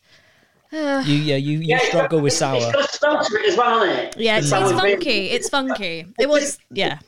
you 1.05 1.15
yeah, 1.15 1.36
you, 1.36 1.59
you 1.59 1.65
Yeah, 1.67 1.80
struggle 1.80 2.19
got- 2.19 2.24
with 2.24 2.34
It's 2.34 2.39
sour. 2.39 2.59
got 2.59 2.80
a 2.80 2.88
smell 2.93 3.24
to 3.24 3.36
it 3.36 3.45
as 3.51 3.57
well, 3.57 3.82
isn't 3.84 3.97
it? 3.99 4.17
yeah, 4.17 4.38
it's, 4.38 4.49
Sour 4.49 4.63
it's 4.72 4.82
beer. 4.82 4.91
funky. 4.91 5.30
It's 5.30 5.49
funky. 5.49 6.05
It 6.19 6.30
was 6.30 6.57
yeah. 6.69 6.99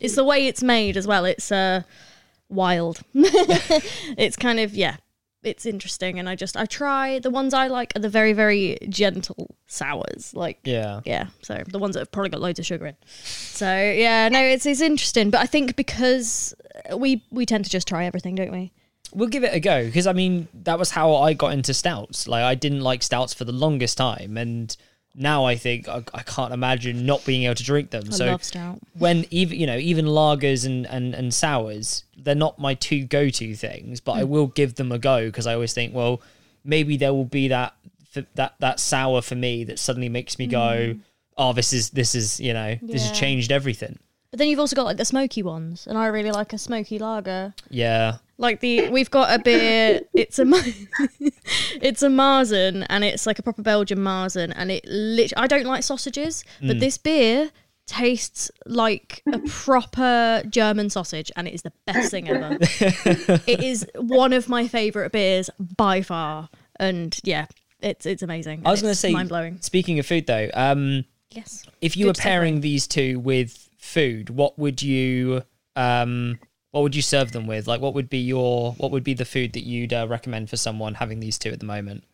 It's 0.00 0.14
the 0.16 0.24
way 0.24 0.46
it's 0.46 0.62
made 0.62 0.96
as 0.96 1.06
well. 1.06 1.24
It's 1.24 1.52
uh 1.52 1.82
wild. 2.48 3.00
it's 3.14 4.36
kind 4.36 4.60
of 4.60 4.74
yeah. 4.74 4.96
It's 5.44 5.66
interesting, 5.66 6.20
and 6.20 6.28
I 6.28 6.36
just 6.36 6.56
I 6.56 6.66
try 6.66 7.18
the 7.18 7.28
ones 7.30 7.52
I 7.52 7.66
like 7.66 7.92
are 7.96 7.98
the 7.98 8.08
very 8.08 8.32
very 8.32 8.78
gentle 8.88 9.56
sours, 9.66 10.32
like 10.34 10.60
Yeah. 10.62 11.00
yeah 11.04 11.26
so 11.42 11.62
the 11.68 11.80
ones 11.80 11.94
that 11.94 12.00
have 12.00 12.12
probably 12.12 12.30
got 12.30 12.40
loads 12.40 12.60
of 12.60 12.66
sugar 12.66 12.86
in 12.86 12.96
so 13.24 13.66
yeah 13.66 14.28
no 14.28 14.38
it's 14.40 14.66
it's 14.66 14.80
interesting 14.82 15.30
but 15.30 15.40
i 15.40 15.46
think 15.46 15.74
because 15.74 16.54
we 16.96 17.24
we 17.30 17.44
tend 17.46 17.64
to 17.64 17.70
just 17.70 17.88
try 17.88 18.04
everything 18.04 18.34
don't 18.36 18.52
we 18.52 18.70
We'll 19.14 19.28
give 19.28 19.44
it 19.44 19.54
a 19.54 19.60
go 19.60 19.84
because 19.84 20.06
I 20.06 20.12
mean 20.12 20.48
that 20.64 20.78
was 20.78 20.90
how 20.90 21.16
I 21.16 21.34
got 21.34 21.52
into 21.52 21.74
stouts. 21.74 22.26
Like 22.26 22.42
I 22.44 22.54
didn't 22.54 22.80
like 22.80 23.02
stouts 23.02 23.34
for 23.34 23.44
the 23.44 23.52
longest 23.52 23.98
time, 23.98 24.36
and 24.38 24.74
now 25.14 25.44
I 25.44 25.56
think 25.56 25.88
I, 25.88 26.02
I 26.14 26.22
can't 26.22 26.54
imagine 26.54 27.04
not 27.04 27.24
being 27.26 27.42
able 27.44 27.56
to 27.56 27.62
drink 27.64 27.90
them. 27.90 28.04
i 28.08 28.10
so 28.12 28.26
love 28.26 28.42
stout 28.42 28.78
when 28.96 29.26
even 29.30 29.58
you 29.60 29.66
know 29.66 29.76
even 29.76 30.06
lagers 30.06 30.64
and 30.64 30.86
and 30.86 31.14
and 31.14 31.34
sours, 31.34 32.04
they're 32.16 32.34
not 32.34 32.58
my 32.58 32.74
two 32.74 33.04
go 33.04 33.28
to 33.28 33.54
things, 33.54 34.00
but 34.00 34.14
Hmm. 34.14 34.20
I 34.20 34.24
will 34.24 34.46
give 34.46 34.76
them 34.76 34.90
a 34.92 34.98
go 34.98 35.26
because 35.26 35.46
I 35.46 35.54
always 35.54 35.74
think, 35.74 35.94
well, 35.94 36.22
maybe 36.64 36.96
there 36.96 37.12
will 37.12 37.26
be 37.26 37.48
that 37.48 37.74
that 38.34 38.54
that 38.60 38.80
sour 38.80 39.20
for 39.22 39.34
me 39.34 39.64
that 39.64 39.78
suddenly 39.78 40.08
makes 40.08 40.38
me 40.38 40.46
go, 40.46 40.94
oh, 41.36 41.52
this 41.52 41.72
is 41.74 41.90
this 41.90 42.14
is 42.14 42.40
you 42.40 42.54
know 42.54 42.76
this 42.80 43.02
has 43.02 43.10
Hmm. 43.10 43.14
Yeah. 43.14 43.20
changed 43.20 43.52
everything. 43.52 43.98
but 44.30 44.38
then 44.38 44.48
you've 44.48 44.58
also 44.60 44.74
got 44.76 44.84
like 44.84 44.96
the 44.96 45.04
smoky 45.04 45.42
ones 45.42 45.86
and 45.86 45.98
i 45.98 46.06
really 46.06 46.30
like 46.30 46.52
a 46.54 46.58
smoky 46.58 46.98
lager 46.98 47.52
Yeah. 47.68 48.16
Like 48.42 48.60
the 48.60 48.88
we've 48.90 49.10
got 49.10 49.32
a 49.32 49.42
beer 49.42 50.00
it's 50.12 50.38
a 50.38 50.44
it's 51.80 52.02
a 52.02 52.08
marzen 52.08 52.84
and 52.90 53.04
it's 53.04 53.26
like 53.26 53.38
a 53.38 53.42
proper 53.42 53.62
belgian 53.62 53.98
marzen 53.98 54.52
and 54.56 54.70
it 54.70 54.84
lit- 54.86 55.32
i 55.36 55.46
don't 55.46 55.64
like 55.64 55.82
sausages 55.82 56.44
but 56.60 56.78
this 56.80 56.98
beer 56.98 57.50
tastes 57.86 58.50
like 58.66 59.22
a 59.32 59.38
proper 59.40 60.42
german 60.48 60.90
sausage 60.90 61.30
and 61.36 61.48
it 61.48 61.54
is 61.54 61.62
the 61.62 61.72
best 61.86 62.10
thing 62.10 62.28
ever. 62.28 62.58
It 63.46 63.62
is 63.62 63.86
one 63.96 64.32
of 64.32 64.48
my 64.48 64.68
favorite 64.68 65.12
beers 65.12 65.50
by 65.58 66.02
far 66.02 66.48
and 66.78 67.18
yeah 67.24 67.46
it's 67.80 68.06
it's 68.06 68.22
amazing 68.22 68.62
I 68.64 68.70
was 68.70 68.82
going 68.82 68.92
to 68.92 68.98
say, 68.98 69.12
mind 69.12 69.28
blowing 69.28 69.58
Speaking 69.60 69.98
of 69.98 70.06
food, 70.06 70.26
though, 70.26 70.48
um, 70.54 71.04
yes. 71.30 71.64
if 71.80 71.96
you 71.96 72.06
Good 72.06 72.16
were 72.16 72.22
pairing 72.22 72.60
these 72.60 72.86
two 72.86 73.18
with 73.18 73.68
food, 73.78 74.30
what 74.30 74.58
would 74.58 74.80
you 74.82 75.42
um, 75.74 76.38
what 76.72 76.82
would 76.82 76.96
you 76.96 77.02
serve 77.02 77.32
them 77.32 77.46
with? 77.46 77.66
Like, 77.68 77.80
what 77.80 77.94
would 77.94 78.08
be 78.08 78.18
your 78.18 78.72
what 78.72 78.90
would 78.90 79.04
be 79.04 79.14
the 79.14 79.24
food 79.24 79.52
that 79.52 79.64
you'd 79.64 79.92
uh, 79.92 80.06
recommend 80.08 80.50
for 80.50 80.56
someone 80.56 80.94
having 80.94 81.20
these 81.20 81.38
two 81.38 81.50
at 81.50 81.60
the 81.60 81.66
moment? 81.66 82.04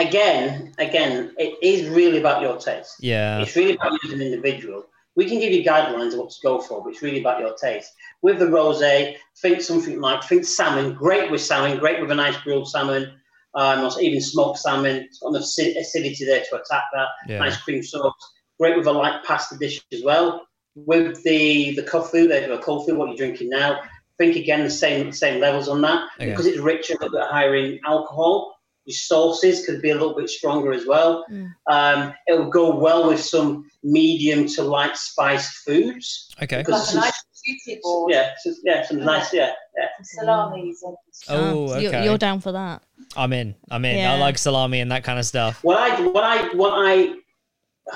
Again, 0.00 0.72
again, 0.78 1.34
it 1.38 1.58
is 1.62 1.88
really 1.88 2.18
about 2.18 2.40
your 2.40 2.56
taste. 2.56 2.96
Yeah, 3.00 3.40
It's 3.40 3.54
really 3.54 3.74
about 3.74 3.92
you 3.92 3.98
as 4.06 4.12
an 4.12 4.22
individual. 4.22 4.86
We 5.14 5.26
can 5.26 5.40
give 5.40 5.52
you 5.52 5.64
guidelines 5.64 6.12
of 6.12 6.20
what 6.20 6.30
to 6.30 6.36
go 6.42 6.60
for, 6.60 6.82
but 6.82 6.90
it's 6.90 7.02
really 7.02 7.20
about 7.20 7.40
your 7.40 7.54
taste. 7.54 7.92
With 8.22 8.38
the 8.38 8.46
rosé, 8.46 9.16
think 9.42 9.60
something 9.60 10.00
like 10.00 10.22
think 10.24 10.44
salmon. 10.44 10.94
Great 10.94 11.30
with 11.30 11.42
salmon. 11.42 11.78
Great 11.78 12.00
with 12.00 12.10
a 12.10 12.14
nice 12.14 12.36
grilled 12.38 12.70
salmon. 12.70 13.12
Um, 13.54 13.84
or 13.84 13.90
even 14.00 14.20
smoked 14.20 14.58
salmon. 14.58 14.96
It's 14.96 15.18
got 15.18 15.30
enough 15.30 15.42
acidity 15.42 16.24
there 16.24 16.44
to 16.48 16.56
attack 16.56 16.84
that. 16.94 17.08
Yeah. 17.26 17.40
Nice 17.40 17.60
cream 17.60 17.82
sauce. 17.82 18.14
Great 18.60 18.76
with 18.76 18.86
a 18.86 18.92
light 18.92 19.24
pasta 19.24 19.58
dish 19.58 19.80
as 19.92 20.02
well. 20.04 20.46
With 20.76 21.22
the 21.24 21.74
the 21.74 21.82
coffee, 21.82 22.26
the, 22.28 22.46
the 22.48 22.58
coffee, 22.58 22.92
what 22.92 23.08
you're 23.08 23.16
drinking 23.16 23.50
now. 23.50 23.80
Think 24.18 24.36
again 24.36 24.64
the 24.64 24.70
same 24.70 25.12
same 25.12 25.40
levels 25.40 25.68
on 25.68 25.80
that 25.82 26.08
Okay. 26.20 26.30
because 26.30 26.46
it's 26.46 26.58
richer, 26.58 26.94
a 26.94 27.02
little 27.04 27.18
bit 27.20 27.28
higher 27.28 27.54
in 27.54 27.78
alcohol. 27.86 28.54
Your 28.84 28.94
sauces 28.96 29.64
could 29.66 29.82
be 29.82 29.90
a 29.90 29.94
little 29.94 30.14
bit 30.16 30.28
stronger 30.30 30.72
as 30.72 30.86
well. 30.86 31.24
Mm. 31.30 31.50
Um, 31.70 32.14
it 32.26 32.38
will 32.38 32.48
go 32.50 32.74
well 32.74 33.06
with 33.08 33.20
some 33.20 33.70
medium 33.84 34.46
to 34.48 34.62
light 34.62 34.96
spiced 34.96 35.58
foods. 35.58 36.30
okay. 36.42 36.58
Because 36.58 36.94
Like 36.94 37.04
nice 37.04 37.22
beauty 37.44 37.80
board, 37.82 38.10
Yeah, 38.12 38.32
so, 38.42 38.54
yeah, 38.64 38.82
some 38.86 39.00
nice, 39.04 39.32
yeah, 39.32 39.52
yeah. 39.76 39.86
salamis 40.02 40.82
and 40.82 40.96
Oh, 41.28 41.72
Ah, 41.74 41.78
you're, 41.78 41.90
okay. 41.90 42.04
you're 42.04 42.18
down 42.18 42.40
for 42.40 42.52
that 42.52 42.82
I'm 43.16 43.32
in. 43.34 43.54
I'm 43.70 43.84
in. 43.84 43.98
Yeah. 43.98 44.14
I 44.14 44.18
like 44.18 44.38
salami 44.38 44.80
and 44.80 44.90
that 44.90 45.04
kind 45.04 45.18
of 45.18 45.26
stuff. 45.26 45.62
What 45.62 45.78
I, 45.78 46.00
what 46.06 46.24
I, 46.24 46.48
what 46.54 46.72
I, 46.74 47.14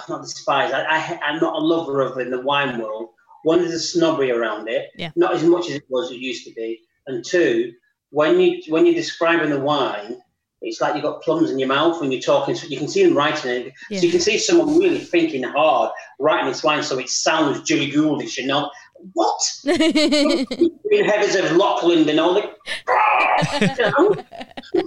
not 0.08 0.22
despise. 0.22 0.72
I, 0.72 0.84
I, 0.84 1.20
I'm 1.24 1.40
not 1.40 1.54
a 1.54 1.58
lover 1.58 2.00
of 2.02 2.18
in 2.18 2.30
the 2.30 2.40
wine 2.40 2.78
world. 2.78 3.08
One 3.44 3.60
is 3.60 3.72
the 3.72 3.78
snobbery 3.78 4.30
around 4.30 4.68
it, 4.68 4.90
Yeah. 4.96 5.10
not 5.16 5.34
as 5.34 5.42
much 5.42 5.68
as 5.68 5.76
it 5.76 5.84
was 5.88 6.10
it 6.10 6.18
used 6.18 6.44
to 6.46 6.52
be. 6.54 6.80
And 7.06 7.24
two, 7.24 7.72
when 8.10 8.38
you 8.40 8.62
when 8.68 8.86
you're 8.86 8.94
describing 8.94 9.50
the 9.50 9.60
wine, 9.60 10.18
it's 10.60 10.80
like 10.80 10.94
you've 10.94 11.02
got 11.02 11.22
plums 11.22 11.50
in 11.50 11.58
your 11.58 11.68
mouth 11.68 12.00
when 12.00 12.12
you're 12.12 12.20
talking. 12.20 12.54
So 12.54 12.66
you 12.68 12.76
can 12.78 12.86
see 12.88 13.02
them 13.04 13.16
writing 13.16 13.50
it. 13.50 13.72
Yeah. 13.90 13.98
So 13.98 14.06
you 14.06 14.12
can 14.12 14.20
see 14.20 14.38
someone 14.38 14.78
really 14.78 15.00
thinking 15.00 15.42
hard 15.42 15.90
writing 16.20 16.46
this 16.48 16.62
wine, 16.62 16.82
so 16.84 16.98
it 16.98 17.08
sounds 17.08 17.62
Jilly 17.62 17.90
Gooldenish 17.90 18.38
and 18.38 18.46
not 18.48 18.70
what 19.14 19.40
in 19.64 21.04
heavens 21.04 21.34
of 21.34 21.56
Lachlan 21.56 22.08
and 22.08 22.20
all 22.20 22.34
the. 22.34 22.42
you 23.60 23.76
know? 23.90 24.16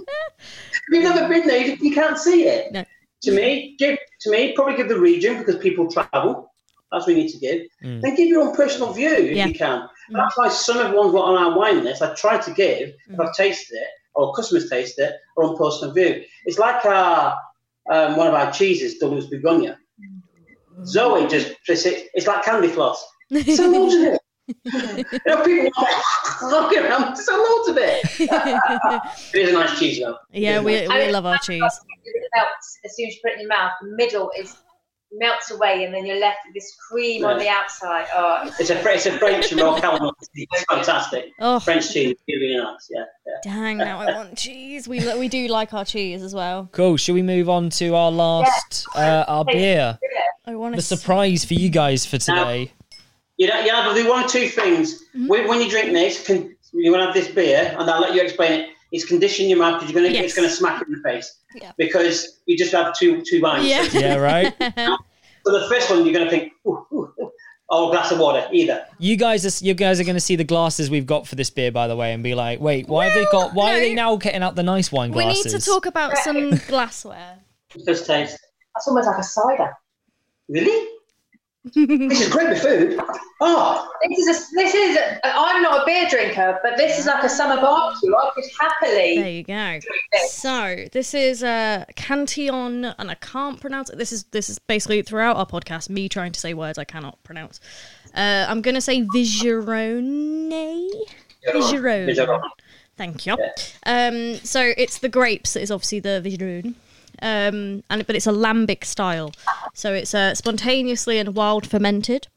you've 0.90 1.02
never 1.04 1.28
been 1.28 1.46
there, 1.46 1.66
you, 1.66 1.76
you 1.80 1.94
can't 1.94 2.16
see 2.16 2.44
it. 2.44 2.72
No. 2.72 2.84
To 3.22 3.32
me, 3.32 3.76
give 3.78 3.98
to 4.20 4.30
me 4.30 4.52
probably 4.52 4.76
give 4.76 4.88
the 4.88 4.98
region 4.98 5.38
because 5.38 5.56
people 5.56 5.90
travel. 5.90 6.52
That's 6.92 7.06
what 7.06 7.16
you 7.16 7.22
need 7.22 7.32
to 7.32 7.38
give. 7.38 7.62
Mm. 7.82 8.00
Then 8.02 8.14
give 8.14 8.28
your 8.28 8.42
own 8.42 8.54
personal 8.54 8.92
view 8.92 9.10
if 9.10 9.36
Yeah. 9.36 9.46
you 9.46 9.54
can. 9.54 9.88
That's 10.10 10.36
why 10.36 10.48
some 10.48 10.78
of 10.78 10.92
the 10.92 10.96
ones 10.96 11.14
on 11.14 11.36
our 11.36 11.58
wine 11.58 11.82
list 11.84 12.02
I 12.02 12.14
try 12.14 12.38
to 12.38 12.50
give 12.52 12.94
if 13.08 13.20
I've 13.20 13.34
tasted 13.34 13.74
it 13.74 13.88
or 14.14 14.32
customers 14.34 14.70
taste 14.70 14.98
it 14.98 15.14
or 15.36 15.44
on 15.44 15.56
personal 15.56 15.92
view. 15.92 16.24
It's 16.44 16.58
like 16.58 16.84
our 16.84 17.36
um, 17.90 18.16
one 18.16 18.26
of 18.26 18.34
our 18.34 18.52
cheeses, 18.52 19.00
Délice 19.00 19.28
de 19.30 19.38
Bourgogne. 19.38 19.76
Zoe 20.84 21.26
just 21.26 21.54
it's, 21.68 21.86
it's 21.86 22.26
like 22.26 22.44
candy 22.44 22.68
floss. 22.68 23.04
So 23.54 23.68
loads 23.68 23.94
of 23.94 24.02
it. 24.02 24.20
you 24.64 25.20
know, 25.26 25.42
people 25.42 25.84
look 26.42 26.72
around, 26.72 27.16
so 27.16 27.34
loads 27.36 27.68
of 27.68 27.78
it. 27.78 28.04
it 29.34 29.40
is 29.42 29.48
a 29.50 29.52
nice 29.52 29.78
cheese 29.78 29.98
though. 29.98 30.16
yeah 30.32 30.60
we, 30.60 30.86
we 30.86 31.10
love 31.10 31.26
our 31.26 31.38
cheese 31.38 31.62
melts 32.36 32.78
as 32.84 32.96
soon 32.96 33.08
as 33.08 33.14
you 33.14 33.20
put 33.22 33.32
it 33.32 33.34
in 33.34 33.40
your 33.40 33.48
mouth. 33.48 33.72
The 33.80 33.88
middle 33.96 34.30
is 34.38 34.56
melts 35.12 35.50
away, 35.50 35.84
and 35.84 35.94
then 35.94 36.04
you're 36.04 36.18
left 36.20 36.38
with 36.46 36.54
this 36.54 36.76
cream 36.88 37.24
on 37.24 37.38
the 37.38 37.48
outside. 37.48 38.06
Oh, 38.14 38.42
it's 38.46 38.60
It's 38.60 38.70
a 38.70 38.76
Fre- 38.76 38.90
it's 38.90 39.06
a 39.06 39.18
French 39.18 39.52
raw 39.60 39.78
caramel. 39.78 40.14
It's 40.34 40.64
fantastic. 40.64 41.26
oh 41.40 41.58
French 41.60 41.92
cheese, 41.92 42.16
really, 42.28 42.46
really 42.46 42.56
nice. 42.56 42.88
Yeah, 42.90 43.04
yeah. 43.26 43.52
dang 43.52 43.78
now 43.78 44.00
i 44.00 44.06
want 44.06 44.36
cheese 44.36 44.86
we 44.88 45.00
we 45.18 45.28
do 45.28 45.48
like 45.48 45.72
our 45.74 45.84
cheese 45.84 46.22
as 46.22 46.34
well 46.34 46.68
Cool. 46.72 46.96
Should 46.96 47.14
we 47.14 47.22
move 47.22 47.48
on 47.48 47.70
to 47.70 47.94
our 47.94 48.10
last 48.10 48.86
uh, 48.94 49.24
our 49.28 49.44
beer? 49.44 49.98
I 50.46 50.54
want 50.54 50.76
the 50.76 50.82
surprise 50.82 51.44
for 51.44 51.54
you 51.54 51.68
guys 51.70 52.06
for 52.06 52.18
today. 52.18 52.72
You 53.36 53.48
know, 53.48 53.60
you 53.60 53.70
have 53.70 53.94
to 53.94 54.02
do 54.02 54.08
one 54.08 54.24
or 54.24 54.28
two 54.28 54.48
things. 54.48 54.94
Mm-hmm. 54.94 55.26
When, 55.28 55.48
when 55.48 55.60
you 55.60 55.68
drink 55.68 55.92
this, 55.92 56.24
can, 56.26 56.56
you're 56.72 56.92
gonna 56.94 57.06
have 57.06 57.14
this 57.14 57.28
beer, 57.28 57.74
and 57.78 57.90
I'll 57.90 58.00
let 58.00 58.14
you 58.14 58.22
explain 58.22 58.52
it. 58.60 58.70
It's 58.92 59.04
conditioning 59.04 59.50
your 59.50 59.58
mouth 59.58 59.80
because 59.80 59.92
you're 59.92 60.02
gonna 60.02 60.14
Yes. 60.14 60.24
it's 60.26 60.34
gonna 60.34 60.48
smack 60.48 60.80
it 60.82 60.88
in 60.88 60.94
the 60.94 61.00
face 61.08 61.40
Yeah. 61.60 61.72
because 61.76 62.40
you 62.46 62.56
just 62.56 62.72
have 62.72 62.96
two 62.96 63.22
two 63.28 63.40
wines. 63.40 63.66
Yeah. 63.66 63.86
Yeah, 63.92 64.16
right. 64.16 64.54
So 65.46 65.52
the 65.60 65.68
first 65.68 65.88
one 65.90 66.04
you're 66.04 66.12
gonna 66.12 66.28
think, 66.28 66.52
ooh, 66.66 66.84
ooh, 66.92 67.12
ooh, 67.20 67.30
or 67.68 67.88
a 67.88 67.92
glass 67.92 68.10
of 68.10 68.18
water, 68.18 68.48
either. 68.52 68.84
You 68.98 69.16
guys, 69.16 69.44
are, 69.46 69.64
you 69.64 69.74
guys 69.74 70.00
are 70.00 70.04
going 70.04 70.16
to 70.16 70.20
see 70.20 70.34
the 70.36 70.42
glasses 70.44 70.88
we've 70.90 71.06
got 71.06 71.26
for 71.26 71.34
this 71.36 71.50
beer, 71.50 71.70
by 71.72 71.86
the 71.88 71.94
way, 71.96 72.12
and 72.12 72.22
be 72.22 72.34
like, 72.34 72.60
"Wait, 72.60 72.88
why 72.88 73.04
have 73.06 73.14
they 73.14 73.24
got? 73.30 73.54
Why 73.54 73.76
are 73.76 73.78
they 73.80 73.94
now 73.94 74.16
getting 74.16 74.42
out 74.42 74.54
the 74.56 74.62
nice 74.64 74.90
wine 74.90 75.10
glasses? 75.12 75.44
we 75.44 75.52
need 75.52 75.60
to 75.60 75.64
talk 75.64 75.86
about 75.86 76.16
some 76.18 76.50
glassware. 76.68 77.38
First 77.84 78.06
taste. 78.06 78.38
That's 78.74 78.88
almost 78.88 79.06
like 79.06 79.18
a 79.18 79.22
cider. 79.22 79.72
Really? 80.48 80.88
This 81.74 82.20
is 82.20 82.28
great 82.28 82.48
with 82.50 82.62
food. 82.62 83.00
Oh, 83.40 83.90
This 84.08 84.18
is 84.20 84.28
a, 84.28 84.54
this 84.54 84.74
is. 84.74 84.96
A, 84.96 85.20
I'm 85.24 85.62
not 85.62 85.82
a 85.82 85.84
beer 85.84 86.06
drinker, 86.08 86.58
but 86.62 86.76
this 86.76 86.98
is 86.98 87.06
like 87.06 87.24
a 87.24 87.28
summer 87.28 87.60
barbecue. 87.60 88.14
I 88.14 88.30
could 88.34 88.44
happily 88.60 89.16
There 89.18 89.30
you 89.30 89.42
go. 89.42 89.54
drink 89.80 89.84
this. 90.12 90.32
So 90.32 90.84
this 90.92 91.12
is 91.12 91.42
a 91.42 91.84
Cantillon, 91.96 92.84
and 92.98 93.10
I 93.10 93.14
can't 93.16 93.60
pronounce 93.60 93.90
it. 93.90 93.98
This 93.98 94.12
is 94.12 94.24
this 94.24 94.48
is 94.48 94.58
basically 94.58 95.02
throughout 95.02 95.36
our 95.36 95.46
podcast 95.46 95.90
me 95.90 96.08
trying 96.08 96.32
to 96.32 96.40
say 96.40 96.54
words 96.54 96.78
I 96.78 96.84
cannot 96.84 97.22
pronounce. 97.24 97.60
Uh, 98.14 98.46
I'm 98.48 98.62
gonna 98.62 98.80
say 98.80 99.02
Vigneronne. 99.02 100.50
Vigneronne. 101.52 102.06
Vigneronne. 102.06 102.50
Thank 102.96 103.26
you. 103.26 103.36
Um, 103.84 104.36
so 104.36 104.72
it's 104.78 104.98
the 104.98 105.08
grapes 105.10 105.52
that 105.54 105.60
is 105.62 105.70
obviously 105.70 106.00
the 106.00 106.20
Vigneronne. 106.24 106.74
Um, 107.22 107.82
and 107.90 108.06
but 108.06 108.16
it's 108.16 108.26
a 108.26 108.32
lambic 108.32 108.84
style, 108.84 109.32
so 109.74 109.92
it's 109.92 110.14
uh, 110.14 110.34
spontaneously 110.34 111.18
and 111.18 111.34
wild 111.34 111.66
fermented. 111.66 112.28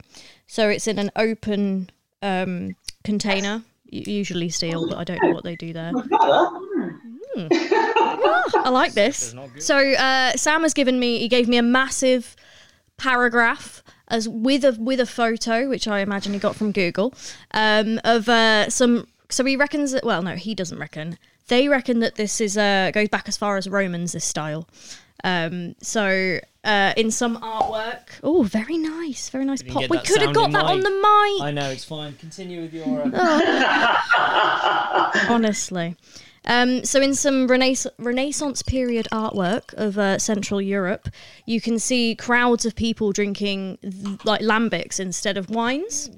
So 0.47 0.69
it's 0.69 0.87
in 0.87 0.97
an 0.97 1.11
open 1.15 1.89
um, 2.21 2.75
container, 3.03 3.63
usually 3.85 4.49
steel, 4.49 4.87
but 4.87 4.97
I 4.97 5.03
don't 5.03 5.21
know 5.21 5.31
what 5.31 5.43
they 5.43 5.55
do 5.55 5.73
there. 5.73 5.91
I 8.55 8.69
like 8.69 8.93
this. 8.93 9.35
So 9.59 9.77
uh, 9.77 10.31
Sam 10.33 10.63
has 10.63 10.73
given 10.73 10.99
me. 10.99 11.19
He 11.19 11.27
gave 11.27 11.47
me 11.47 11.57
a 11.57 11.63
massive 11.63 12.35
paragraph 12.97 13.83
as 14.07 14.27
with 14.27 14.65
a 14.65 14.75
with 14.79 14.99
a 14.99 15.05
photo, 15.05 15.69
which 15.69 15.87
I 15.87 15.99
imagine 15.99 16.33
he 16.33 16.39
got 16.39 16.55
from 16.55 16.71
Google, 16.71 17.13
um, 17.51 17.99
of 18.03 18.27
uh, 18.27 18.69
some. 18.69 19.07
So 19.29 19.45
he 19.45 19.55
reckons 19.55 19.91
that. 19.91 20.03
Well, 20.03 20.21
no, 20.21 20.35
he 20.35 20.55
doesn't 20.55 20.79
reckon. 20.79 21.17
They 21.49 21.67
reckon 21.67 21.99
that 21.99 22.15
this 22.15 22.41
is 22.41 22.57
uh, 22.57 22.91
goes 22.93 23.09
back 23.09 23.27
as 23.27 23.37
far 23.37 23.57
as 23.57 23.67
Romans. 23.67 24.13
This 24.13 24.25
style. 24.25 24.67
Um, 25.23 25.75
so 25.81 26.39
uh, 26.63 26.93
in 26.97 27.11
some 27.11 27.37
artwork. 27.41 28.19
Oh, 28.23 28.43
very 28.43 28.77
nice, 28.77 29.29
very 29.29 29.45
nice 29.45 29.61
pop. 29.61 29.89
We 29.89 29.99
could 29.99 30.21
have 30.21 30.33
got 30.33 30.51
that 30.51 30.65
on 30.65 30.79
the 30.81 30.89
mic. 30.89 31.41
I 31.41 31.51
know 31.51 31.69
it's 31.69 31.83
fine. 31.85 32.13
Continue 32.15 32.61
with 32.61 32.73
your. 32.73 33.03
Uh... 33.13 34.01
honestly. 35.29 35.95
Um, 36.45 36.83
so, 36.83 37.01
in 37.01 37.13
some 37.15 37.47
Renaissance, 37.47 37.93
Renaissance 37.99 38.61
period 38.61 39.07
artwork 39.11 39.73
of 39.73 39.97
uh, 39.97 40.17
Central 40.17 40.61
Europe, 40.61 41.09
you 41.45 41.61
can 41.61 41.79
see 41.79 42.15
crowds 42.15 42.65
of 42.65 42.75
people 42.75 43.11
drinking 43.11 43.77
th- 43.81 44.25
like 44.25 44.41
lambics 44.41 44.99
instead 44.99 45.37
of 45.37 45.49
wines. 45.49 46.09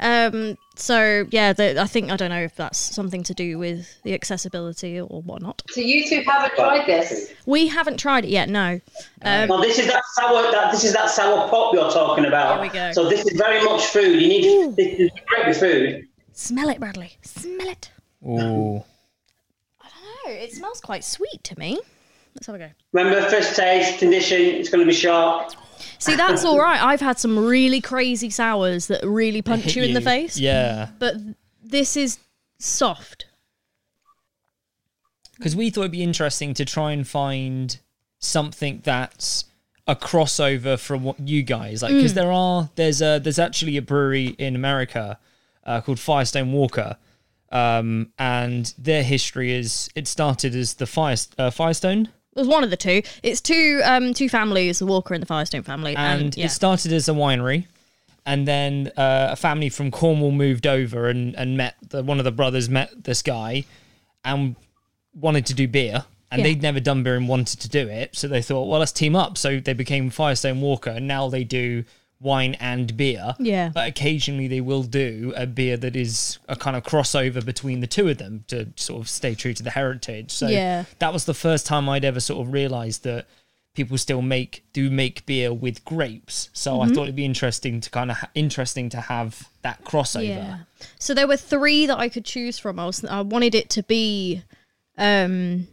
Um, 0.00 0.58
so, 0.74 1.26
yeah, 1.30 1.52
the, 1.52 1.80
I 1.80 1.86
think 1.86 2.10
I 2.10 2.16
don't 2.16 2.30
know 2.30 2.42
if 2.42 2.56
that's 2.56 2.78
something 2.78 3.22
to 3.24 3.34
do 3.34 3.58
with 3.58 4.02
the 4.02 4.14
accessibility 4.14 5.00
or 5.00 5.22
whatnot. 5.22 5.62
So 5.70 5.80
you 5.80 6.08
two 6.08 6.22
haven't 6.22 6.54
tried 6.56 6.86
this. 6.86 7.32
We 7.46 7.68
haven't 7.68 7.98
tried 7.98 8.24
it 8.24 8.30
yet. 8.30 8.48
No. 8.48 8.80
Um, 9.22 9.48
Well, 9.48 9.60
this 9.60 9.78
is 9.78 9.86
that 9.86 10.02
sour. 10.14 10.50
That 10.50 10.72
this 10.72 10.84
is 10.84 10.92
that 10.94 11.10
sour 11.10 11.48
pop 11.48 11.74
you're 11.74 11.90
talking 11.90 12.24
about. 12.24 12.54
Here 12.54 12.62
we 12.62 12.68
go. 12.68 12.92
So 12.92 13.08
this 13.08 13.24
is 13.26 13.36
very 13.38 13.62
much 13.64 13.84
food. 13.86 14.20
You 14.20 14.28
need 14.28 14.76
this 14.76 14.98
is 14.98 15.10
great 15.26 15.56
food. 15.56 16.08
smell 16.32 16.68
it, 16.68 16.80
Bradley. 16.80 17.12
Smell 17.22 17.68
it. 17.68 17.90
Ooh. 18.26 18.82
I 19.80 19.88
don't 19.88 20.34
know. 20.34 20.42
it 20.42 20.52
smells 20.52 20.80
quite 20.80 21.04
sweet 21.04 21.42
to 21.44 21.58
me. 21.58 21.80
Let's 22.34 22.46
have 22.46 22.56
a 22.56 22.58
go. 22.58 22.68
Remember, 22.92 23.28
first 23.28 23.54
taste 23.56 23.98
condition. 23.98 24.40
It's 24.40 24.70
going 24.70 24.80
to 24.84 24.90
be 24.90 24.96
sharp. 24.96 25.52
See, 26.02 26.16
that's 26.16 26.44
all 26.44 26.58
right. 26.58 26.82
I've 26.82 27.00
had 27.00 27.18
some 27.18 27.38
really 27.38 27.80
crazy 27.80 28.30
sours 28.30 28.88
that 28.88 29.04
really 29.04 29.42
punch 29.42 29.76
you 29.76 29.82
in 29.82 29.94
the 29.94 30.00
face. 30.00 30.38
Yeah, 30.38 30.88
But 30.98 31.14
this 31.62 31.96
is 31.96 32.18
soft. 32.58 33.26
because 35.36 35.56
we 35.56 35.70
thought 35.70 35.82
it'd 35.82 35.92
be 35.92 36.02
interesting 36.02 36.54
to 36.54 36.64
try 36.64 36.92
and 36.92 37.06
find 37.06 37.78
something 38.18 38.80
that's 38.84 39.44
a 39.86 39.96
crossover 39.96 40.78
from 40.78 41.02
what 41.02 41.18
you 41.20 41.42
guys 41.42 41.82
like. 41.82 41.92
Mm. 41.92 41.96
Because 41.96 42.14
there 42.14 42.32
are 42.32 42.70
there's 42.76 43.02
a 43.02 43.18
there's 43.18 43.38
actually 43.38 43.76
a 43.76 43.82
brewery 43.82 44.28
in 44.38 44.54
America 44.54 45.18
uh, 45.64 45.80
called 45.80 45.98
Firestone 45.98 46.52
Walker. 46.52 46.96
Um, 47.50 48.12
and 48.18 48.72
their 48.78 49.02
history 49.02 49.52
is 49.52 49.90
it 49.94 50.08
started 50.08 50.54
as 50.54 50.74
the 50.74 50.86
Fire 50.86 51.16
uh, 51.36 51.50
Firestone, 51.50 52.08
It 52.34 52.38
was 52.38 52.48
one 52.48 52.64
of 52.64 52.70
the 52.70 52.76
two. 52.76 53.02
it's 53.22 53.40
two 53.40 53.80
um 53.84 54.14
two 54.14 54.28
families, 54.28 54.78
the 54.78 54.86
Walker 54.86 55.14
and 55.14 55.22
the 55.22 55.26
Firestone 55.26 55.62
family, 55.62 55.94
and, 55.96 56.22
and 56.22 56.36
yeah. 56.36 56.46
it 56.46 56.50
started 56.50 56.92
as 56.92 57.08
a 57.08 57.12
winery 57.12 57.66
and 58.24 58.46
then 58.46 58.92
uh, 58.96 59.30
a 59.32 59.36
family 59.36 59.68
from 59.68 59.90
Cornwall 59.90 60.30
moved 60.30 60.64
over 60.66 61.08
and, 61.08 61.34
and 61.34 61.56
met 61.56 61.74
the, 61.88 62.04
one 62.04 62.18
of 62.18 62.24
the 62.24 62.30
brothers 62.30 62.68
met 62.68 63.04
this 63.04 63.20
guy 63.20 63.64
and 64.24 64.54
wanted 65.14 65.44
to 65.46 65.54
do 65.54 65.66
beer 65.66 66.04
and 66.30 66.38
Yeah. 66.38 66.44
they'd 66.44 66.62
never 66.62 66.78
done 66.80 67.02
beer 67.02 67.16
and 67.16 67.28
wanted 67.28 67.58
to 67.60 67.68
do 67.68 67.88
it 67.88 68.14
so 68.16 68.28
they 68.28 68.40
thought 68.40 68.68
well 68.68 68.78
let's 68.78 68.92
team 68.92 69.16
up 69.16 69.36
so 69.36 69.58
they 69.58 69.72
became 69.72 70.08
Firestone 70.08 70.60
Walker 70.60 70.90
and 70.90 71.08
now 71.08 71.28
they 71.28 71.42
do 71.44 71.84
wine 72.22 72.54
and 72.60 72.96
beer 72.96 73.34
Yeah. 73.38 73.70
but 73.74 73.88
occasionally 73.88 74.46
they 74.46 74.60
will 74.60 74.84
do 74.84 75.32
a 75.36 75.46
beer 75.46 75.76
that 75.76 75.96
is 75.96 76.38
a 76.48 76.54
kind 76.56 76.76
of 76.76 76.84
crossover 76.84 77.44
between 77.44 77.80
the 77.80 77.86
two 77.88 78.08
of 78.08 78.18
them 78.18 78.44
to 78.46 78.68
sort 78.76 79.02
of 79.02 79.08
stay 79.08 79.34
true 79.34 79.52
to 79.54 79.62
the 79.62 79.70
heritage 79.70 80.30
so 80.30 80.46
Yeah. 80.48 80.84
that 81.00 81.12
was 81.12 81.24
the 81.24 81.34
first 81.34 81.66
time 81.66 81.88
I'd 81.88 82.04
ever 82.04 82.20
sort 82.20 82.46
of 82.46 82.52
realized 82.52 83.02
that 83.04 83.26
people 83.74 83.96
still 83.96 84.20
make 84.22 84.62
do 84.74 84.90
make 84.90 85.24
beer 85.24 85.50
with 85.52 85.82
grapes. 85.84 86.50
So 86.52 86.72
Mm-hmm. 86.72 86.82
I 86.92 86.94
thought 86.94 87.02
it'd 87.04 87.16
be 87.16 87.24
interesting 87.24 87.80
to 87.80 87.88
kind 87.88 88.10
of 88.10 88.18
ha- 88.18 88.30
interesting 88.34 88.90
to 88.90 89.00
have 89.00 89.48
that 89.62 89.82
crossover. 89.84 90.28
Yeah. 90.28 90.58
So 90.98 91.14
there 91.14 91.26
were 91.26 91.38
three 91.38 91.86
that 91.86 91.98
I 91.98 92.10
could 92.10 92.26
choose 92.26 92.58
from. 92.58 92.78
I 92.78 92.84
was 92.84 93.02
I 93.04 93.22
wanted 93.22 93.54
it 93.54 93.70
to 93.70 93.82
be 93.82 94.42
um 94.98 95.66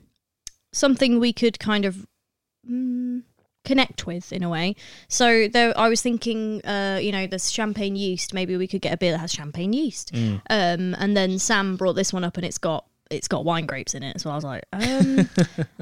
something 0.71 1.19
we 1.19 1.33
could 1.33 1.59
kind 1.59 1.83
of 1.83 2.07
mm, 2.69 2.98
connect 3.69 4.07
with 4.07 4.33
in 4.33 4.41
a 4.41 4.49
way. 4.49 4.75
So 5.07 5.47
there 5.47 5.77
I 5.77 5.89
was 5.89 6.01
thinking 6.01 6.65
uh 6.65 6.99
you 7.01 7.11
know 7.11 7.27
there's 7.27 7.51
champagne 7.51 7.95
yeast, 7.95 8.33
maybe 8.33 8.57
we 8.57 8.67
could 8.67 8.81
get 8.81 8.93
a 8.93 8.97
beer 8.97 9.11
that 9.11 9.19
has 9.19 9.31
champagne 9.31 9.73
yeast. 9.73 10.11
Mm. 10.13 10.41
Um 10.49 10.95
and 10.97 11.15
then 11.15 11.37
Sam 11.37 11.75
brought 11.75 11.93
this 11.93 12.11
one 12.11 12.23
up 12.23 12.35
and 12.37 12.45
it's 12.45 12.57
got 12.57 12.85
it's 13.09 13.27
got 13.27 13.43
wine 13.43 13.65
grapes 13.65 13.95
in 13.95 14.03
it. 14.03 14.21
So 14.21 14.29
I 14.29 14.35
was 14.35 14.43
like, 14.43 14.63
um, 14.71 14.81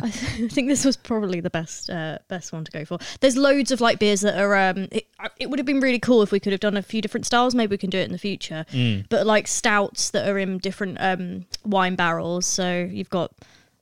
I, 0.01 0.09
th- 0.09 0.45
I 0.45 0.47
think 0.47 0.69
this 0.69 0.85
was 0.85 0.95
probably 0.95 1.41
the 1.41 1.49
best 1.49 1.89
uh, 1.89 2.19
best 2.29 2.53
one 2.53 2.63
to 2.63 2.71
go 2.71 2.85
for. 2.85 2.99
There's 3.19 3.35
loads 3.35 3.71
of 3.71 3.81
like 3.81 3.99
beers 3.99 4.21
that 4.21 4.39
are. 4.39 4.55
Um, 4.55 4.87
it, 4.91 5.07
it 5.37 5.49
would 5.49 5.59
have 5.59 5.65
been 5.65 5.81
really 5.81 5.99
cool 5.99 6.21
if 6.21 6.31
we 6.31 6.39
could 6.39 6.53
have 6.53 6.61
done 6.61 6.77
a 6.77 6.81
few 6.81 7.01
different 7.01 7.25
styles. 7.25 7.53
Maybe 7.53 7.71
we 7.71 7.77
can 7.77 7.89
do 7.89 7.99
it 7.99 8.05
in 8.05 8.13
the 8.13 8.17
future. 8.17 8.65
But 9.09 9.25
like 9.25 9.47
stouts 9.47 10.11
that 10.11 10.29
are 10.29 10.37
in 10.37 10.57
different 10.59 10.99
um, 11.01 11.45
wine 11.65 11.95
barrels. 11.95 12.45
So 12.45 12.87
you've 12.89 13.09
got 13.09 13.33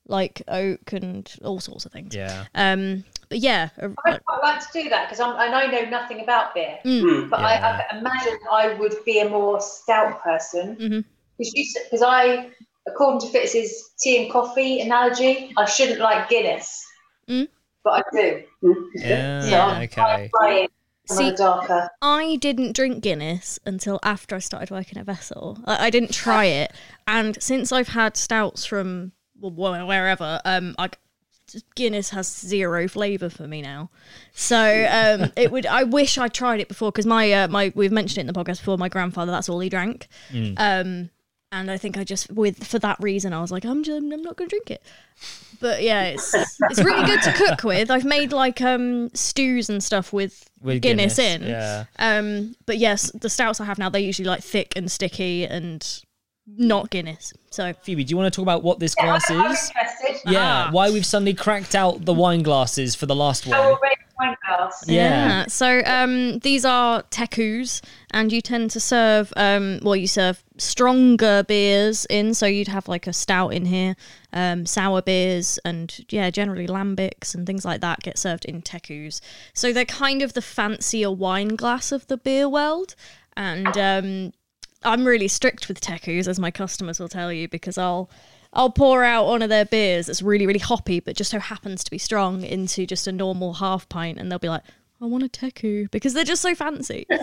like 0.08 0.42
oak 0.48 0.94
and 0.94 1.32
all 1.44 1.60
sorts 1.60 1.86
of 1.86 1.92
things. 1.92 2.16
Yeah. 2.16 2.46
Um, 2.54 3.04
but 3.30 3.40
yeah, 3.40 3.70
I'd 3.82 3.96
quite 3.96 4.22
like 4.44 4.60
to 4.60 4.84
do 4.84 4.90
that 4.90 5.10
because 5.10 5.20
and 5.20 5.56
I 5.56 5.68
know 5.68 5.90
nothing 5.90 6.22
about 6.22 6.54
beer, 6.54 6.78
Mm. 6.86 7.30
but 7.30 7.40
I, 7.40 7.56
I 7.92 7.98
imagine 7.98 8.38
I 8.52 8.74
would 8.76 8.96
be 9.06 9.20
a 9.20 9.30
more 9.30 9.60
stout 9.62 10.22
person 10.22 11.06
because 11.38 12.02
I, 12.02 12.50
according 12.88 13.22
to 13.22 13.28
Fitz's 13.28 13.92
tea 14.00 14.24
and 14.24 14.32
coffee 14.32 14.82
analogy, 14.82 15.52
I 15.58 15.66
shouldn't 15.66 16.00
like 16.00 16.30
Guinness, 16.30 16.84
Mm. 17.30 17.48
but 17.84 18.06
I 18.14 18.18
do. 18.22 18.44
Yeah. 18.96 19.42
So 19.42 19.60
I'm 19.60 19.82
okay. 19.84 20.30
trying 20.34 20.68
See- 21.08 21.36
darker. 21.36 21.88
I 22.02 22.36
didn't 22.38 22.76
drink 22.76 23.04
Guinness 23.04 23.60
until 23.66 24.00
after 24.02 24.36
I 24.36 24.40
started 24.40 24.72
working 24.72 24.98
at 24.98 25.06
Vessel. 25.06 25.60
I, 25.66 25.88
I 25.88 25.90
didn't 25.92 26.14
try 26.14 26.46
it, 26.46 26.72
and 27.08 27.42
since 27.42 27.72
I've 27.72 27.90
had 27.90 28.18
stouts 28.18 28.66
from 28.66 29.12
well, 29.40 29.86
wherever, 29.86 30.40
um, 30.46 30.74
I 30.80 30.90
Guinness 31.76 32.10
has 32.12 32.28
zero 32.28 32.88
flavour 32.88 33.30
for 33.30 33.48
me 33.48 33.62
now. 33.62 33.90
So 34.34 34.58
um, 34.58 35.32
it 35.38 35.52
would. 35.52 35.66
I 35.66 35.84
wish 35.84 36.18
I 36.18 36.28
tried 36.28 36.60
it 36.60 36.68
before 36.68 36.92
because 36.92 37.06
my 37.06 37.32
uh, 37.32 37.48
my 37.48 37.72
we've 37.76 37.92
mentioned 37.92 38.18
it 38.20 38.22
in 38.22 38.28
the 38.28 38.34
podcast 38.34 38.60
before. 38.60 38.78
My 38.78 38.90
grandfather, 38.90 39.32
that's 39.32 39.50
all 39.50 39.60
he 39.60 39.70
drank. 39.70 40.08
Um, 40.58 41.10
and 41.52 41.72
I 41.72 41.78
think 41.78 41.98
I 41.98 42.04
just 42.04 42.32
with 42.32 42.66
for 42.66 42.80
that 42.80 42.98
reason 43.00 43.32
I 43.32 43.40
was 43.40 43.52
like 43.52 43.64
I'm 43.64 43.84
just, 43.84 43.98
I'm 43.98 44.10
not 44.10 44.36
going 44.36 44.50
to 44.50 44.54
drink 44.56 44.72
it. 44.72 44.84
But 45.62 45.82
yeah, 45.84 46.06
it's 46.08 46.34
it's 46.34 46.84
really 46.84 47.06
good 47.06 47.22
to 47.22 47.32
cook 47.32 47.64
with. 47.64 47.90
I've 47.90 48.04
made 48.04 48.34
like 48.34 48.62
um 48.62 49.10
stews 49.14 49.70
and 49.70 49.82
stuff 49.82 50.12
with, 50.12 50.50
With 50.62 50.82
Guinness, 50.82 51.16
Guinness, 51.16 51.42
in. 51.44 51.48
yeah. 51.50 51.86
Um, 51.98 52.56
but 52.66 52.78
yes, 52.78 53.10
the 53.12 53.30
stouts 53.30 53.62
I 53.62 53.66
have 53.66 53.78
now 53.80 53.88
they're 53.90 54.02
usually 54.02 54.28
like 54.28 54.44
thick 54.44 54.74
and 54.76 54.92
sticky 54.92 55.46
and 55.46 56.04
not 56.48 56.90
Guinness. 56.92 57.34
So 57.50 57.74
Phoebe, 57.74 58.04
do 58.04 58.12
you 58.12 58.18
want 58.18 58.32
to 58.32 58.36
talk 58.36 58.44
about 58.44 58.64
what 58.64 58.80
this 58.80 58.94
Yeah, 58.98 59.06
glass 59.06 59.30
I'm 59.30 59.52
is? 59.52 59.68
interested. 59.70 60.32
Yeah, 60.32 60.66
Ah. 60.68 60.70
why 60.72 60.90
we've 60.92 61.06
suddenly 61.06 61.34
cracked 61.34 61.74
out 61.76 62.06
the 62.06 62.14
wine 62.14 62.44
glasses 62.44 62.96
for 62.96 63.06
the 63.08 63.16
last 63.16 63.46
one. 63.48 63.58
already 63.60 63.96
wine 64.20 64.36
glass. 64.46 64.84
Yeah. 64.88 65.46
So 65.48 65.82
um, 65.86 66.40
these 66.40 66.64
are 66.66 67.04
tekus, 67.04 67.82
and 68.12 68.32
you 68.32 68.42
tend 68.42 68.72
to 68.72 68.80
serve 68.80 69.34
um, 69.36 69.80
well, 69.82 69.96
you 69.96 70.08
serve 70.08 70.44
stronger 70.58 71.44
beers 71.44 72.06
in. 72.10 72.34
So 72.34 72.46
you'd 72.46 72.68
have 72.70 72.88
like 72.88 73.08
a 73.08 73.14
stout 73.14 73.54
in 73.54 73.66
here, 73.66 73.96
um, 74.32 74.66
sour 74.66 75.02
beers, 75.02 75.60
and 75.66 75.94
yeah, 76.10 76.30
generally 76.30 76.68
lambics 76.68 77.34
and 77.36 77.46
things 77.48 77.66
like 77.66 77.82
that 77.82 78.02
get 78.02 78.18
served 78.18 78.46
in 78.46 78.62
tekus. 78.62 79.20
So 79.54 79.74
they're 79.74 79.86
kind 79.86 80.22
of 80.22 80.34
the 80.34 80.42
fancier 80.42 81.12
wine 81.12 81.56
glass 81.56 81.92
of 81.92 82.06
the 82.08 82.18
beer 82.18 82.48
world, 82.48 82.96
and 83.36 83.78
um, 83.78 84.34
I'm 84.86 85.06
really 85.06 85.28
strict 85.28 85.68
with 85.68 85.82
tekus, 85.82 86.28
as 86.28 86.40
my 86.40 86.52
customers 86.52 87.00
will 87.00 87.10
tell 87.10 87.32
you, 87.34 87.48
because 87.48 87.78
I'll 87.78 88.10
I'll 88.54 88.72
pour 88.72 89.04
out 89.04 89.26
one 89.28 89.42
of 89.42 89.50
their 89.50 89.66
beers 89.66 90.06
that's 90.06 90.22
really, 90.22 90.48
really 90.48 90.60
hoppy, 90.60 91.00
but 91.02 91.16
just 91.18 91.32
so 91.32 91.40
happens 91.40 91.84
to 91.84 91.92
be 91.92 91.98
strong 91.98 92.44
into 92.44 92.86
just 92.86 93.08
a 93.08 93.12
normal 93.12 93.56
half 93.56 93.90
pint, 93.90 94.18
and 94.18 94.32
they'll 94.32 94.40
be 94.40 94.50
like, 94.50 94.64
I 95.02 95.06
want 95.06 95.24
a 95.24 95.28
teku 95.28 95.92
because 95.92 96.14
they're 96.14 96.24
just 96.24 96.42
so 96.42 96.56
fancy. 96.56 97.06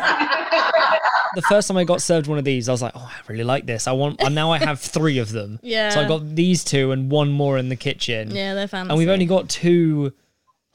The 1.35 1.41
first 1.43 1.67
time 1.67 1.79
I 1.79 1.85
got 1.85 2.03
served 2.03 2.27
one 2.27 2.37
of 2.37 2.45
these, 2.45 2.69
I 2.69 2.73
was 2.73 2.83
like, 2.83 2.93
"Oh, 2.95 3.11
I 3.11 3.21
really 3.27 3.43
like 3.43 3.65
this. 3.65 3.87
I 3.89 3.93
want." 3.93 4.21
And 4.21 4.35
now 4.35 4.51
I 4.51 4.59
have 4.59 4.79
three 4.81 5.17
of 5.17 5.33
them. 5.33 5.59
Yeah. 5.63 5.89
So 5.89 6.03
I 6.03 6.09
got 6.09 6.35
these 6.35 6.63
two 6.63 6.93
and 6.93 7.11
one 7.11 7.33
more 7.33 7.57
in 7.57 7.71
the 7.71 7.77
kitchen. 7.77 8.33
Yeah, 8.33 8.53
they're 8.53 8.69
fancy. 8.69 8.91
And 8.91 8.99
we've 8.99 9.09
only 9.09 9.25
got 9.25 9.49
two 9.49 10.13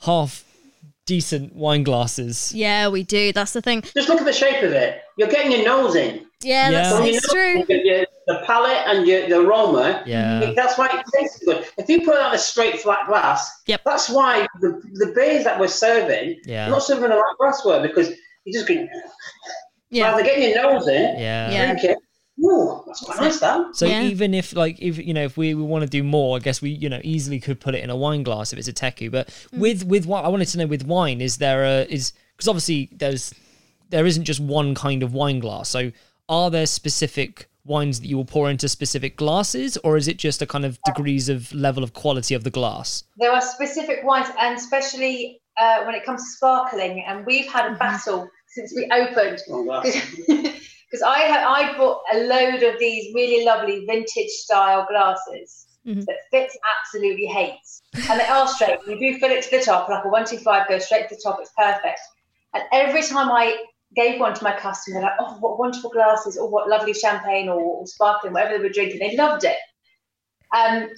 half 0.01 0.43
decent 1.05 1.55
wine 1.55 1.83
glasses. 1.83 2.51
Yeah, 2.55 2.88
we 2.88 3.03
do. 3.03 3.31
That's 3.33 3.53
the 3.53 3.61
thing. 3.61 3.83
Just 3.93 4.09
look 4.09 4.19
at 4.19 4.25
the 4.25 4.33
shape 4.33 4.63
of 4.63 4.71
it. 4.71 4.99
You're 5.18 5.30
getting 5.30 5.51
your 5.51 5.65
nose 5.65 5.95
in. 5.95 6.26
Yeah, 6.43 6.70
Yeah. 6.70 6.72
that's 6.72 6.93
Well, 6.93 7.07
you 7.07 7.13
it's 7.15 7.28
know, 7.28 7.34
true. 7.34 7.65
your- 7.76 7.86
your- 7.86 8.05
the 8.28 8.43
palate 8.45 8.78
and 8.88 9.07
your, 9.07 9.28
the 9.28 9.39
aroma. 9.39 10.03
Yeah. 10.05 10.51
That's 10.55 10.78
why 10.78 10.88
it 10.88 11.05
tastes 11.18 11.39
good. 11.45 11.65
If 11.78 11.89
you 11.89 12.01
put 12.05 12.15
it 12.15 12.22
on 12.22 12.36
a 12.36 12.38
straight 12.38 12.80
flat 12.82 13.07
glass, 13.07 13.49
Yep. 13.68 13.82
that's 13.86 14.09
why 14.09 14.45
the, 14.61 14.82
the 14.93 15.13
beers 15.15 15.43
that 15.45 15.59
we're 15.59 15.68
serving, 15.70 16.39
Yeah. 16.45 16.68
not 16.70 16.84
serving 16.84 17.09
a 17.11 17.15
like 17.15 17.24
glassware 17.39 17.82
because 17.82 18.09
you 18.45 18.53
just 18.53 18.68
get 18.68 18.88
Yeah. 19.89 20.11
rather 20.11 20.24
getting 20.24 20.49
your 20.49 20.61
nose 20.61 20.88
in, 20.88 21.18
Yeah. 21.18 21.51
Yeah. 21.51 21.65
drink 21.74 21.84
it. 21.86 21.97
Ooh, 22.43 22.84
that's 22.86 22.99
quite 22.99 23.20
nice. 23.20 23.39
That. 23.39 23.76
So 23.76 23.88
Yeah. 23.88 24.03
even 24.03 24.34
if 24.36 24.53
like 24.55 24.78
if 24.80 24.99
you 24.99 25.11
know 25.13 25.24
if 25.24 25.38
we, 25.38 25.55
we 25.55 25.63
want 25.63 25.84
to 25.84 25.89
do 25.89 26.03
more, 26.03 26.36
I 26.38 26.39
guess 26.39 26.61
we 26.61 26.70
you 26.70 26.88
know 26.88 26.99
easily 27.03 27.39
could 27.39 27.59
put 27.59 27.74
it 27.74 27.84
in 27.84 27.89
a 27.89 27.95
wine 27.95 28.22
glass 28.22 28.53
if 28.53 28.59
it's 28.59 28.68
a 28.68 28.74
teku. 28.74 29.09
But 29.09 29.30
Mm. 29.30 29.57
with 29.59 29.84
with 29.86 30.05
what 30.05 30.24
I 30.24 30.28
wanted 30.28 30.47
to 30.49 30.57
know 30.59 30.68
with 30.68 30.86
wine 30.86 31.20
is 31.20 31.38
there 31.38 31.63
a 31.63 31.86
is 31.89 32.13
because 32.36 32.47
obviously 32.47 32.89
there's 32.91 33.34
there 33.89 34.05
isn't 34.05 34.25
just 34.25 34.39
one 34.39 34.75
kind 34.75 35.03
of 35.03 35.13
wine 35.13 35.39
glass. 35.39 35.69
So 35.69 35.91
are 36.29 36.49
there 36.49 36.65
specific 36.65 37.49
wines 37.65 37.99
that 37.99 38.07
you 38.07 38.15
will 38.17 38.25
pour 38.25 38.49
into 38.49 38.67
specific 38.69 39.17
glasses, 39.17 39.77
or 39.83 39.97
is 39.97 40.07
it 40.07 40.17
just 40.17 40.41
a 40.41 40.45
kind 40.45 40.65
of 40.65 40.79
degrees 40.83 41.27
of 41.29 41.51
level 41.53 41.83
of 41.83 41.93
quality 41.93 42.33
of 42.33 42.43
the 42.43 42.49
glass? 42.49 43.03
There 43.17 43.31
are 43.31 43.41
specific 43.41 43.99
wines, 44.03 44.29
and 44.39 44.57
especially 44.57 45.41
uh, 45.57 45.83
when 45.83 45.95
it 45.95 46.05
comes 46.05 46.23
to 46.23 46.29
sparkling, 46.38 47.03
and 47.05 47.25
we've 47.25 47.47
had 47.47 47.71
a 47.71 47.75
battle 47.75 48.29
since 48.47 48.73
we 48.75 48.89
opened. 48.91 49.39
Oh, 49.49 49.63
glass. 49.63 49.88
Because 50.89 51.03
I 51.05 51.19
had 51.19 51.43
I 51.43 51.77
bought 51.77 51.99
a 52.13 52.19
load 52.19 52.63
of 52.63 52.79
these 52.79 53.13
really 53.13 53.43
lovely 53.43 53.85
vintage 53.85 54.29
style 54.29 54.85
glasses 54.89 55.65
Mhm. 55.85 56.05
that 56.05 56.15
Fitz 56.31 56.57
absolutely 56.79 57.25
hates, 57.25 57.81
and 58.09 58.17
they 58.17 58.25
are 58.25 58.47
straight. 58.47 58.79
You 58.88 58.97
do 58.97 59.19
fill 59.19 59.31
it 59.31 59.43
to 59.43 59.57
the 59.57 59.63
top, 59.65 59.89
like 59.89 60.05
a 60.05 60.07
one 60.07 60.23
two 60.25 60.38
five 60.38 60.65
goes 60.69 60.85
straight 60.85 61.09
to 61.09 61.15
the 61.15 61.21
top. 61.21 61.39
It's 61.41 61.51
perfect. 61.57 61.99
And 62.53 62.63
every 62.71 63.01
time 63.01 63.29
I 63.29 63.57
gave 63.95 64.19
one 64.19 64.33
to 64.33 64.43
my 64.43 64.57
customer, 64.57 64.95
they're 64.99 65.09
like, 65.09 65.19
"Oh, 65.19 65.38
what 65.39 65.59
wonderful 65.59 65.89
glasses! 65.89 66.38
Or 66.38 66.49
what 66.49 66.69
lovely 66.69 66.93
champagne 66.93 67.49
or, 67.49 67.59
or 67.59 67.88
sparkling, 67.88 68.33
whatever 68.33 68.57
they 68.57 68.63
were 68.63 68.69
drinking." 68.69 68.99
They 68.99 69.15
loved 69.15 69.43
it. 69.43 69.57
Um, 70.55 70.89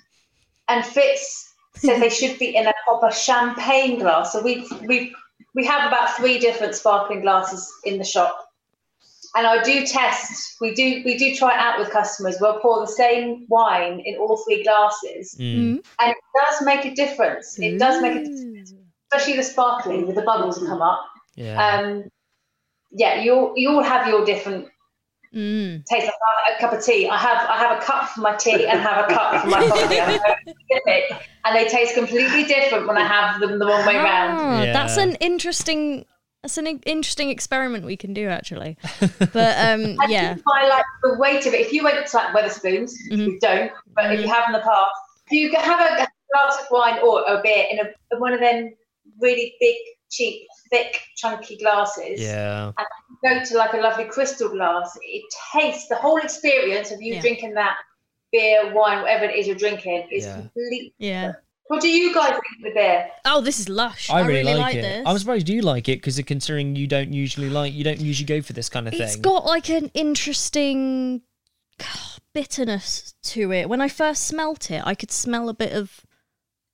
and 0.68 0.86
Fitz 0.86 1.54
said 1.76 2.02
they 2.02 2.10
should 2.10 2.38
be 2.40 2.56
in 2.56 2.68
a 2.68 2.74
proper 2.86 3.12
champagne 3.12 4.00
glass. 4.00 4.34
So 4.34 4.42
we 4.44 4.68
we 4.88 5.14
we 5.56 5.66
have 5.66 5.88
about 5.88 6.16
three 6.16 6.40
different 6.40 6.76
sparkling 6.76 7.22
glasses 7.22 7.72
in 7.84 7.98
the 7.98 8.04
shop 8.04 8.50
and 9.36 9.46
I 9.46 9.62
do 9.64 9.86
test. 9.86 10.58
We 10.60 10.74
do 10.74 11.02
we 11.06 11.18
do 11.18 11.36
try 11.36 11.54
it 11.54 11.60
out 11.60 11.80
with 11.80 11.92
customers. 11.92 12.38
We'll 12.40 12.60
pour 12.60 12.80
the 12.80 12.92
same 12.92 13.46
wine 13.48 14.02
in 14.06 14.16
all 14.18 14.38
three 14.38 14.64
glasses, 14.64 15.36
Mm. 15.40 15.84
and 16.00 16.12
it 16.12 16.18
does 16.36 16.62
make 16.64 16.86
a 16.86 16.94
difference. 16.94 17.58
It 17.60 17.78
does 17.78 18.02
make 18.02 18.16
a 18.16 18.24
difference, 18.24 18.74
especially 19.12 19.38
the 19.38 19.44
sparkling 19.44 20.08
with 20.08 20.16
the 20.16 20.24
bubbles 20.24 20.58
come 20.60 20.82
up. 20.82 21.06
Yeah. 21.36 21.64
Um, 21.64 22.04
yeah, 22.92 23.22
you 23.22 23.34
all 23.34 23.54
you 23.56 23.70
all 23.72 23.84
have 23.84 24.08
your 24.08 24.26
different 24.26 24.68
Mm. 25.32 25.86
tastes. 25.86 26.08
Like 26.08 26.14
I- 26.48 26.56
a 26.58 26.60
cup 26.60 26.74
of 26.74 26.84
tea. 26.84 27.08
I 27.08 27.16
have 27.18 27.38
I 27.48 27.58
have 27.58 27.78
a 27.78 27.82
cup 27.86 28.10
for 28.10 28.22
my 28.22 28.36
tea 28.36 28.66
and 28.66 28.80
have 28.80 29.06
a 29.06 29.14
cup 29.14 29.42
for 29.42 29.48
my 29.48 29.60
coffee. 29.68 30.00
I'm 30.02 30.08
very 30.20 30.36
specific, 30.42 31.28
and 31.46 31.56
they 31.56 31.68
taste 31.68 31.94
completely 31.94 32.46
different 32.46 32.88
when 32.88 32.98
I 32.98 33.06
have 33.06 33.40
them 33.40 33.60
the 33.60 33.66
wrong 33.68 33.86
way 33.86 33.96
round. 33.98 34.40
Ah, 34.40 34.74
That's 34.74 34.98
an 34.98 35.14
interesting. 35.16 36.06
That's 36.42 36.58
an 36.58 36.66
interesting 36.66 37.30
experiment 37.30 37.86
we 37.86 37.96
can 37.98 38.14
do 38.14 38.28
actually. 38.28 38.78
But 39.20 39.36
um, 39.60 39.98
I 40.02 40.06
yeah, 40.08 40.34
think 40.34 40.46
by 40.46 40.68
like 40.68 40.86
the 41.04 41.16
weight 41.20 41.46
of 41.46 41.54
it, 41.54 41.60
if 41.62 41.74
you 41.74 41.84
went 41.84 42.08
to 42.08 42.18
like 42.18 42.34
Wetherspoons, 42.34 42.92
Mhm. 43.12 43.26
you 43.28 43.40
don't, 43.40 43.72
but 43.94 44.12
if 44.12 44.22
you 44.22 44.28
have 44.28 44.46
in 44.48 44.54
the 44.54 44.62
past, 44.62 44.90
if 45.28 45.34
you 45.34 45.52
have 45.60 45.80
a 45.80 46.08
glass 46.34 46.58
of 46.60 46.66
wine 46.72 46.98
or 47.04 47.22
a 47.28 47.40
beer 47.44 47.66
in 47.70 47.80
a, 47.80 48.20
one 48.20 48.34
of 48.34 48.40
them 48.40 48.74
really 49.22 49.54
big, 49.60 49.76
cheap, 50.10 50.48
thick, 50.70 51.00
chunky 51.18 51.58
glasses, 51.58 52.20
yeah. 52.22 52.72
go 53.24 53.44
to 53.44 53.58
like 53.58 53.74
a 53.74 53.78
lovely 53.78 54.06
crystal 54.06 54.50
glass, 54.50 54.98
it 55.04 55.24
tastes 55.54 55.88
the 55.88 55.96
whole 55.96 56.18
experience 56.18 56.92
of 56.92 57.02
you 57.02 57.16
Yeah. 57.16 57.22
drinking 57.22 57.54
that 57.56 57.78
beer, 58.32 58.74
wine, 58.74 59.02
whatever 59.02 59.26
it 59.26 59.36
is 59.36 59.48
you're 59.48 59.56
drinking 59.56 60.08
is 60.12 60.26
Yeah. 60.26 60.36
complete. 60.36 60.94
yeah. 60.98 61.32
What 61.68 61.82
do 61.82 61.88
you 61.88 62.12
guys 62.16 62.30
think 62.32 62.40
of 62.58 62.64
the 62.64 62.72
beer? 62.74 63.10
Oh, 63.26 63.42
this 63.42 63.60
is 63.60 63.70
lush. 63.70 64.10
I 64.10 64.26
really, 64.26 64.44
like, 64.56 64.58
like 64.58 64.76
it. 64.78 64.82
this. 64.82 65.04
I'm 65.06 65.18
surprised 65.20 65.48
you 65.50 65.62
like 65.62 65.88
it 65.88 65.98
because 65.98 66.20
considering 66.26 66.76
you 66.76 66.88
don't 66.88 67.14
usually 67.14 67.48
like 67.50 67.74
you 67.74 67.84
don't 67.84 68.00
usually 68.02 68.26
go 68.26 68.42
for 68.42 68.54
this 68.54 68.70
kind 68.70 68.88
of 68.88 68.94
It's 68.96 69.14
thing. 69.14 69.22
got 69.22 69.46
like 69.46 69.70
an 69.70 69.92
interesting 69.94 71.22
bitterness 72.34 73.14
to 73.24 73.52
it. 73.52 73.70
When 73.70 73.82
I 73.82 73.88
first 73.88 74.26
smelt 74.26 74.72
it, 74.72 74.82
I 74.86 74.96
could 74.96 75.12
smell 75.12 75.48
a 75.50 75.54
bit 75.54 75.74
of 75.74 76.02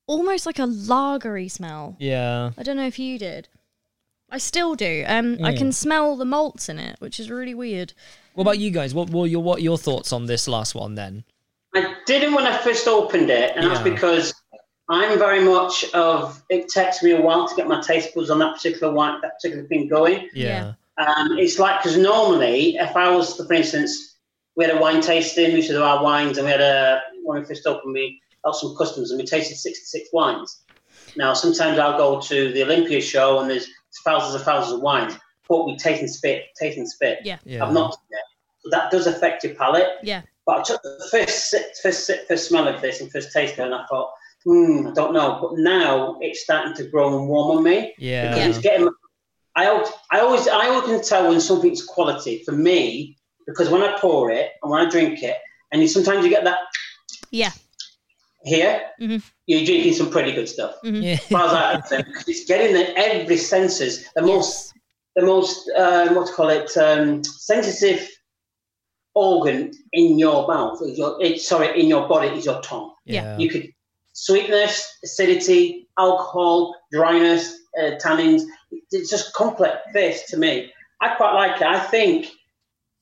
almost 0.06 0.46
like 0.46 0.58
a 0.58 0.62
lagery 0.66 1.50
smell. 1.50 1.96
yeah. 1.98 2.50
I 2.56 2.62
don't 2.62 2.76
know 2.76 2.86
if 2.86 2.98
you 2.98 3.18
did. 3.18 3.48
I 4.30 4.38
still 4.38 4.74
do. 4.74 5.04
Um, 5.06 5.38
I 5.42 5.52
Mm. 5.52 5.58
can 5.58 5.72
smell 5.72 6.16
the 6.16 6.24
malts 6.24 6.68
in 6.68 6.78
it, 6.78 6.96
which 6.98 7.20
is 7.20 7.30
really 7.30 7.54
weird. 7.54 7.92
What 8.34 8.42
about 8.42 8.58
you 8.58 8.70
guys? 8.70 8.92
What 8.92 9.08
were 9.10 9.26
your 9.26 9.42
what 9.42 9.62
your 9.62 9.78
thoughts 9.78 10.12
on 10.12 10.26
this 10.26 10.48
last 10.48 10.74
one 10.74 10.94
then? 10.96 11.24
I 11.74 11.94
didn't 12.06 12.34
when 12.34 12.46
I 12.46 12.56
first 12.58 12.88
opened 12.88 13.30
it, 13.30 13.52
and 13.56 13.70
that's 13.70 13.82
because 13.82 14.34
I'm 14.88 15.18
very 15.18 15.40
much 15.40 15.84
of 15.94 16.42
it 16.50 16.68
takes 16.68 17.02
me 17.02 17.12
a 17.12 17.20
while 17.20 17.46
to 17.48 17.54
get 17.54 17.68
my 17.68 17.80
taste 17.80 18.14
buds 18.14 18.30
on 18.30 18.38
that 18.40 18.54
particular 18.54 18.92
wine, 18.92 19.20
that 19.22 19.34
particular 19.34 19.64
thing 19.68 19.86
going. 19.88 20.28
Yeah. 20.32 20.72
Um, 20.98 21.38
it's 21.38 21.58
like 21.58 21.80
because 21.82 21.96
normally, 21.96 22.76
if 22.76 22.96
I 22.96 23.08
was, 23.14 23.36
for 23.36 23.52
instance, 23.52 24.16
we 24.56 24.64
had 24.64 24.74
a 24.76 24.80
wine 24.80 25.00
tasting, 25.02 25.50
we 25.50 25.56
used 25.56 25.68
to 25.68 25.74
do 25.74 25.82
our 25.82 26.02
wines, 26.02 26.36
and 26.38 26.46
we 26.46 26.50
had 26.50 26.60
a 26.60 27.00
when 27.22 27.40
we 27.40 27.46
first 27.46 27.66
opened, 27.66 27.94
we 27.94 28.20
got 28.46 28.56
some 28.56 28.74
customers, 28.76 29.10
and 29.10 29.18
we 29.20 29.26
tasted 29.26 29.56
66 29.56 30.08
wines. 30.12 30.62
Now, 31.16 31.34
sometimes 31.34 31.78
I'll 31.78 31.98
go 31.98 32.20
to 32.20 32.52
the 32.52 32.62
Olympia 32.62 33.00
show, 33.00 33.40
and 33.40 33.50
there's 33.50 33.68
thousands 34.04 34.36
and 34.36 34.44
thousands 34.44 34.74
of 34.74 34.80
wines, 34.82 35.14
but 35.48 35.66
we 35.66 35.76
taste 35.76 36.00
and 36.00 36.10
spit, 36.10 36.44
taste 36.58 36.78
and 36.78 36.88
spit. 36.88 37.18
Yeah. 37.24 37.38
Yeah. 37.44 37.64
I've 37.64 37.72
not. 37.72 37.96
Yeah. 38.10 38.18
So 38.60 38.70
that 38.70 38.90
does 38.90 39.06
affect 39.06 39.44
your 39.44 39.54
palate. 39.54 39.88
Yeah. 40.02 40.22
But 40.46 40.60
I 40.60 40.62
took 40.62 40.82
the 40.82 41.08
first 41.10 41.50
sip, 41.50 41.64
first 41.82 42.10
first 42.28 42.48
smell 42.48 42.68
of 42.68 42.80
this 42.80 43.00
and 43.00 43.10
first 43.10 43.32
taste 43.32 43.54
of 43.54 43.60
it, 43.60 43.62
and 43.64 43.74
I 43.74 43.84
thought, 43.86 44.10
hmm, 44.44 44.86
I 44.88 44.92
don't 44.92 45.12
know. 45.12 45.38
But 45.42 45.58
now 45.58 46.16
it's 46.20 46.42
starting 46.42 46.74
to 46.74 46.88
grow 46.88 47.18
and 47.18 47.28
warm 47.28 47.58
on 47.58 47.64
me 47.64 47.94
Yeah. 47.98 48.28
because 48.28 48.56
it's 48.56 48.58
getting. 48.58 48.88
I 49.56 49.66
always, 49.66 49.88
I 50.12 50.20
always, 50.20 50.46
I 50.48 50.68
always 50.68 50.84
can 50.84 51.02
tell 51.02 51.28
when 51.30 51.40
something's 51.40 51.84
quality 51.84 52.42
for 52.44 52.52
me 52.52 53.16
because 53.46 53.70
when 53.70 53.82
I 53.82 53.98
pour 53.98 54.30
it 54.30 54.50
and 54.62 54.70
when 54.70 54.86
I 54.86 54.90
drink 54.90 55.22
it, 55.22 55.36
and 55.72 55.80
you, 55.80 55.88
sometimes 55.88 56.24
you 56.24 56.30
get 56.30 56.44
that 56.44 56.58
Yeah. 57.30 57.52
Here, 58.46 58.80
Mhm. 59.00 59.22
you're 59.46 59.64
drinking 59.64 59.94
some 59.94 60.10
pretty 60.10 60.32
good 60.32 60.48
stuff. 60.48 60.76
Yeah. 60.82 61.12
As 61.14 61.20
far 61.24 61.46
as 61.46 61.52
I'm 61.52 61.80
concerned, 61.80 62.04
because 62.06 62.28
it's 62.28 62.44
getting 62.46 62.74
the 62.74 62.96
every 62.96 63.36
senses, 63.36 64.06
the 64.14 64.22
most 64.22 64.72
the 65.16 65.22
most 65.24 65.68
uh, 65.76 66.08
what 66.12 66.26
to 66.26 66.32
call 66.34 66.50
it 66.50 66.76
um, 66.76 67.24
sensitive 67.24 68.06
organ 69.14 69.70
in 69.94 70.18
your 70.18 70.46
mouth 70.46 70.78
your 70.94 71.16
it, 71.22 71.40
sorry 71.40 71.80
in 71.80 71.86
your 71.88 72.06
body 72.06 72.28
is 72.36 72.44
your 72.44 72.60
tongue 72.60 72.92
Yeah. 73.06 73.38
you 73.38 73.48
could 73.48 73.66
sweetness 74.12 74.86
acidity 75.02 75.88
alcohol 75.98 76.74
dryness 76.92 77.56
uh, 77.80 77.92
tannins 78.02 78.42
it's 78.90 79.08
just 79.08 79.32
complex 79.32 79.78
this 79.94 80.28
to 80.30 80.36
me 80.36 80.70
i 81.00 81.14
quite 81.14 81.32
like 81.32 81.56
it 81.62 81.66
i 81.66 81.78
think 81.78 82.26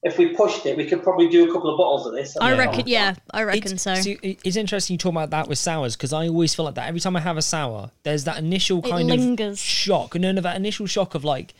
if 0.04 0.18
we 0.18 0.26
pushed 0.28 0.66
it 0.66 0.76
we 0.76 0.84
could 0.84 1.02
probably 1.02 1.28
do 1.28 1.48
a 1.48 1.52
couple 1.52 1.70
of 1.70 1.76
bottles 1.78 2.06
of 2.06 2.12
this 2.12 2.36
I 2.36 2.52
Yeah. 2.52 2.58
reckon. 2.58 2.82
Yeah, 2.86 3.14
I 3.32 3.42
reckon 3.42 3.72
It's, 3.72 3.82
so. 3.82 3.94
see, 3.94 4.18
it- 4.22 4.38
it's 4.44 4.56
interesting 4.56 4.94
you 4.94 4.98
talk 4.98 5.12
about 5.12 5.30
that 5.30 5.48
with 5.48 5.58
sours 5.58 5.96
because 5.96 6.12
I 6.12 6.28
always 6.28 6.54
feel 6.54 6.66
like 6.66 6.74
that 6.76 6.88
every 6.88 7.00
time 7.00 7.16
I 7.16 7.20
have 7.20 7.36
a 7.38 7.42
sour, 7.42 7.90
there's 8.02 8.24
that 8.24 8.38
initial 8.38 8.82
kind 8.82 9.08
lingers. 9.08 9.58
of 9.58 9.58
shock, 9.64 10.14
no, 10.14 10.30
no, 10.32 10.40
that 10.42 10.56
initial 10.56 10.86
shock 10.86 11.14
of 11.14 11.24
like 11.24 11.54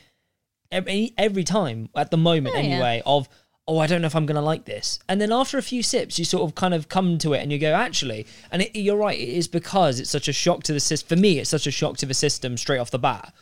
every 0.71 1.13
every 1.19 1.45
time 1.45 1.89
at 1.95 2.11
the 2.11 2.17
moment 2.17 2.55
Oh, 2.57 2.61
yeah. 2.61 2.65
anyway 2.67 3.03
of 3.07 3.29
oh 3.67 3.79
I 3.79 3.87
don't 3.87 4.03
know 4.03 4.07
if 4.09 4.15
I'm 4.17 4.27
gonna 4.27 4.43
like 4.43 4.67
this, 4.67 4.99
and 5.09 5.21
then 5.23 5.33
after 5.33 5.57
a 5.57 5.63
few 5.63 5.83
sips 5.83 6.19
you 6.19 6.25
sort 6.27 6.43
of 6.43 6.55
kind 6.55 6.75
of 6.75 6.89
come 6.91 7.17
to 7.19 7.33
it 7.33 7.39
and 7.39 7.51
you 7.51 7.59
go 7.59 7.73
actually, 7.73 8.27
and 8.53 8.61
it, 8.63 8.77
you're 8.77 8.97
right, 8.97 9.19
it 9.19 9.29
is 9.29 9.49
because 9.49 9.99
it's 10.01 10.11
such 10.11 10.29
a 10.29 10.35
shock 10.35 10.63
to 10.65 10.73
the 10.75 10.81
system. 10.81 11.17
For 11.17 11.21
me, 11.21 11.39
it's 11.39 11.49
such 11.49 11.67
a 11.67 11.71
shock 11.71 11.97
to 11.99 12.07
the 12.07 12.13
system 12.13 12.59
straight 12.59 12.79
off 12.79 12.91
the 12.91 12.99
bat. 12.99 13.33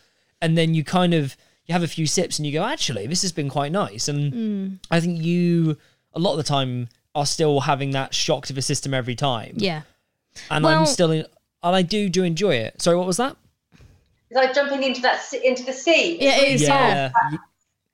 and 0.41 0.57
then 0.59 0.75
you 0.75 0.83
kind 0.85 1.13
of 1.15 1.37
you 1.67 1.73
have 1.73 1.83
a 1.83 1.89
few 1.89 2.07
sips 2.07 2.39
and 2.39 2.47
you 2.47 2.53
go, 2.53 2.65
actually, 2.65 3.07
this 3.07 3.23
has 3.23 3.33
been 3.33 3.49
quite 3.49 3.73
nice. 3.73 4.09
And 4.09 4.33
Mm. 4.33 4.79
I 4.91 5.01
think 5.01 5.23
you 5.23 5.77
a 6.15 6.19
lot 6.19 6.33
of 6.33 6.37
the 6.39 6.43
time 6.43 6.89
are 7.15 7.25
still 7.27 7.61
having 7.61 7.91
that 7.93 8.15
shock 8.15 8.47
to 8.47 8.53
the 8.53 8.63
system 8.63 8.93
every 8.95 9.15
time. 9.15 9.55
Yeah. 9.57 9.83
and 10.51 10.65
Well- 10.65 10.81
I'm 10.81 10.87
still 10.87 11.11
in, 11.11 11.27
and 11.63 11.77
I 11.77 11.83
do 11.83 12.09
do 12.09 12.23
enjoy 12.25 12.55
it. 12.57 12.81
Sorry, 12.83 12.97
what 12.97 13.07
was 13.07 13.19
that? 13.19 13.37
It's 14.31 14.37
like 14.37 14.55
jumping 14.55 14.83
into 14.83 15.03
that 15.03 15.21
into 15.45 15.63
the 15.63 15.73
sea. 15.75 16.17
Yeah, 16.21 16.39
it 16.41 16.49
is. 16.55 16.63
Yeah, 16.63 17.11
y- 17.31 17.39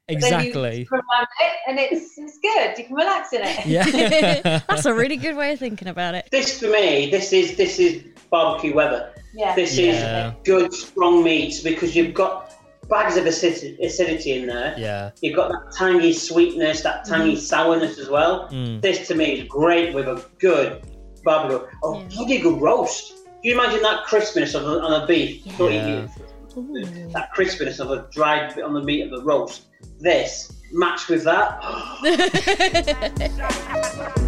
exactly. 0.09 0.87
You 0.91 0.99
it 1.01 1.53
and 1.67 1.79
it's 1.79 2.17
it's 2.17 2.39
good. 2.39 2.79
You 2.79 2.85
can 2.85 2.95
relax 2.95 3.33
in 3.33 3.41
it. 3.43 3.67
Yeah, 3.67 3.85
That's 4.69 4.85
a 4.87 4.95
really 4.95 5.17
good 5.17 5.37
way 5.37 5.53
of 5.53 5.59
thinking 5.59 5.89
about 5.89 6.15
it. 6.15 6.29
This 6.31 6.61
for 6.61 6.67
me, 6.71 7.11
this 7.11 7.33
is 7.33 7.57
this 7.57 7.79
is 7.81 8.05
barbecue 8.31 8.73
weather. 8.75 9.13
Yeah. 9.35 9.55
This 9.57 9.77
Yeah. 9.77 10.29
is 10.31 10.35
good 10.45 10.73
strong 10.73 11.23
meats 11.25 11.61
because 11.61 11.95
you've 11.97 12.15
got 12.15 12.55
bags 12.89 13.17
of 13.17 13.27
acidity, 13.27 13.77
acidity 13.85 14.33
in 14.33 14.47
there. 14.47 14.75
yeah. 14.79 15.11
You've 15.21 15.37
got 15.37 15.51
that 15.51 15.73
tangy 15.77 16.13
sweetness, 16.13 16.83
that 16.83 17.05
tangy 17.05 17.37
sourness 17.37 17.99
as 17.99 18.09
well. 18.09 18.49
Mm. 18.51 18.81
This 18.81 19.07
to 19.09 19.15
me 19.15 19.41
is 19.41 19.49
great 19.49 19.95
with 19.95 20.09
a 20.09 20.25
good 20.39 20.83
barbecue. 21.25 21.67
Oh, 21.83 22.01
Yeah. 22.01 22.09
bloody 22.09 22.39
good 22.39 22.61
roast. 22.61 23.15
Do 23.43 23.49
you 23.49 23.55
imagine 23.55 23.83
that 23.83 24.05
crispiness 24.07 24.55
of 24.55 24.65
a, 24.65 24.81
on 24.81 25.03
a 25.03 25.07
beef? 25.07 25.43
Yeah. 25.59 25.69
Yeah. 25.69 26.07
That 27.13 27.31
crispiness 27.37 27.79
of 27.79 27.91
a 27.91 28.09
dried 28.11 28.55
bit 28.55 28.65
on 28.65 28.73
the 28.75 28.83
meat 28.83 29.03
of 29.03 29.11
the 29.11 29.23
roast. 29.23 29.67
This 30.01 30.53
matched 30.73 31.09
with 31.09 31.23
that. 31.25 31.61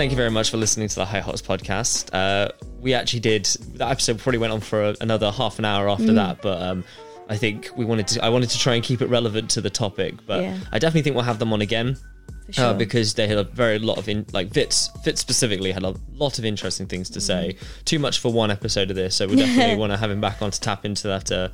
Thank 0.00 0.12
you 0.12 0.16
very 0.16 0.30
much 0.30 0.48
for 0.50 0.56
listening 0.56 0.88
to 0.88 0.94
the 0.94 1.04
Hi 1.04 1.20
Hops 1.20 1.42
podcast. 1.42 2.08
Uh, 2.14 2.50
we 2.80 2.94
actually 2.94 3.20
did 3.20 3.44
that 3.74 3.90
episode 3.90 4.18
probably 4.18 4.38
went 4.38 4.50
on 4.50 4.60
for 4.60 4.82
a, 4.82 4.96
another 5.02 5.30
half 5.30 5.58
an 5.58 5.66
hour 5.66 5.88
Mm. 5.88 5.92
after 5.92 6.12
that, 6.14 6.40
but 6.40 6.62
um, 6.62 6.84
I 7.28 7.36
think 7.36 7.68
we 7.76 7.84
wanted 7.84 8.08
to. 8.08 8.24
I 8.24 8.30
wanted 8.30 8.48
to 8.48 8.58
try 8.58 8.76
and 8.76 8.82
keep 8.82 9.02
it 9.02 9.08
relevant 9.10 9.50
to 9.50 9.60
the 9.60 9.68
topic, 9.68 10.14
but 10.26 10.40
Yeah. 10.42 10.56
I 10.72 10.78
definitely 10.78 11.02
think 11.02 11.16
we'll 11.16 11.26
have 11.26 11.38
them 11.38 11.52
on 11.52 11.60
again. 11.60 11.98
For 12.46 12.52
sure. 12.54 12.64
Uh, 12.68 12.72
because 12.72 13.12
they 13.12 13.28
had 13.28 13.36
a 13.36 13.44
very 13.44 13.78
lot 13.78 13.98
of 13.98 14.08
in 14.08 14.24
like 14.32 14.54
Fitz 14.54 14.88
Fitz 15.04 15.20
specifically 15.20 15.70
had 15.70 15.82
a 15.82 15.94
lot 16.14 16.38
of 16.38 16.46
interesting 16.46 16.86
things 16.86 17.10
to 17.10 17.20
say. 17.20 17.56
Too 17.84 17.98
much 17.98 18.20
for 18.20 18.32
one 18.32 18.50
episode 18.50 18.88
of 18.88 18.96
this, 18.96 19.14
so 19.14 19.26
we 19.28 19.36
definitely 19.36 19.76
want 19.82 19.92
to 19.92 19.98
have 19.98 20.10
him 20.10 20.22
back 20.22 20.40
on 20.40 20.50
to 20.50 20.58
tap 20.58 20.86
into 20.86 21.08
that 21.08 21.30
uh, 21.30 21.48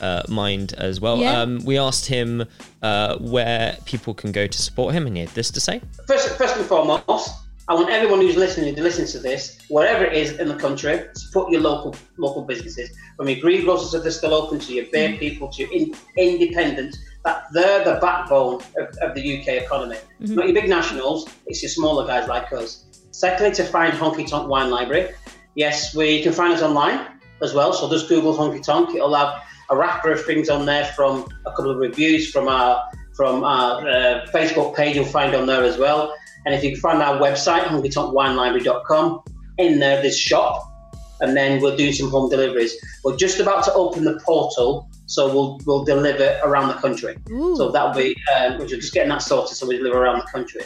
uh, 0.00 0.22
mind 0.28 0.72
as 0.74 1.00
well. 1.00 1.18
Yeah. 1.18 1.40
Um, 1.40 1.64
we 1.64 1.78
asked 1.78 2.06
him 2.06 2.44
uh, 2.80 3.18
where 3.18 3.76
people 3.86 4.14
can 4.14 4.30
go 4.30 4.46
to 4.46 4.62
support 4.62 4.94
him, 4.94 5.08
and 5.08 5.16
he 5.16 5.24
had 5.24 5.34
this 5.34 5.50
to 5.50 5.60
say. 5.60 5.80
First, 6.06 6.28
first 6.38 6.56
and 6.56 6.64
foremost, 6.64 7.30
I 7.68 7.74
want 7.74 7.90
everyone 7.90 8.22
who's 8.22 8.36
listening 8.36 8.74
to 8.74 8.82
listen 8.82 9.06
to 9.08 9.18
this, 9.18 9.58
wherever 9.68 10.02
it 10.02 10.14
is 10.14 10.38
in 10.38 10.48
the 10.48 10.54
country, 10.54 11.06
support 11.12 11.52
your 11.52 11.60
local 11.60 11.94
local 12.16 12.40
businesses. 12.40 12.96
From 13.18 13.28
your 13.28 13.40
greengrocers 13.40 13.92
that 13.92 14.06
are 14.06 14.10
still 14.10 14.32
open 14.32 14.58
to 14.60 14.72
your 14.72 14.86
beer 14.90 15.10
mm. 15.10 15.18
people 15.18 15.48
to 15.48 15.62
your 15.62 15.72
in, 15.74 15.94
independent, 16.16 16.96
that 17.26 17.44
they're 17.52 17.84
the 17.84 18.00
backbone 18.00 18.62
of, 18.78 18.88
of 19.02 19.14
the 19.14 19.38
UK 19.38 19.48
economy. 19.64 19.96
Mm-hmm. 19.96 20.34
Not 20.34 20.46
your 20.46 20.54
big 20.54 20.70
nationals, 20.70 21.28
it's 21.44 21.62
your 21.62 21.68
smaller 21.68 22.06
guys 22.06 22.26
like 22.26 22.50
us. 22.54 22.86
Secondly, 23.10 23.52
to 23.56 23.64
find 23.64 23.92
Honky 23.92 24.26
Tonk 24.26 24.48
Wine 24.48 24.70
Library. 24.70 25.10
Yes, 25.54 25.94
we 25.94 26.16
you 26.16 26.22
can 26.22 26.32
find 26.32 26.54
us 26.54 26.62
online 26.62 27.20
as 27.42 27.52
well. 27.52 27.74
So 27.74 27.90
just 27.90 28.08
Google 28.08 28.34
Honky 28.34 28.62
Tonk. 28.62 28.94
It'll 28.94 29.14
have 29.14 29.42
a 29.68 29.76
wrapper 29.76 30.10
of 30.10 30.24
things 30.24 30.48
on 30.48 30.64
there 30.64 30.86
from 30.96 31.28
a 31.44 31.50
couple 31.50 31.70
of 31.70 31.76
reviews 31.76 32.30
from 32.30 32.48
our 32.48 32.90
from 33.18 33.42
our 33.42 33.80
uh, 33.80 34.26
Facebook 34.32 34.76
page. 34.76 34.94
You'll 34.94 35.04
find 35.04 35.34
on 35.34 35.46
there 35.46 35.64
as 35.64 35.76
well. 35.76 36.14
And 36.46 36.54
if 36.54 36.62
you 36.62 36.70
can 36.70 36.80
find 36.80 37.02
our 37.02 37.18
website, 37.18 37.64
honkytonkwinelibrary.com, 37.64 39.22
in 39.58 39.80
there 39.80 40.00
there's 40.00 40.16
shop, 40.16 40.72
and 41.20 41.36
then 41.36 41.60
we'll 41.60 41.76
do 41.76 41.92
some 41.92 42.10
home 42.10 42.30
deliveries. 42.30 42.76
We're 43.02 43.16
just 43.16 43.40
about 43.40 43.64
to 43.64 43.72
open 43.74 44.04
the 44.04 44.20
portal, 44.24 44.88
so 45.06 45.26
we'll 45.34 45.60
we'll 45.66 45.84
deliver 45.84 46.38
around 46.44 46.68
the 46.68 46.74
country. 46.74 47.16
Ooh. 47.30 47.56
So 47.56 47.72
that'll 47.72 47.92
be 47.92 48.16
um, 48.36 48.56
we're 48.58 48.68
just 48.68 48.94
getting 48.94 49.08
that 49.08 49.22
sorted, 49.22 49.56
so 49.56 49.66
we 49.66 49.78
deliver 49.78 50.00
around 50.00 50.20
the 50.20 50.30
country, 50.30 50.62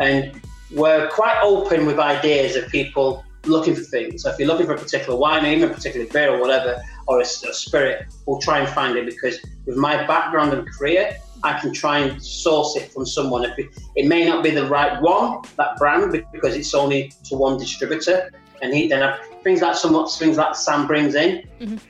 and 0.00 0.40
we're 0.72 1.08
quite 1.10 1.40
open 1.44 1.86
with 1.86 2.00
ideas 2.00 2.56
of 2.56 2.68
people 2.68 3.24
looking 3.44 3.76
for 3.76 3.82
things. 3.82 4.24
So 4.24 4.30
if 4.30 4.38
you're 4.40 4.48
looking 4.48 4.66
for 4.66 4.74
a 4.74 4.78
particular 4.78 5.16
wine, 5.16 5.44
or 5.44 5.48
even 5.48 5.70
a 5.70 5.74
particular 5.74 6.06
beer 6.06 6.34
or 6.34 6.40
whatever, 6.40 6.82
or 7.06 7.20
a 7.20 7.24
spirit, 7.24 8.06
we'll 8.26 8.40
try 8.40 8.58
and 8.58 8.68
find 8.68 8.98
it 8.98 9.06
because 9.06 9.38
with 9.66 9.76
my 9.76 10.04
background 10.06 10.52
and 10.52 10.68
career, 10.68 11.16
I 11.44 11.58
can 11.58 11.72
try 11.72 11.98
and 11.98 12.22
source 12.22 12.76
it 12.76 12.92
from 12.92 13.06
someone. 13.06 13.44
If 13.44 13.58
it, 13.58 13.66
it 13.96 14.06
may 14.06 14.24
not 14.24 14.42
be 14.44 14.50
the 14.50 14.66
right 14.66 15.00
one, 15.00 15.42
that 15.56 15.76
brand, 15.78 16.12
because 16.32 16.54
it's 16.56 16.74
only 16.74 17.12
to 17.24 17.36
one 17.36 17.58
distributor, 17.58 18.30
and 18.62 18.72
he 18.72 18.86
then 18.86 19.02
have 19.02 19.18
things 19.42 19.60
like 19.60 19.74
some 19.74 20.06
things 20.06 20.36
like 20.36 20.54
Sam 20.54 20.86
brings 20.86 21.16
in. 21.16 21.42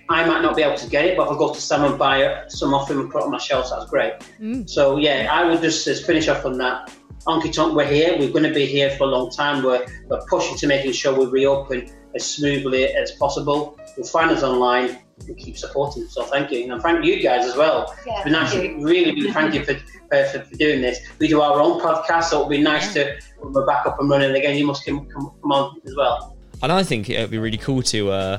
I 0.08 0.24
might 0.24 0.40
not 0.40 0.56
be 0.56 0.62
able 0.62 0.76
to 0.76 0.88
get 0.88 1.04
it, 1.04 1.16
but 1.16 1.26
if 1.26 1.32
I 1.32 1.38
go 1.38 1.52
to 1.52 1.60
Sam 1.60 1.84
and 1.84 1.98
buy 1.98 2.22
it, 2.22 2.50
some 2.50 2.72
off 2.72 2.90
him 2.90 2.98
and 3.00 3.10
put 3.10 3.20
it 3.20 3.24
on 3.24 3.30
my 3.30 3.38
shelves, 3.38 3.70
that's 3.70 3.90
great. 3.90 4.14
Mm. 4.40 4.68
So 4.68 4.96
yeah, 4.96 5.28
I 5.30 5.44
would 5.44 5.60
just, 5.60 5.84
just 5.84 6.06
finish 6.06 6.28
off 6.28 6.46
on 6.46 6.56
that. 6.58 6.90
Honky 7.26 7.52
Tonk, 7.52 7.76
we're 7.76 7.86
here. 7.86 8.18
We're 8.18 8.32
going 8.32 8.44
to 8.44 8.54
be 8.54 8.66
here 8.66 8.90
for 8.96 9.04
a 9.04 9.06
long 9.06 9.30
time. 9.30 9.62
We're, 9.62 9.86
we're 10.08 10.24
pushing 10.28 10.56
to 10.56 10.66
making 10.66 10.92
sure 10.92 11.16
we 11.16 11.26
reopen 11.26 11.88
as 12.14 12.24
smoothly 12.24 12.86
as 12.86 13.12
possible. 13.12 13.78
You'll 13.96 14.06
find 14.06 14.30
us 14.30 14.42
online 14.42 14.98
and 15.26 15.36
keep 15.36 15.56
supporting. 15.56 16.06
So 16.08 16.24
thank 16.24 16.50
you, 16.50 16.72
and 16.72 16.82
thank 16.82 17.04
you 17.04 17.22
guys 17.22 17.44
as 17.46 17.56
well. 17.56 17.94
Yeah, 18.06 18.14
It's 18.14 18.24
been 18.24 18.32
thank 18.32 18.44
actually 18.46 18.68
you. 18.70 18.84
really, 18.84 19.12
really 19.12 19.32
thank 19.32 19.54
you 19.54 19.64
for, 19.64 19.74
for, 19.74 20.24
for 20.26 20.40
for 20.40 20.56
doing 20.56 20.80
this. 20.80 20.98
We 21.18 21.28
do 21.28 21.40
our 21.40 21.60
own 21.60 21.80
podcast, 21.80 22.24
so 22.24 22.38
it'll 22.38 22.48
be 22.48 22.60
nice 22.62 22.92
to 22.94 23.18
when 23.40 23.52
we're 23.52 23.66
back 23.66 23.86
up 23.86 24.00
and 24.00 24.08
running 24.10 24.34
again. 24.34 24.56
You 24.56 24.66
must 24.66 24.84
come 24.86 25.06
come, 25.06 25.32
come 25.40 25.52
on 25.52 25.80
as 25.86 25.94
well. 25.96 26.36
And 26.62 26.70
I 26.72 26.82
think 26.82 27.10
it 27.10 27.20
would 27.20 27.30
be 27.30 27.38
really 27.38 27.58
cool 27.58 27.82
to 27.82 28.10
uh, 28.10 28.38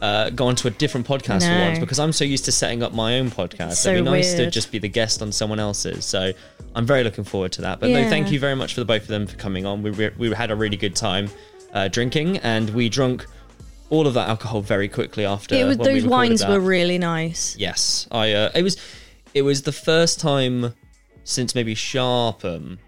uh, 0.00 0.30
go 0.30 0.46
onto 0.46 0.68
a 0.68 0.70
different 0.70 1.06
podcast 1.06 1.46
for 1.46 1.66
once 1.66 1.78
because 1.78 1.98
I'm 1.98 2.12
so 2.12 2.24
used 2.24 2.46
to 2.46 2.52
setting 2.52 2.82
up 2.82 2.94
my 2.94 3.18
own 3.18 3.30
podcast. 3.30 3.74
so 3.74 3.90
It'd 3.92 4.04
be 4.04 4.10
nice 4.10 4.32
to 4.34 4.50
just 4.50 4.72
be 4.72 4.78
the 4.78 4.88
guest 4.88 5.20
on 5.20 5.32
someone 5.32 5.60
else's. 5.60 6.04
So 6.06 6.32
I'm 6.74 6.86
very 6.86 7.04
looking 7.04 7.24
forward 7.24 7.52
to 7.52 7.62
that. 7.62 7.78
But 7.80 7.90
no, 7.90 8.08
thank 8.08 8.32
you 8.32 8.40
very 8.40 8.54
much 8.54 8.74
for 8.74 8.80
the 8.80 8.86
both 8.86 9.02
of 9.02 9.08
them 9.08 9.26
for 9.26 9.36
coming 9.36 9.66
on. 9.66 9.82
We, 9.82 9.90
re- 9.90 10.14
we 10.16 10.30
had 10.32 10.50
a 10.50 10.56
really 10.56 10.76
good 10.78 10.96
time 10.96 11.28
uh, 11.74 11.88
drinking 11.88 12.38
and 12.38 12.70
we 12.70 12.88
drunk 12.88 13.26
all 13.90 14.06
of 14.06 14.14
that 14.14 14.28
alcohol 14.28 14.60
very 14.60 14.88
quickly 14.88 15.24
after. 15.24 15.54
It 15.54 15.64
was, 15.64 15.78
when 15.78 15.94
we 15.94 16.00
those 16.00 16.08
wines 16.08 16.40
that. 16.40 16.50
were 16.50 16.60
really 16.60 16.98
nice. 16.98 17.56
Yes, 17.56 18.06
I. 18.10 18.32
Uh, 18.32 18.50
it 18.54 18.62
was. 18.62 18.76
It 19.34 19.42
was 19.42 19.62
the 19.62 19.72
first 19.72 20.20
time 20.20 20.74
since 21.24 21.54
maybe 21.54 21.74
Sharpham, 21.74 22.78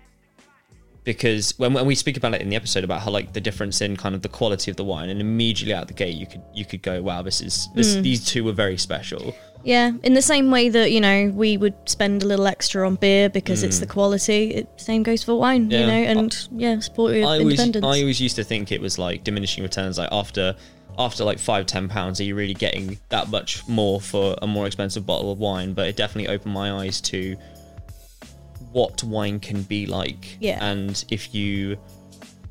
because 1.05 1.59
when, 1.59 1.73
when 1.75 1.87
we 1.87 1.95
speak 1.95 2.17
about 2.17 2.35
it 2.35 2.41
in 2.41 2.49
the 2.49 2.57
episode 2.57 2.85
about 2.85 3.03
how 3.03 3.11
like 3.11 3.33
the 3.33 3.41
difference 3.41 3.81
in 3.81 3.97
kind 3.97 4.15
of 4.15 4.23
the 4.23 4.29
quality 4.29 4.71
of 4.71 4.77
the 4.77 4.85
wine, 4.85 5.09
and 5.11 5.21
immediately 5.21 5.75
out 5.75 5.89
the 5.89 5.95
gate 5.95 6.15
you 6.17 6.27
could 6.27 6.43
you 6.55 6.65
could 6.65 6.83
go, 6.83 7.03
wow, 7.03 7.23
this 7.23 7.41
is 7.41 7.69
this, 7.75 7.97
Mm. 7.97 8.03
these 8.03 8.25
two 8.25 8.45
were 8.45 8.53
very 8.53 8.79
special. 8.79 9.35
Yeah, 9.63 9.93
in 10.03 10.15
the 10.15 10.23
same 10.23 10.51
way 10.51 10.71
that 10.71 10.91
you 10.91 11.01
know 11.01 11.31
we 11.35 11.59
would 11.59 11.75
spend 11.85 12.23
a 12.23 12.27
little 12.27 12.47
extra 12.47 12.87
on 12.87 12.95
beer 12.95 13.29
because 13.29 13.63
it's 13.63 13.79
the 13.79 13.87
quality. 13.87 14.55
It, 14.55 14.69
same 14.81 15.03
goes 15.03 15.23
for 15.23 15.35
wine, 15.39 15.69
Mm. 15.69 15.73
Yeah. 15.73 15.81
you 15.81 15.87
know, 15.87 16.21
and 16.21 16.49
yeah, 16.53 16.81
support 16.81 17.15
your 17.15 17.27
I 17.27 17.39
always 17.39 17.61
independence. 17.61 17.85
I 17.85 18.01
always 18.01 18.21
used 18.21 18.37
to 18.37 18.45
think 18.45 18.73
it 18.73 18.81
was 18.81 18.99
like 18.99 19.23
diminishing 19.23 19.63
returns, 19.63 19.99
like 19.99 20.09
after 20.11 20.57
after 21.01 21.25
like 21.25 21.39
five 21.39 21.67
ten 21.67 21.89
pounds, 21.89 22.21
are 22.21 22.25
you 22.25 22.35
really 22.35 22.55
getting 22.55 22.99
that 23.09 23.29
much 23.31 23.67
more 23.67 24.01
for 24.01 24.37
a 24.43 24.47
more 24.47 24.67
expensive 24.67 25.07
bottle 25.07 25.33
of 25.33 25.39
wine? 25.39 25.73
But 25.73 25.89
it 25.89 25.97
definitely 25.97 26.33
opened 26.33 26.55
my 26.55 26.71
eyes 26.73 27.01
to 27.03 27.37
what 28.73 29.03
wine 29.03 29.41
can 29.41 29.63
be 29.63 29.87
like. 29.87 30.37
Yeah. 30.41 30.63
And 30.63 31.03
if 31.11 31.35
you 31.35 31.79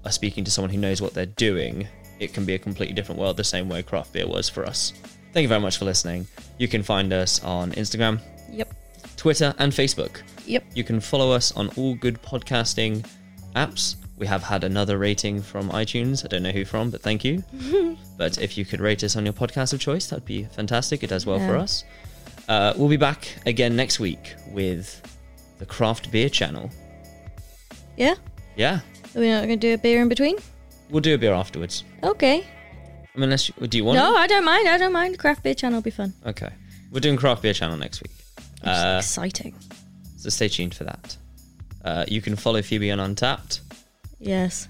are 0.04 0.12
speaking 0.12 0.44
to 0.46 0.52
someone 0.52 0.72
who 0.72 0.80
knows 0.80 1.02
what 1.02 1.14
they're 1.14 1.26
doing, 1.28 1.88
it 2.20 2.34
can 2.34 2.44
be 2.46 2.56
a 2.56 2.60
completely 2.60 2.94
different 2.96 3.22
world, 3.22 3.38
the 3.38 3.44
same 3.44 3.70
way 3.70 3.84
craft 3.84 4.14
beer 4.14 4.28
was 4.28 4.50
for 4.50 4.66
us. 4.66 4.94
Thank 5.32 5.44
you 5.44 5.48
very 5.48 5.62
much 5.62 5.78
for 5.78 5.86
listening. 5.86 6.28
You 6.58 6.68
can 6.68 6.82
find 6.84 7.14
us 7.14 7.42
on 7.44 7.72
Instagram, 7.74 8.20
Yep. 8.52 8.74
Twitter, 9.16 9.54
and 9.60 9.72
Facebook. 9.72 10.22
Yep. 10.48 10.64
You 10.74 10.84
can 10.84 11.00
follow 11.00 11.32
us 11.32 11.52
on 11.52 11.70
all 11.78 11.94
good 11.96 12.22
podcasting 12.24 13.08
apps. 13.56 13.96
We 14.20 14.28
have 14.28 14.44
had 14.44 14.64
another 14.66 14.98
rating 14.98 15.42
from 15.42 15.70
iTunes. 15.70 16.26
I 16.26 16.28
don't 16.28 16.44
know 16.44 16.52
who 16.52 16.66
from, 16.66 16.90
but 16.92 17.02
thank 17.02 17.24
you. 17.24 17.44
but 18.18 18.38
if 18.38 18.58
you 18.58 18.66
could 18.66 18.82
rate 18.82 19.04
us 19.04 19.16
on 19.16 19.24
your 19.26 19.34
podcast 19.34 19.72
of 19.74 19.80
choice, 19.80 20.08
that'd 20.08 20.26
be 20.26 20.44
fantastic. 20.44 21.04
It 21.04 21.08
does 21.08 21.26
well 21.26 21.40
for 21.40 21.56
us. 21.56 21.86
Uh, 22.50 22.74
we'll 22.76 22.90
be 22.90 22.98
back 22.98 23.34
again 23.46 23.76
next 23.76 24.00
week 24.00 24.36
with 24.52 25.02
the 25.60 25.66
Craft 25.66 26.12
Beer 26.12 26.28
Channel. 26.30 26.70
Yeah. 27.96 28.16
Yeah, 28.58 28.80
Are 29.16 29.22
we 29.22 29.30
not 29.30 29.46
going 29.46 29.58
to 29.60 29.68
do 29.68 29.74
a 29.74 29.78
beer 29.78 30.02
in 30.02 30.10
between? 30.10 30.36
we'll 30.90 31.00
do 31.02 31.14
a 31.16 31.18
beer 31.18 31.34
afterwards. 31.34 31.86
Okay. 32.04 32.40
I 32.42 33.18
mean, 33.18 33.24
unless 33.24 33.48
you, 33.48 33.68
do 33.68 33.78
you 33.78 33.86
want? 33.86 33.98
No? 33.98 34.16
I 34.16 34.28
don't 34.28 34.44
mind. 34.44 34.68
I 34.68 34.78
don't 34.78 34.92
mind. 34.92 35.18
Craft 35.18 35.44
beer 35.44 35.54
channel 35.54 35.78
will 35.78 35.84
be 35.84 35.92
fun. 35.92 36.14
Okay, 36.26 36.50
we're 36.92 37.00
doing 37.00 37.16
Craft 37.16 37.42
Beer 37.42 37.54
Channel 37.54 37.78
next 37.78 38.02
week. 38.04 38.12
Uh, 38.64 38.98
Exciting. 39.00 39.56
so 40.18 40.30
stay 40.30 40.50
tuned 40.50 40.76
for 40.76 40.84
that. 40.84 41.16
Uh, 41.86 42.06
you 42.10 42.22
can 42.22 42.36
follow 42.36 42.62
Phoebe 42.62 42.92
on 42.92 43.00
Untappd. 43.00 43.62
Yes. 44.20 44.68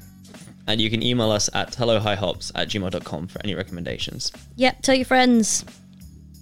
And 0.68 0.80
you 0.80 0.90
can 0.90 1.02
email 1.02 1.32
us 1.32 1.50
at 1.54 1.72
hellohihops 1.72 2.52
at 2.54 2.70
gmail.com 2.70 3.28
for 3.28 3.42
any 3.44 3.56
recommendations. 3.56 4.32
Yep, 4.56 4.82
tell 4.84 4.96
your 4.96 5.06
friends. 5.06 5.66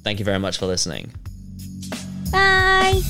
Thank 0.03 0.19
you 0.19 0.25
very 0.25 0.39
much 0.39 0.57
for 0.57 0.65
listening. 0.65 1.13
Bye. 2.31 3.01